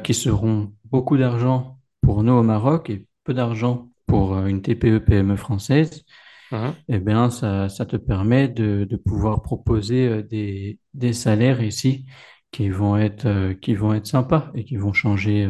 qui 0.05 0.15
seront 0.15 0.73
beaucoup 0.85 1.17
d'argent 1.17 1.79
pour 2.03 2.23
nous 2.23 2.35
au 2.35 2.43
Maroc 2.43 2.91
et 2.91 3.07
peu 3.25 3.33
d'argent 3.33 3.89
pour 4.07 4.39
une 4.47 4.61
TPE-PME 4.61 5.37
française. 5.37 6.05
Mhm. 6.53 6.75
Eh 6.89 6.99
bien, 6.99 7.31
ça, 7.31 7.71
ça 7.71 7.87
te 7.87 7.97
permet 7.97 8.49
de, 8.49 8.85
de 8.85 8.97
pouvoir 8.97 9.41
proposer 9.41 10.23
des, 10.23 10.79
des 10.93 11.15
salaires 11.15 11.63
ici 11.63 12.05
qui 12.51 12.69
vont 12.69 12.99
être, 12.99 13.55
qui 13.55 13.75
vont 13.75 13.95
être 13.95 14.07
sympas 14.07 14.51
et 14.55 14.65
qui 14.65 14.77
vont 14.77 14.93
changer, 14.93 15.49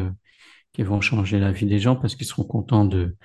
qui 0.73 0.83
vont 0.83 1.01
changer 1.01 1.39
la 1.39 1.51
vie 1.51 1.65
des 1.67 1.79
gens 1.79 1.95
parce 1.95 2.15
qu'ils 2.15 2.27
seront 2.27 2.43
contents 2.45 2.85
de, 2.85 3.15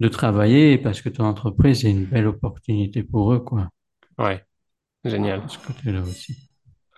de 0.00 0.08
travailler 0.08 0.72
et 0.74 0.78
parce 0.78 1.02
que 1.02 1.08
ton 1.10 1.24
entreprise 1.24 1.84
est 1.86 1.90
une 1.92 2.06
belle 2.06 2.26
opportunité 2.28 3.02
pour 3.04 3.32
eux, 3.34 3.40
quoi. 3.40 3.70
Ouais, 4.18 4.44
De 5.04 5.10
génial. 5.10 5.48
ce 5.48 5.58
côté-là 5.58 6.02
aussi. 6.02 6.50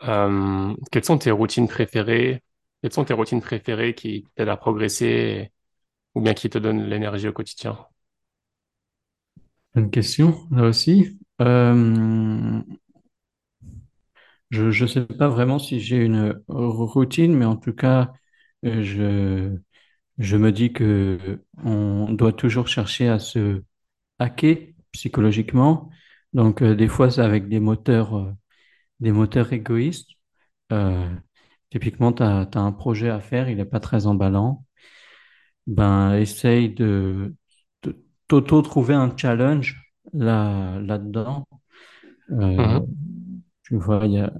Euh, 0.02 0.74
quelles 0.92 1.04
sont 1.04 1.18
tes 1.18 1.30
routines 1.30 1.68
préférées? 1.68 2.42
Quelles 2.82 2.92
sont 2.92 3.04
tes 3.04 3.14
routines 3.14 3.40
préférées 3.40 3.94
qui 3.94 4.26
t'aident 4.34 4.48
à 4.50 4.56
progresser 4.56 5.52
ou 6.14 6.20
bien 6.22 6.34
qui 6.34 6.50
te 6.50 6.58
donnent 6.58 6.84
l'énergie 6.88 7.28
au 7.28 7.32
quotidien? 7.32 7.78
Bonne 9.74 9.90
question, 9.90 10.34
là 10.50 10.64
aussi. 10.64 11.18
Euh, 11.42 12.60
je 14.50 14.82
ne 14.82 14.86
sais 14.88 15.04
pas 15.06 15.28
vraiment 15.28 15.58
si 15.58 15.80
j'ai 15.80 15.96
une 15.96 16.40
routine, 16.48 17.34
mais 17.34 17.44
en 17.44 17.56
tout 17.56 17.72
cas, 17.72 18.12
euh, 18.64 18.82
je, 18.82 19.56
je 20.18 20.36
me 20.36 20.52
dis 20.52 20.72
que 20.72 21.42
on 21.62 22.12
doit 22.12 22.32
toujours 22.32 22.68
chercher 22.68 23.08
à 23.08 23.18
se 23.18 23.62
hacker 24.18 24.74
psychologiquement. 24.92 25.90
Donc, 26.32 26.62
euh, 26.62 26.74
des 26.74 26.88
fois, 26.88 27.10
c'est 27.10 27.22
avec 27.22 27.48
des 27.48 27.60
moteurs, 27.60 28.16
euh, 28.16 28.32
des 29.00 29.12
moteurs 29.12 29.52
égoïstes. 29.52 30.10
Euh, 30.72 31.08
typiquement, 31.70 32.12
tu 32.12 32.22
as, 32.22 32.48
un 32.54 32.72
projet 32.72 33.10
à 33.10 33.20
faire, 33.20 33.48
il 33.50 33.56
n'est 33.58 33.64
pas 33.64 33.80
très 33.80 34.06
emballant. 34.06 34.64
Ben, 35.66 36.14
essaye 36.16 36.70
de, 36.70 37.34
de 37.82 38.04
t'auto-trouver 38.28 38.94
un 38.94 39.14
challenge 39.16 39.92
là, 40.12 40.78
là-dedans. 40.80 41.46
Mhm. 42.28 42.86
tu 43.62 43.76
vois, 43.76 44.04
il 44.06 44.12
y 44.12 44.18
a, 44.18 44.32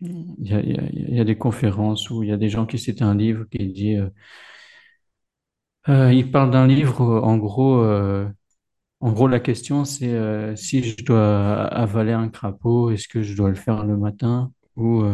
y 0.00 0.54
a, 0.54 0.60
y 0.62 0.78
a, 0.78 0.82
y 1.16 1.20
a 1.20 1.24
des 1.24 1.36
conférences 1.36 2.10
où 2.10 2.22
il 2.22 2.30
y 2.30 2.32
a 2.32 2.36
des 2.36 2.48
gens 2.48 2.66
qui 2.66 2.78
citent 2.78 3.02
un 3.02 3.14
livre 3.14 3.44
qui 3.50 3.68
dit, 3.68 3.96
euh, 5.88 6.12
il 6.12 6.30
parle 6.30 6.50
d'un 6.50 6.66
livre, 6.66 7.00
en 7.22 7.36
gros, 7.36 7.78
euh, 7.82 8.28
En 9.00 9.12
gros, 9.12 9.28
la 9.28 9.40
question, 9.40 9.84
c'est 9.86 10.08
euh, 10.14 10.56
si 10.56 10.82
je 10.84 11.04
dois 11.04 11.66
avaler 11.68 12.12
un 12.12 12.28
crapaud, 12.30 12.90
est-ce 12.92 13.08
que 13.08 13.22
je 13.22 13.36
dois 13.36 13.50
le 13.50 13.56
faire 13.56 13.84
le 13.86 13.96
matin 13.98 14.52
ou, 14.76 15.04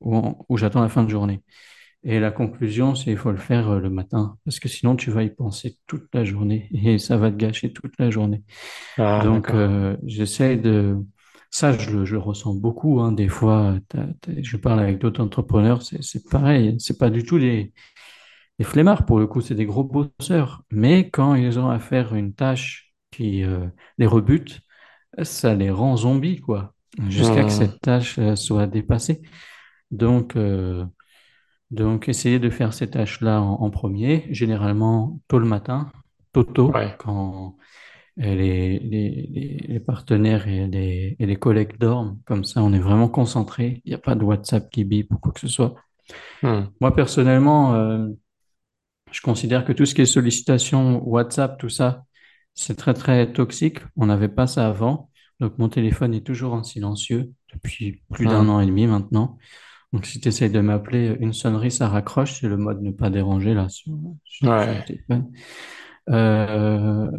ou, 0.00 0.16
en- 0.16 0.44
ou 0.48 0.56
j'attends 0.58 0.82
la 0.82 0.88
fin 0.90 1.04
de 1.04 1.10
journée? 1.10 1.42
Et 2.04 2.20
la 2.20 2.30
conclusion, 2.32 2.94
c'est 2.96 3.04
qu'il 3.06 3.18
faut 3.18 3.32
le 3.32 3.38
faire 3.38 3.80
le 3.80 3.90
matin, 3.90 4.36
parce 4.44 4.60
que 4.60 4.68
sinon 4.68 4.96
tu 4.96 5.10
vas 5.12 5.22
y 5.24 5.30
penser 5.30 5.78
toute 5.88 6.08
la 6.14 6.24
journée 6.24 6.68
et 6.74 6.98
ça 6.98 7.16
va 7.18 7.30
te 7.32 7.36
gâcher 7.36 7.72
toute 7.72 7.94
la 8.00 8.10
journée. 8.10 8.42
Ah, 8.96 9.22
Donc, 9.22 9.50
j'essaie 10.04 10.56
de... 10.56 10.96
Ça, 11.52 11.72
je 11.72 11.90
le, 11.90 12.04
je 12.04 12.14
le 12.14 12.20
ressens 12.20 12.54
beaucoup. 12.54 13.00
hein. 13.00 13.12
Des 13.12 13.28
fois, 13.28 13.76
je 14.40 14.56
parle 14.56 14.80
avec 14.80 14.98
d'autres 14.98 15.20
entrepreneurs, 15.22 15.82
c'est 15.82 16.28
pareil. 16.30 16.76
C'est 16.78 16.98
pas 16.98 17.10
du 17.10 17.24
tout 17.24 17.38
des, 17.40 17.72
des 18.60 18.64
flemmards, 18.66 19.06
pour 19.06 19.20
le 19.20 19.28
coup, 19.28 19.42
c'est 19.42 19.56
des 19.56 19.66
gros 19.66 19.84
bosseurs. 19.84 20.64
Mais 20.72 21.10
quand 21.10 21.36
ils 21.36 21.60
ont 21.60 21.70
à 21.70 21.80
faire 21.80 22.14
une 22.16 22.34
tâche 22.34 22.94
qui 23.12 23.44
euh, 23.44 23.66
les 23.98 24.06
rebute, 24.06 24.62
ça 25.22 25.54
les 25.54 25.70
rend 25.70 25.96
zombies, 25.96 26.40
quoi, 26.40 26.74
jusqu'à 27.08 27.44
que 27.44 27.52
Hmm. 27.52 27.52
cette 27.52 27.80
tâche 27.82 28.18
euh, 28.18 28.36
soit 28.36 28.66
dépassée. 28.68 29.22
Donc, 29.92 30.36
euh, 30.36 30.84
donc 31.70 32.08
essayer 32.08 32.38
de 32.38 32.50
faire 32.50 32.74
ces 32.74 32.90
tâches-là 32.90 33.40
en, 33.42 33.54
en 33.62 33.70
premier, 33.70 34.26
généralement 34.30 35.20
tôt 35.28 35.38
le 35.38 35.46
matin, 35.46 35.92
tôt 36.32 36.44
tôt, 36.44 36.74
Ouais. 36.74 36.98
quand 36.98 37.56
les, 38.16 38.78
les, 38.80 39.64
les, 39.68 39.80
partenaires 39.80 40.48
et 40.48 40.66
les, 40.68 41.16
et 41.18 41.26
les 41.26 41.36
collègues 41.36 41.78
dorment. 41.78 42.18
Comme 42.26 42.44
ça, 42.44 42.62
on 42.62 42.72
est 42.72 42.78
vraiment 42.80 43.08
concentré. 43.08 43.82
Il 43.84 43.90
n'y 43.90 43.94
a 43.94 43.98
pas 43.98 44.14
de 44.16 44.24
WhatsApp 44.24 44.70
qui 44.70 44.84
bip 44.84 45.12
ou 45.12 45.18
quoi 45.18 45.32
que 45.32 45.40
ce 45.40 45.48
soit. 45.48 45.74
Hmm. 46.42 46.72
Moi, 46.80 46.94
personnellement, 46.94 47.74
euh, 47.74 48.08
je 49.12 49.20
considère 49.20 49.64
que 49.64 49.72
tout 49.72 49.86
ce 49.86 49.94
qui 49.94 50.02
est 50.02 50.06
sollicitation, 50.06 51.02
WhatsApp, 51.08 51.58
tout 51.58 51.68
ça, 51.68 52.04
c'est 52.54 52.76
très, 52.76 52.94
très 52.94 53.32
toxique. 53.32 53.78
On 53.96 54.06
n'avait 54.06 54.28
pas 54.28 54.46
ça 54.46 54.66
avant. 54.68 55.10
Donc, 55.40 55.58
mon 55.58 55.68
téléphone 55.68 56.14
est 56.14 56.26
toujours 56.26 56.52
en 56.54 56.62
silencieux 56.62 57.32
depuis 57.52 58.02
plus 58.12 58.28
d'un 58.28 58.48
Hmm. 58.48 58.50
an 58.50 58.60
et 58.60 58.66
demi 58.66 58.86
maintenant. 58.86 59.38
Donc, 59.92 60.06
si 60.06 60.20
tu 60.20 60.28
essayes 60.28 60.50
de 60.50 60.60
m'appeler, 60.60 61.16
une 61.20 61.32
sonnerie, 61.34 61.70
ça 61.72 61.88
raccroche. 61.88 62.40
C'est 62.40 62.48
le 62.48 62.56
mode 62.58 62.82
ne 62.82 62.92
pas 62.92 63.10
déranger 63.10 63.54
là 63.54 63.68
sur, 63.68 63.94
sur, 64.24 64.48
sur 64.58 64.74
le 64.74 64.80
Ouais. 64.80 64.84
téléphone. 64.84 65.30
Euh, 66.10 67.10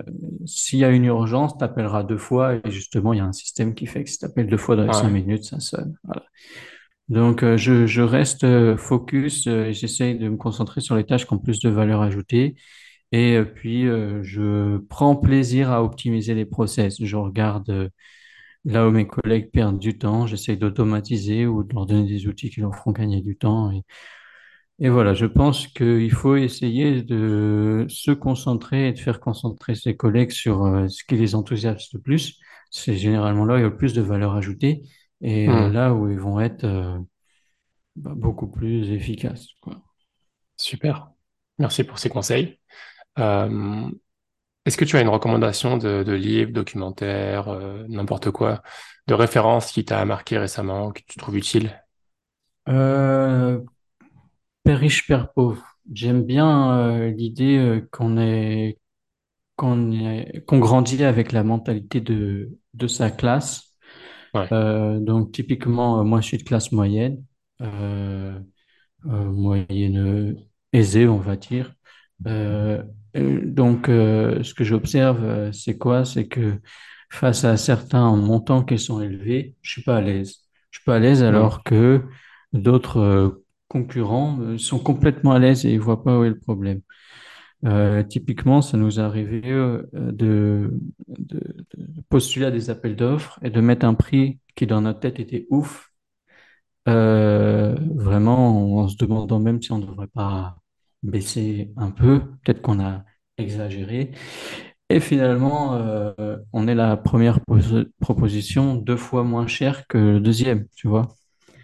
s'il 0.46 0.80
y 0.80 0.86
a 0.86 0.90
une 0.90 1.06
urgence, 1.06 1.58
tu 1.58 1.64
appelleras 1.64 2.04
deux 2.04 2.18
fois. 2.18 2.56
Et 2.56 2.72
justement, 2.72 3.14
il 3.14 3.18
y 3.18 3.20
a 3.22 3.26
un 3.26 3.34
système 3.34 3.74
qui 3.76 3.86
fait 3.88 4.04
que 4.04 4.10
si 4.10 4.18
tu 4.20 4.26
appelles 4.26 4.48
deux 4.48 4.58
fois 4.58 4.76
dans 4.76 4.86
les 4.86 4.94
cinq 4.94 5.10
Ouais. 5.10 5.12
minutes, 5.12 5.46
ça 5.46 5.60
sonne. 5.60 5.98
Voilà. 6.04 6.24
Donc, 7.12 7.44
euh, 7.44 7.58
je, 7.58 8.02
reste 8.02 8.46
euh, 8.46 8.78
focus 8.78 9.46
euh, 9.48 9.66
et 9.66 9.74
j'essaye 9.74 10.18
de 10.18 10.30
me 10.30 10.38
concentrer 10.38 10.80
sur 10.80 10.96
les 10.96 11.06
tâches 11.06 11.28
qui 11.28 11.34
ont 11.34 11.40
plus 11.40 11.60
de 11.60 11.70
valeur 11.70 12.02
ajoutée 12.02 12.56
Et 13.12 13.42
puis, 13.56 13.84
je 13.86 14.78
prends 14.90 15.16
plaisir 15.18 15.72
à 15.72 15.84
optimiser 15.84 16.36
les 16.36 16.46
process. 16.46 16.98
Je 17.04 17.18
regarde 17.18 17.92
là 18.66 18.88
où 18.88 18.92
mes 18.92 19.08
collègues 19.08 19.52
perdent 19.52 19.80
du 19.80 19.98
temps, 19.98 20.28
j'essaie 20.28 20.56
d'automatiser 20.58 21.48
ou 21.48 21.64
de 21.64 21.74
leur 21.76 21.86
donner 21.88 22.08
des 22.08 22.28
outils 22.28 22.50
qui 22.52 22.62
leur 22.62 22.76
feront 22.76 22.92
gagner 22.94 23.22
du 23.22 23.38
temps. 23.38 23.72
Et, 23.72 23.84
et 24.80 24.90
voilà, 24.90 25.14
je 25.14 25.26
pense 25.28 25.68
qu'il 25.68 26.12
faut 26.12 26.36
essayer 26.38 27.04
de 27.04 27.86
se 27.90 28.12
concentrer 28.12 28.90
et 28.90 28.94
de 28.94 29.00
faire 29.00 29.20
concentrer 29.20 29.76
ses 29.76 29.96
collègues 29.98 30.32
sur 30.32 30.86
ce 30.90 31.04
qui 31.06 31.16
les 31.18 31.36
enthousiasme 31.36 31.98
le 31.98 32.02
plus. 32.02 32.40
C'est 32.72 32.96
généralement 32.98 33.46
là 33.46 33.56
où 33.56 33.58
il 33.58 33.62
y 33.62 33.66
a 33.66 33.70
le 33.70 33.78
plus 33.78 33.94
de 33.94 34.02
valeur 34.02 34.36
ajoutée 34.36 34.84
et 35.22 35.50
euh, 35.50 35.68
Hmm, 35.68 35.72
là 35.72 35.94
où 35.94 36.10
ils 36.10 36.20
vont 36.20 36.40
être 36.42 36.64
euh, 36.66 37.00
bah, 37.96 38.14
beaucoup 38.16 38.48
plus 38.50 38.92
efficaces, 38.92 39.48
quoi. 39.62 39.82
super. 40.58 41.12
Merci 41.60 41.84
pour 41.84 42.00
ces 42.00 42.10
conseils. 42.10 42.60
Euh, 43.20 43.90
est-ce 44.66 44.78
que 44.78 44.86
tu 44.86 44.98
as 44.98 45.02
une 45.02 45.10
recommandation 45.10 45.78
de, 45.78 46.04
de 46.04 46.14
livre, 46.14 46.52
documentaire, 46.54 47.50
euh, 47.50 47.86
n'importe 47.90 48.32
quoi, 48.32 48.64
de 49.08 49.16
référence 49.16 49.72
qui 49.72 49.86
t'a 49.86 50.06
marqué 50.06 50.38
récemment, 50.40 50.92
que 50.92 51.02
tu 51.08 51.20
trouves 51.20 51.38
utile? 51.38 51.84
Père 54.64 54.80
riche, 54.80 55.08
père 55.08 55.32
pauvre. 55.34 55.66
J'aime 55.92 56.24
bien 56.24 57.08
l'idée 57.10 57.84
qu'on 57.92 58.18
est, 58.18 58.78
qu'on 59.58 59.92
est, 59.94 60.46
qu'on 60.48 60.60
grandit 60.60 61.04
avec 61.04 61.32
la 61.34 61.44
mentalité 61.44 62.02
de, 62.02 62.58
de 62.76 62.88
sa 62.88 63.12
classe. 63.12 63.71
Ouais. 64.34 64.48
Euh, 64.52 65.00
donc 65.00 65.32
typiquement, 65.32 66.00
euh, 66.00 66.04
moi 66.04 66.22
je 66.22 66.28
suis 66.28 66.38
de 66.38 66.44
classe 66.44 66.72
moyenne, 66.72 67.24
euh, 67.62 68.40
moyenne 69.06 70.36
aisée, 70.74 71.08
on 71.08 71.18
va 71.18 71.36
dire. 71.36 71.74
Donc 73.14 73.88
ce 73.88 74.54
que 74.54 74.64
j'observe, 74.64 75.52
c'est 75.52 75.78
quoi? 75.78 76.06
C'est 76.06 76.28
que 76.28 76.60
face 77.10 77.44
à 77.44 77.58
certains 77.58 78.16
montants 78.16 78.64
qui 78.64 78.78
sont 78.80 79.02
élevés, 79.02 79.56
je 79.62 79.72
suis 79.72 79.84
pas 79.84 79.98
à 79.98 80.02
l'aise. 80.02 80.38
Je 80.72 80.80
suis 80.80 80.86
pas 80.86 80.96
à 80.96 81.00
l'aise 81.00 81.24
alors 81.24 81.64
que 81.64 82.04
d'autres 82.54 83.44
concurrents 83.68 84.58
sont 84.58 84.80
complètement 84.80 85.32
à 85.32 85.40
l'aise 85.40 85.66
et 85.66 85.74
ils 85.74 85.80
voient 85.80 86.04
pas 86.04 86.20
où 86.20 86.24
est 86.24 86.30
le 86.30 86.40
problème. 86.40 86.82
Euh, 87.66 88.04
typiquement, 88.04 88.62
ça 88.62 88.78
nous 88.78 89.00
est 89.00 89.04
arrivé 89.04 89.42
euh, 89.46 89.84
de, 89.94 90.74
de, 91.08 91.40
de 91.78 92.02
postuler 92.10 92.48
à 92.48 92.52
des 92.52 92.70
appels 92.72 92.96
d'offres 92.96 93.40
et 93.44 93.50
de 93.52 93.62
mettre 93.62 93.86
un 93.86 93.94
prix 93.94 94.40
qui 94.56 94.66
dans 94.68 94.82
notre 94.82 95.00
tête 95.02 95.20
était 95.20 95.46
ouf, 95.52 95.92
euh, 96.88 97.76
vraiment 97.96 98.78
en 98.80 98.88
se 98.88 98.98
demandant 98.98 99.40
même 99.40 99.62
si 99.62 99.72
on 99.72 99.80
ne 99.80 99.86
devrait 99.86 100.08
pas 100.08 100.58
baisser 101.04 101.72
un 101.78 101.92
peu, 101.92 102.22
peut-être 102.44 102.62
qu'on 102.62 102.80
a 102.80 103.06
exagéré. 103.38 104.12
Et 104.90 105.00
finalement, 105.00 105.76
euh, 105.78 106.38
on 106.54 106.68
est 106.68 106.76
la 106.76 106.98
première 106.98 107.42
pos- 107.42 107.86
proposition 108.02 108.76
deux 108.76 108.98
fois 108.98 109.24
moins 109.24 109.48
chère 109.48 109.88
que 109.88 109.98
le 109.98 110.20
deuxième, 110.20 110.68
tu 110.76 110.88
vois. 110.88 111.08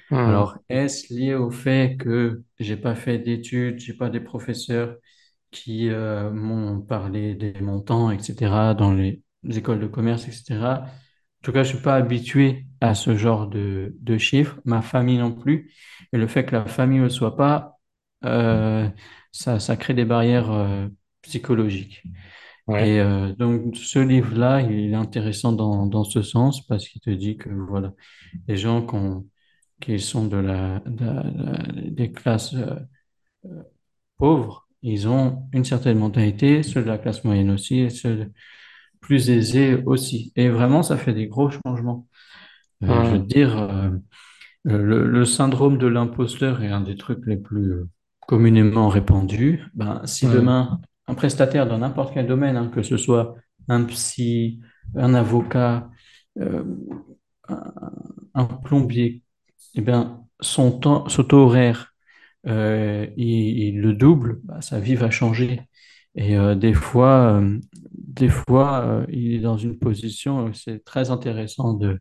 hmm, 0.09 0.17
Alors, 0.23 0.57
est-ce 0.69 1.13
lié 1.13 1.35
au 1.35 1.51
fait 1.51 1.97
que 1.97 2.43
j'ai 2.59 2.77
pas 2.77 2.95
fait 2.95 3.19
d'études, 3.19 3.79
j'ai 3.79 3.93
pas 3.93 4.09
des 4.09 4.19
professeurs 4.19 4.95
qui 5.51 5.89
euh, 5.89 6.31
m'ont 6.31 6.81
parlé 6.81 7.35
des 7.35 7.53
montants, 7.61 8.11
etc., 8.11 8.73
dans 8.75 8.93
les 8.93 9.21
écoles 9.49 9.79
de 9.79 9.87
commerce, 9.87 10.27
etc. 10.27 10.83
En 10.83 11.43
tout 11.43 11.51
cas, 11.53 11.63
je 11.63 11.69
suis 11.75 11.81
pas 11.83 11.95
habitué 11.95 12.65
à 12.81 12.93
ce 12.95 13.15
genre 13.15 13.47
de, 13.47 13.95
de 14.01 14.17
chiffres, 14.17 14.59
ma 14.65 14.81
famille 14.81 15.17
non 15.17 15.31
plus. 15.33 15.71
Et 16.13 16.17
le 16.17 16.27
fait 16.27 16.45
que 16.45 16.55
la 16.55 16.65
famille 16.65 16.99
ne 16.99 17.03
le 17.05 17.09
soit 17.09 17.35
pas, 17.37 17.79
euh, 18.25 18.89
ça, 19.31 19.59
ça 19.59 19.77
crée 19.77 19.93
des 19.93 20.05
barrières 20.05 20.51
euh, 20.51 20.87
psychologiques. 21.21 22.03
ouais. 22.67 22.87
Et 22.87 22.99
euh, 22.99 23.33
donc, 23.35 23.75
ce 23.77 23.99
livre-là, 23.99 24.61
il 24.61 24.91
est 24.91 24.95
intéressant 24.95 25.51
dans, 25.53 25.87
dans 25.87 26.03
ce 26.03 26.21
sens 26.21 26.65
parce 26.67 26.87
qu'il 26.87 27.01
te 27.01 27.09
dit 27.09 27.37
que 27.37 27.49
voilà, 27.49 27.93
les 28.47 28.57
gens 28.57 28.85
qui, 28.85 28.95
ont- 28.95 29.27
qui 29.81 29.99
sont 29.99 30.27
de 30.27 30.37
la, 30.37 30.79
de 30.81 31.05
la- 31.05 31.23
de 31.23 31.43
la- 31.43 31.91
des 31.91 32.11
classes 32.11 32.55
pauvres, 34.17 34.66
ils 34.87 35.07
ont 35.07 35.47
une 35.53 35.65
certaine 35.65 35.99
mentalité, 35.99 36.63
ceux 36.63 36.81
de 36.81 36.87
la 36.87 36.97
classe 36.97 37.23
moyenne 37.23 37.51
aussi, 37.51 37.79
et 37.79 37.89
ceux 37.89 38.31
plus 39.01 39.29
aisés 39.29 39.81
aussi. 39.85 40.31
Et 40.35 40.49
vraiment, 40.49 40.83
ça 40.83 40.97
fait 40.97 41.13
des 41.13 41.27
gros 41.27 41.49
changements. 41.51 42.07
Euh, 42.83 43.05
je 43.05 43.11
veux 43.11 43.19
dire, 43.19 43.57
euh, 43.57 43.89
le, 44.63 45.05
le 45.07 45.25
syndrome 45.25 45.77
de 45.77 45.87
l'imposteur 45.87 46.63
est 46.63 46.71
un 46.71 46.81
des 46.81 46.95
trucs 46.97 47.25
les 47.25 47.37
plus 47.37 47.71
euh, 47.73 47.89
communément 48.27 48.89
répandus. 48.89 49.63
Ben, 49.73 50.01
si 50.05 50.27
demain, 50.27 50.81
un 51.07 51.15
prestataire 51.15 51.67
dans 51.67 51.79
n'importe 51.79 52.13
quel 52.13 52.27
domaine, 52.27 52.57
hein, 52.57 52.71
que 52.73 52.83
ce 52.83 52.97
soit 52.97 53.35
un 53.69 53.83
psy, 53.85 54.59
un 54.95 55.13
avocat, 55.13 55.89
euh, 56.39 56.63
un, 57.49 57.63
un 58.33 58.45
plombier, 58.45 59.23
eh 59.75 59.81
bien, 59.81 60.23
son 60.39 60.71
temps, 60.71 61.07
son 61.09 61.23
taux 61.23 61.39
horaire, 61.45 61.93
euh, 62.47 63.07
il, 63.17 63.79
le 63.81 63.93
double, 63.93 64.39
bah, 64.43 64.61
sa 64.61 64.79
vie 64.79 64.95
va 64.95 65.09
changer. 65.11 65.61
Et 66.15 66.37
euh, 66.37 66.55
des 66.55 66.73
fois, 66.73 67.39
euh, 67.41 67.59
des 67.93 68.29
fois, 68.29 69.05
il 69.09 69.33
est 69.35 69.39
dans 69.39 69.57
une 69.57 69.77
position, 69.77 70.53
c'est 70.53 70.83
très 70.83 71.11
intéressant 71.11 71.73
de, 71.73 71.99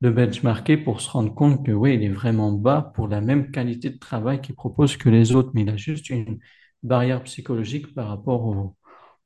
de 0.00 0.10
benchmarker 0.10 0.76
pour 0.78 1.00
se 1.00 1.10
rendre 1.10 1.34
compte 1.34 1.64
que 1.66 1.72
oui, 1.72 1.94
il 1.94 2.04
est 2.04 2.08
vraiment 2.08 2.52
bas 2.52 2.92
pour 2.94 3.08
la 3.08 3.20
même 3.20 3.50
qualité 3.50 3.90
de 3.90 3.98
travail 3.98 4.40
qu'il 4.40 4.54
propose 4.54 4.96
que 4.96 5.08
les 5.08 5.34
autres, 5.34 5.50
mais 5.54 5.62
il 5.62 5.70
a 5.70 5.76
juste 5.76 6.10
une 6.10 6.38
barrière 6.82 7.22
psychologique 7.24 7.94
par 7.94 8.08
rapport 8.08 8.44
au, 8.46 8.76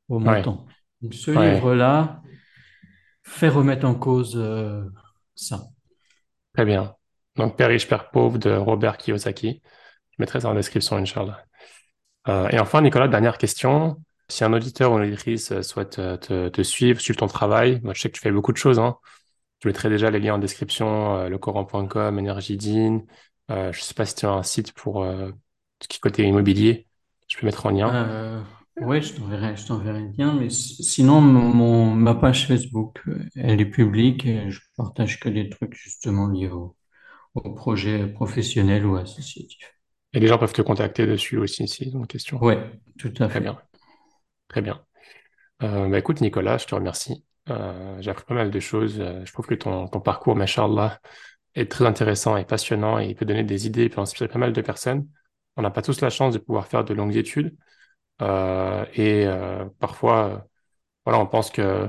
au 0.09 0.21
ouais, 0.25 0.43
montant. 0.43 0.67
Donc, 1.03 1.15
ce 1.15 1.31
ouais, 1.35 1.55
livre-là 1.55 2.23
fait 3.23 3.49
remettre 3.49 3.87
en 3.87 3.95
cause 3.95 4.35
euh, 4.37 4.85
ça. 5.35 5.65
très 6.55 6.65
bien. 6.65 6.95
Donc, 7.37 7.57
Père 7.57 7.69
riche, 7.69 7.89
Père 7.89 8.11
pauvre 8.11 8.39
de 8.39 8.51
Robert 8.51 8.97
Kiyosaki. 8.99 9.63
Je 10.13 10.23
mettrai 10.23 10.41
ça 10.41 10.49
en 10.49 10.55
description, 10.55 10.97
Inch'Allah. 10.97 11.45
Euh, 12.29 12.49
et 12.51 12.59
enfin, 12.61 12.83
Nicolas, 12.83 13.09
dernière 13.09 13.39
question. 13.39 13.97
Si 14.29 14.45
un 14.45 14.53
auditeur 14.53 14.93
ou 14.93 14.99
une 14.99 15.05
auditrice 15.07 15.53
euh, 15.53 15.63
souhaite 15.63 15.99
euh, 15.99 16.17
te, 16.51 16.63
suivre, 16.63 17.01
suivre 17.01 17.19
ton 17.19 17.27
travail, 17.27 17.81
moi, 17.83 17.95
je 17.95 18.03
sais 18.03 18.09
que 18.11 18.15
tu 18.17 18.21
fais 18.23 18.33
beaucoup 18.33 18.53
de 18.53 18.57
choses, 18.59 18.79
hein. 18.79 18.99
Je 19.63 19.69
mettrai 19.69 19.89
déjà 19.89 20.11
les 20.11 20.21
liens 20.21 20.35
en 20.35 20.39
description, 20.39 21.29
lecoran.com, 21.29 22.19
Energydin. 22.19 23.03
Euh, 23.51 23.73
je 23.73 23.81
sais 23.81 23.95
pas 23.95 24.07
si 24.07 24.17
tu 24.17 24.27
as 24.27 24.31
un 24.33 24.43
site 24.43 24.73
pour 24.73 25.05
ce 25.05 25.89
qui 25.89 26.01
côté 26.01 26.25
immobilier. 26.25 26.89
Je 27.29 27.39
peux 27.39 27.47
mettre 27.47 27.67
en 27.67 27.71
lien. 27.71 27.93
Ouais, 28.81 29.03
je 29.03 29.15
t'enverrai, 29.15 29.57
je 29.57 29.67
t'enverrai 29.67 30.01
le 30.01 30.13
lien, 30.17 30.35
mais 30.35 30.51
si- 30.51 30.83
sinon, 30.83 31.21
ma 31.21 32.15
page 32.15 32.47
Facebook, 32.49 33.03
elle 33.37 33.61
est 33.61 33.67
publique 33.67 34.25
et 34.27 34.51
je 34.51 34.61
partage 34.77 35.21
que 35.21 35.29
des 35.29 35.49
trucs 35.51 35.75
justement 35.75 36.27
liés 36.29 36.49
au, 36.49 36.75
au 37.35 37.55
projet 37.55 38.09
professionnel 38.09 38.87
ou 38.87 38.97
associatif. 38.97 39.59
Et 40.13 40.21
les 40.21 40.27
gens 40.27 40.39
peuvent 40.39 40.53
te 40.53 40.63
contacter 40.63 41.07
dessus 41.07 41.39
aussi, 41.39 41.67
s'ils 41.69 41.97
ont 41.97 42.01
une 42.01 42.07
question. 42.07 42.39
Ouais, 42.41 42.59
tout 42.99 43.13
à 43.21 43.29
Très 43.29 43.41
fait. 43.41 43.43
bien, 43.43 43.61
très 44.49 44.63
bien. 44.63 44.85
Euh, 45.63 45.89
bah, 45.89 45.99
écoute, 45.99 46.21
Nicolas, 46.21 46.59
je 46.59 46.67
te 46.67 46.75
remercie. 46.75 47.25
Euh, 47.51 47.97
j'ai 48.01 48.11
appris 48.11 48.25
pas 48.27 48.35
mal 48.35 48.51
de 48.51 48.61
choses. 48.61 49.01
Euh, 49.01 49.25
je 49.25 49.33
trouve 49.33 49.47
que 49.47 49.55
ton, 49.55 49.89
ton 49.89 50.01
parcours, 50.01 50.37
machallah, 50.37 51.01
est 51.55 51.71
très 51.71 51.87
intéressant 51.87 52.37
et 52.37 52.45
passionnant 52.45 52.99
et 53.01 53.07
il 53.09 53.17
peut 53.17 53.27
donner 53.27 53.45
des 53.45 53.67
idées 53.67 53.85
et 53.85 53.89
peut 53.91 54.01
inspirer 54.01 54.29
pas 54.29 54.39
mal 54.39 54.53
de 54.53 54.61
personnes. 54.63 55.09
On 55.57 55.63
n'a 55.63 55.71
pas 55.71 55.83
tous 55.83 56.01
la 56.01 56.11
chance 56.11 56.35
de 56.35 56.39
pouvoir 56.41 56.67
faire 56.69 56.85
de 56.85 56.95
longues 56.95 57.17
études. 57.17 57.57
Euh, 58.23 58.85
et 58.95 59.27
parfois, 59.81 60.47
voilà, 61.05 61.21
on 61.21 61.27
pense 61.27 61.51
que 61.51 61.89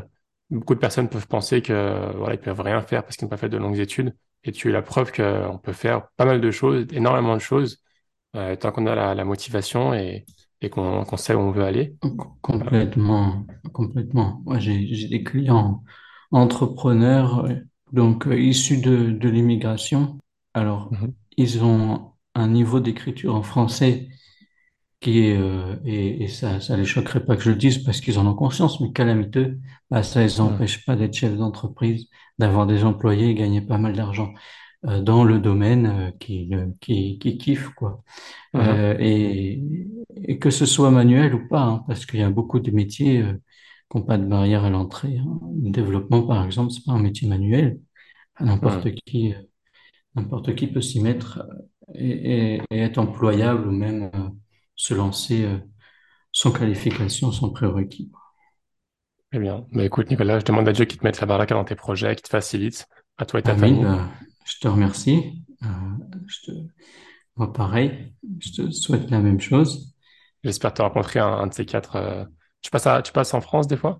beaucoup 0.50 0.76
de 0.76 0.80
personnes 0.80 1.10
peuvent 1.10 1.28
penser 1.28 1.62
que 1.62 2.12
voilà, 2.18 2.36
ils 2.36 2.40
peuvent 2.42 2.62
rien 2.62 2.82
faire 2.82 3.04
parce 3.04 3.18
qu'ils 3.18 3.26
n'ont 3.26 3.30
pas 3.30 3.38
fait 3.38 3.50
de 3.50 3.58
longues 3.58 3.80
études. 3.80 4.16
Et 4.44 4.52
tu 4.52 4.70
es 4.70 4.72
la 4.72 4.82
preuve 4.82 5.12
qu'on 5.12 5.60
peut 5.60 5.74
faire 5.74 6.10
pas 6.18 6.26
mal 6.26 6.42
de 6.42 6.52
choses, 6.52 6.86
énormément 6.92 7.36
de 7.36 7.42
choses, 7.42 7.84
euh, 8.36 8.56
tant 8.56 8.72
qu'on 8.72 8.86
a 8.88 8.96
la, 8.96 9.16
la 9.16 9.26
motivation 9.26 9.94
et, 9.94 10.26
et 10.62 10.70
qu'on 10.70 11.18
sait 11.18 11.36
où 11.36 11.40
on 11.40 11.52
veut 11.52 11.64
aller. 11.64 11.96
Voilà. 12.60 12.90
Complètement, 12.92 13.46
complètement. 13.74 14.42
Moi, 14.46 14.60
j'ai, 14.60 15.08
des 15.08 15.24
clients 15.24 15.84
entrepreneurs, 16.32 17.48
donc 17.92 18.28
euh, 18.28 18.40
issus 18.40 18.78
de, 18.78 19.12
de 19.12 19.30
l'immigration. 19.30 20.18
Alors, 20.54 20.92
Mhm. 20.92 21.14
ils 21.38 21.64
ont 21.64 22.14
un 22.36 22.48
niveau 22.48 22.80
d'écriture 22.80 23.36
en 23.36 23.44
français 23.44 24.10
qui 25.02 25.28
est, 25.28 25.38
euh, 25.38 25.76
et, 25.86 26.24
et 26.24 26.28
ça, 26.30 26.60
ça 26.62 26.78
les 26.78 26.86
choquerait 26.86 27.26
pas 27.26 27.36
que 27.38 27.44
je 27.44 27.52
le 27.52 27.58
dise 27.58 27.80
parce 27.80 28.02
qu'ils 28.02 28.20
en 28.20 28.28
ont 28.28 28.36
conscience, 28.36 28.80
mais 28.82 28.92
calamiteux, 28.94 29.60
bah, 29.92 30.04
ça 30.04 30.22
les 30.24 30.40
Mhm. 30.40 30.42
empêche 30.42 30.86
pas 30.86 30.96
d'être 30.96 31.14
chefs 31.16 31.38
d'entreprise, 31.38 32.08
d'avoir 32.40 32.68
des 32.68 32.84
employés 32.86 33.30
et 33.30 33.36
gagner 33.36 33.62
pas 33.62 33.78
mal 33.78 33.94
d'argent 33.96 34.34
dans 35.02 35.24
le 35.24 35.40
domaine 35.40 35.86
euh, 35.88 36.12
qui, 36.20 36.54
euh, 36.54 36.68
qui, 36.82 37.20
qui 37.20 37.38
kiffent, 37.38 37.70
quoi. 37.72 38.04
Euh, 38.58 38.96
et, 39.00 39.64
et 40.16 40.40
que 40.40 40.50
ce 40.52 40.66
soit 40.66 40.92
manuel 40.92 41.36
ou 41.36 41.48
pas, 41.50 41.62
hein, 41.64 41.86
parce 41.88 42.06
qu'il 42.06 42.20
y 42.22 42.24
a 42.24 42.30
beaucoup 42.32 42.60
de 42.60 42.72
métiers 42.72 43.22
euh, 43.24 43.34
qui 43.92 43.98
n'ont 43.98 44.04
pas 44.06 44.18
de 44.18 44.26
barrière 44.26 44.66
à 44.66 44.70
l'entrée. 44.72 45.18
hein. 45.20 45.40
Le 45.64 45.72
développement, 45.72 46.24
par 46.24 46.46
exemple, 46.46 46.72
c'est 46.74 46.86
pas 46.86 46.94
un 46.94 47.02
métier 47.02 47.28
manuel. 47.30 47.80
N'importe 48.42 48.90
qui, 49.06 49.34
euh, 49.34 49.38
n'importe 50.16 50.56
qui 50.56 50.68
peut 50.68 50.82
s'y 50.82 51.02
mettre 51.02 51.40
euh, 51.50 51.96
et, 51.96 52.56
et- 52.58 52.62
et 52.72 52.80
être 52.82 52.98
employable 53.00 53.68
ou 53.68 53.72
même 53.72 54.10
euh, 54.16 54.30
se 54.76 54.94
lancer. 54.94 55.46
euh, 55.46 55.58
sans 56.34 56.52
qualification, 56.52 57.32
sans 57.32 57.50
prérequis. 57.52 58.12
Très 59.32 59.40
bien. 59.42 59.68
Mais 59.72 59.86
écoute, 59.88 60.10
Nicolas, 60.10 60.40
je 60.40 60.46
demande 60.46 60.70
à 60.70 60.72
Dieu 60.72 60.86
qu'il 60.86 60.98
te 60.98 61.04
mette 61.04 61.20
la 61.20 61.28
baraka 61.28 61.54
dans 61.56 61.66
tes 61.66 61.76
projets, 61.76 62.16
qu'il 62.16 62.24
te 62.24 62.30
facilite, 62.30 62.88
à 63.18 63.26
toi 63.26 63.40
et 63.42 63.44
ta 63.44 63.54
Amin, 63.54 63.58
famille. 63.58 63.92
Je 64.46 64.60
te 64.60 64.68
remercie. 64.68 65.44
Euh, 65.64 65.68
je 66.28 66.52
te... 66.52 66.52
Moi, 67.38 67.54
pareil, 67.54 68.14
je 68.40 68.52
te 68.52 68.72
souhaite 68.72 69.10
la 69.12 69.20
même 69.22 69.40
chose. 69.42 69.94
J'espère 70.44 70.74
te 70.74 70.82
rencontrer 70.82 71.20
un, 71.20 71.28
un 71.28 71.48
de 71.48 71.54
ces 71.54 71.66
quatre. 71.66 71.96
euh, 71.98 72.24
Tu 72.62 72.70
passes 72.72 72.88
à- 72.88 73.02
tu 73.02 73.12
passes 73.12 73.34
en 73.34 73.42
France 73.42 73.68
des 73.68 73.78
fois? 73.78 74.00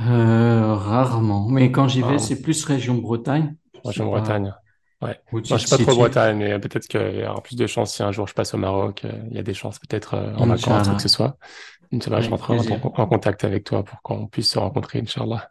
Euh, 0.00 0.74
rarement, 0.74 1.48
mais 1.48 1.72
quand 1.72 1.88
j'y 1.88 2.02
vais, 2.02 2.18
Enfin, 2.18 2.18
c'est 2.18 2.40
plus 2.42 2.64
région 2.64 2.94
Bretagne. 2.96 3.56
pas 3.82 3.92
Bretagne. 4.04 4.54
Ouais. 5.00 5.20
Moi, 5.32 5.42
je 5.42 5.52
te 5.54 5.58
suis 5.58 5.68
pas 5.68 5.78
trop. 5.78 5.94
Bretagne, 5.94 6.36
mais 6.38 6.58
peut-être 6.58 6.86
qu'il 6.88 7.20
y 7.20 7.24
aura 7.24 7.42
plus 7.42 7.56
de 7.56 7.66
chances 7.66 7.94
si 7.94 8.02
un 8.02 8.12
jour 8.12 8.26
je 8.26 8.34
passe 8.34 8.54
au 8.54 8.58
Maroc. 8.58 9.04
Il 9.30 9.34
y 9.36 9.38
a 9.38 9.42
des 9.42 9.54
chances 9.54 9.78
peut-être 9.78 10.14
en 10.36 10.46
vacances 10.46 10.90
ou 10.90 10.96
que 10.96 11.02
ce 11.02 11.08
soit. 11.08 11.38
Inch'Allah, 11.92 12.20
je 12.20 12.30
rentrerai 12.30 12.58
en, 12.58 12.80
en 12.82 13.06
contact 13.08 13.44
avec 13.44 13.64
toi 13.64 13.84
pour 13.84 14.02
qu'on 14.02 14.26
puisse 14.28 14.52
se 14.52 14.58
rencontrer, 14.58 15.00
Inch'Allah. 15.00 15.50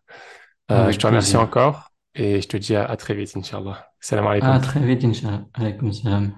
Je 0.69 0.97
te 0.97 1.07
remercie 1.07 1.37
plaisir. 1.37 1.37
encore 1.37 1.91
et 2.17 2.41
je 2.41 2.47
te 2.47 2.57
dis 2.57 2.75
à, 2.75 2.85
à 2.85 2.95
très 2.97 3.13
vite, 3.13 3.35
Inch'Allah. 3.37 3.91
Salam 3.99 4.27
À 4.27 4.31
alaikum. 4.31 4.61
très 4.61 4.79
vite, 4.85 5.03
Inch'Allah. 5.03 5.45
Alaykoum 5.53 5.91
salam. 5.93 6.35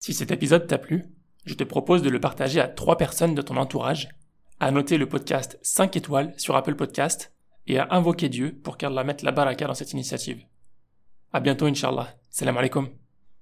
Si 0.00 0.12
cet 0.14 0.30
épisode 0.30 0.66
t'a 0.66 0.78
plu, 0.78 1.06
je 1.44 1.54
te 1.54 1.64
propose 1.64 2.02
de 2.02 2.10
le 2.10 2.20
partager 2.20 2.60
à 2.60 2.68
trois 2.68 2.96
personnes 2.96 3.34
de 3.34 3.42
ton 3.42 3.56
entourage, 3.56 4.08
à 4.60 4.70
noter 4.70 4.96
le 4.98 5.08
podcast 5.08 5.58
5 5.62 5.96
étoiles 5.96 6.32
sur 6.36 6.56
Apple 6.56 6.74
Podcast 6.74 7.34
et 7.66 7.78
à 7.78 7.88
invoquer 7.90 8.28
Dieu 8.28 8.58
pour 8.62 8.76
qu'Allah 8.76 9.04
mette 9.04 9.22
la 9.22 9.32
baraka 9.32 9.66
dans 9.66 9.74
cette 9.74 9.92
initiative. 9.92 10.42
À 11.32 11.40
bientôt, 11.40 11.66
Inch'Allah. 11.66 12.14
Salam 12.30 12.56
alaikum. 12.56 13.03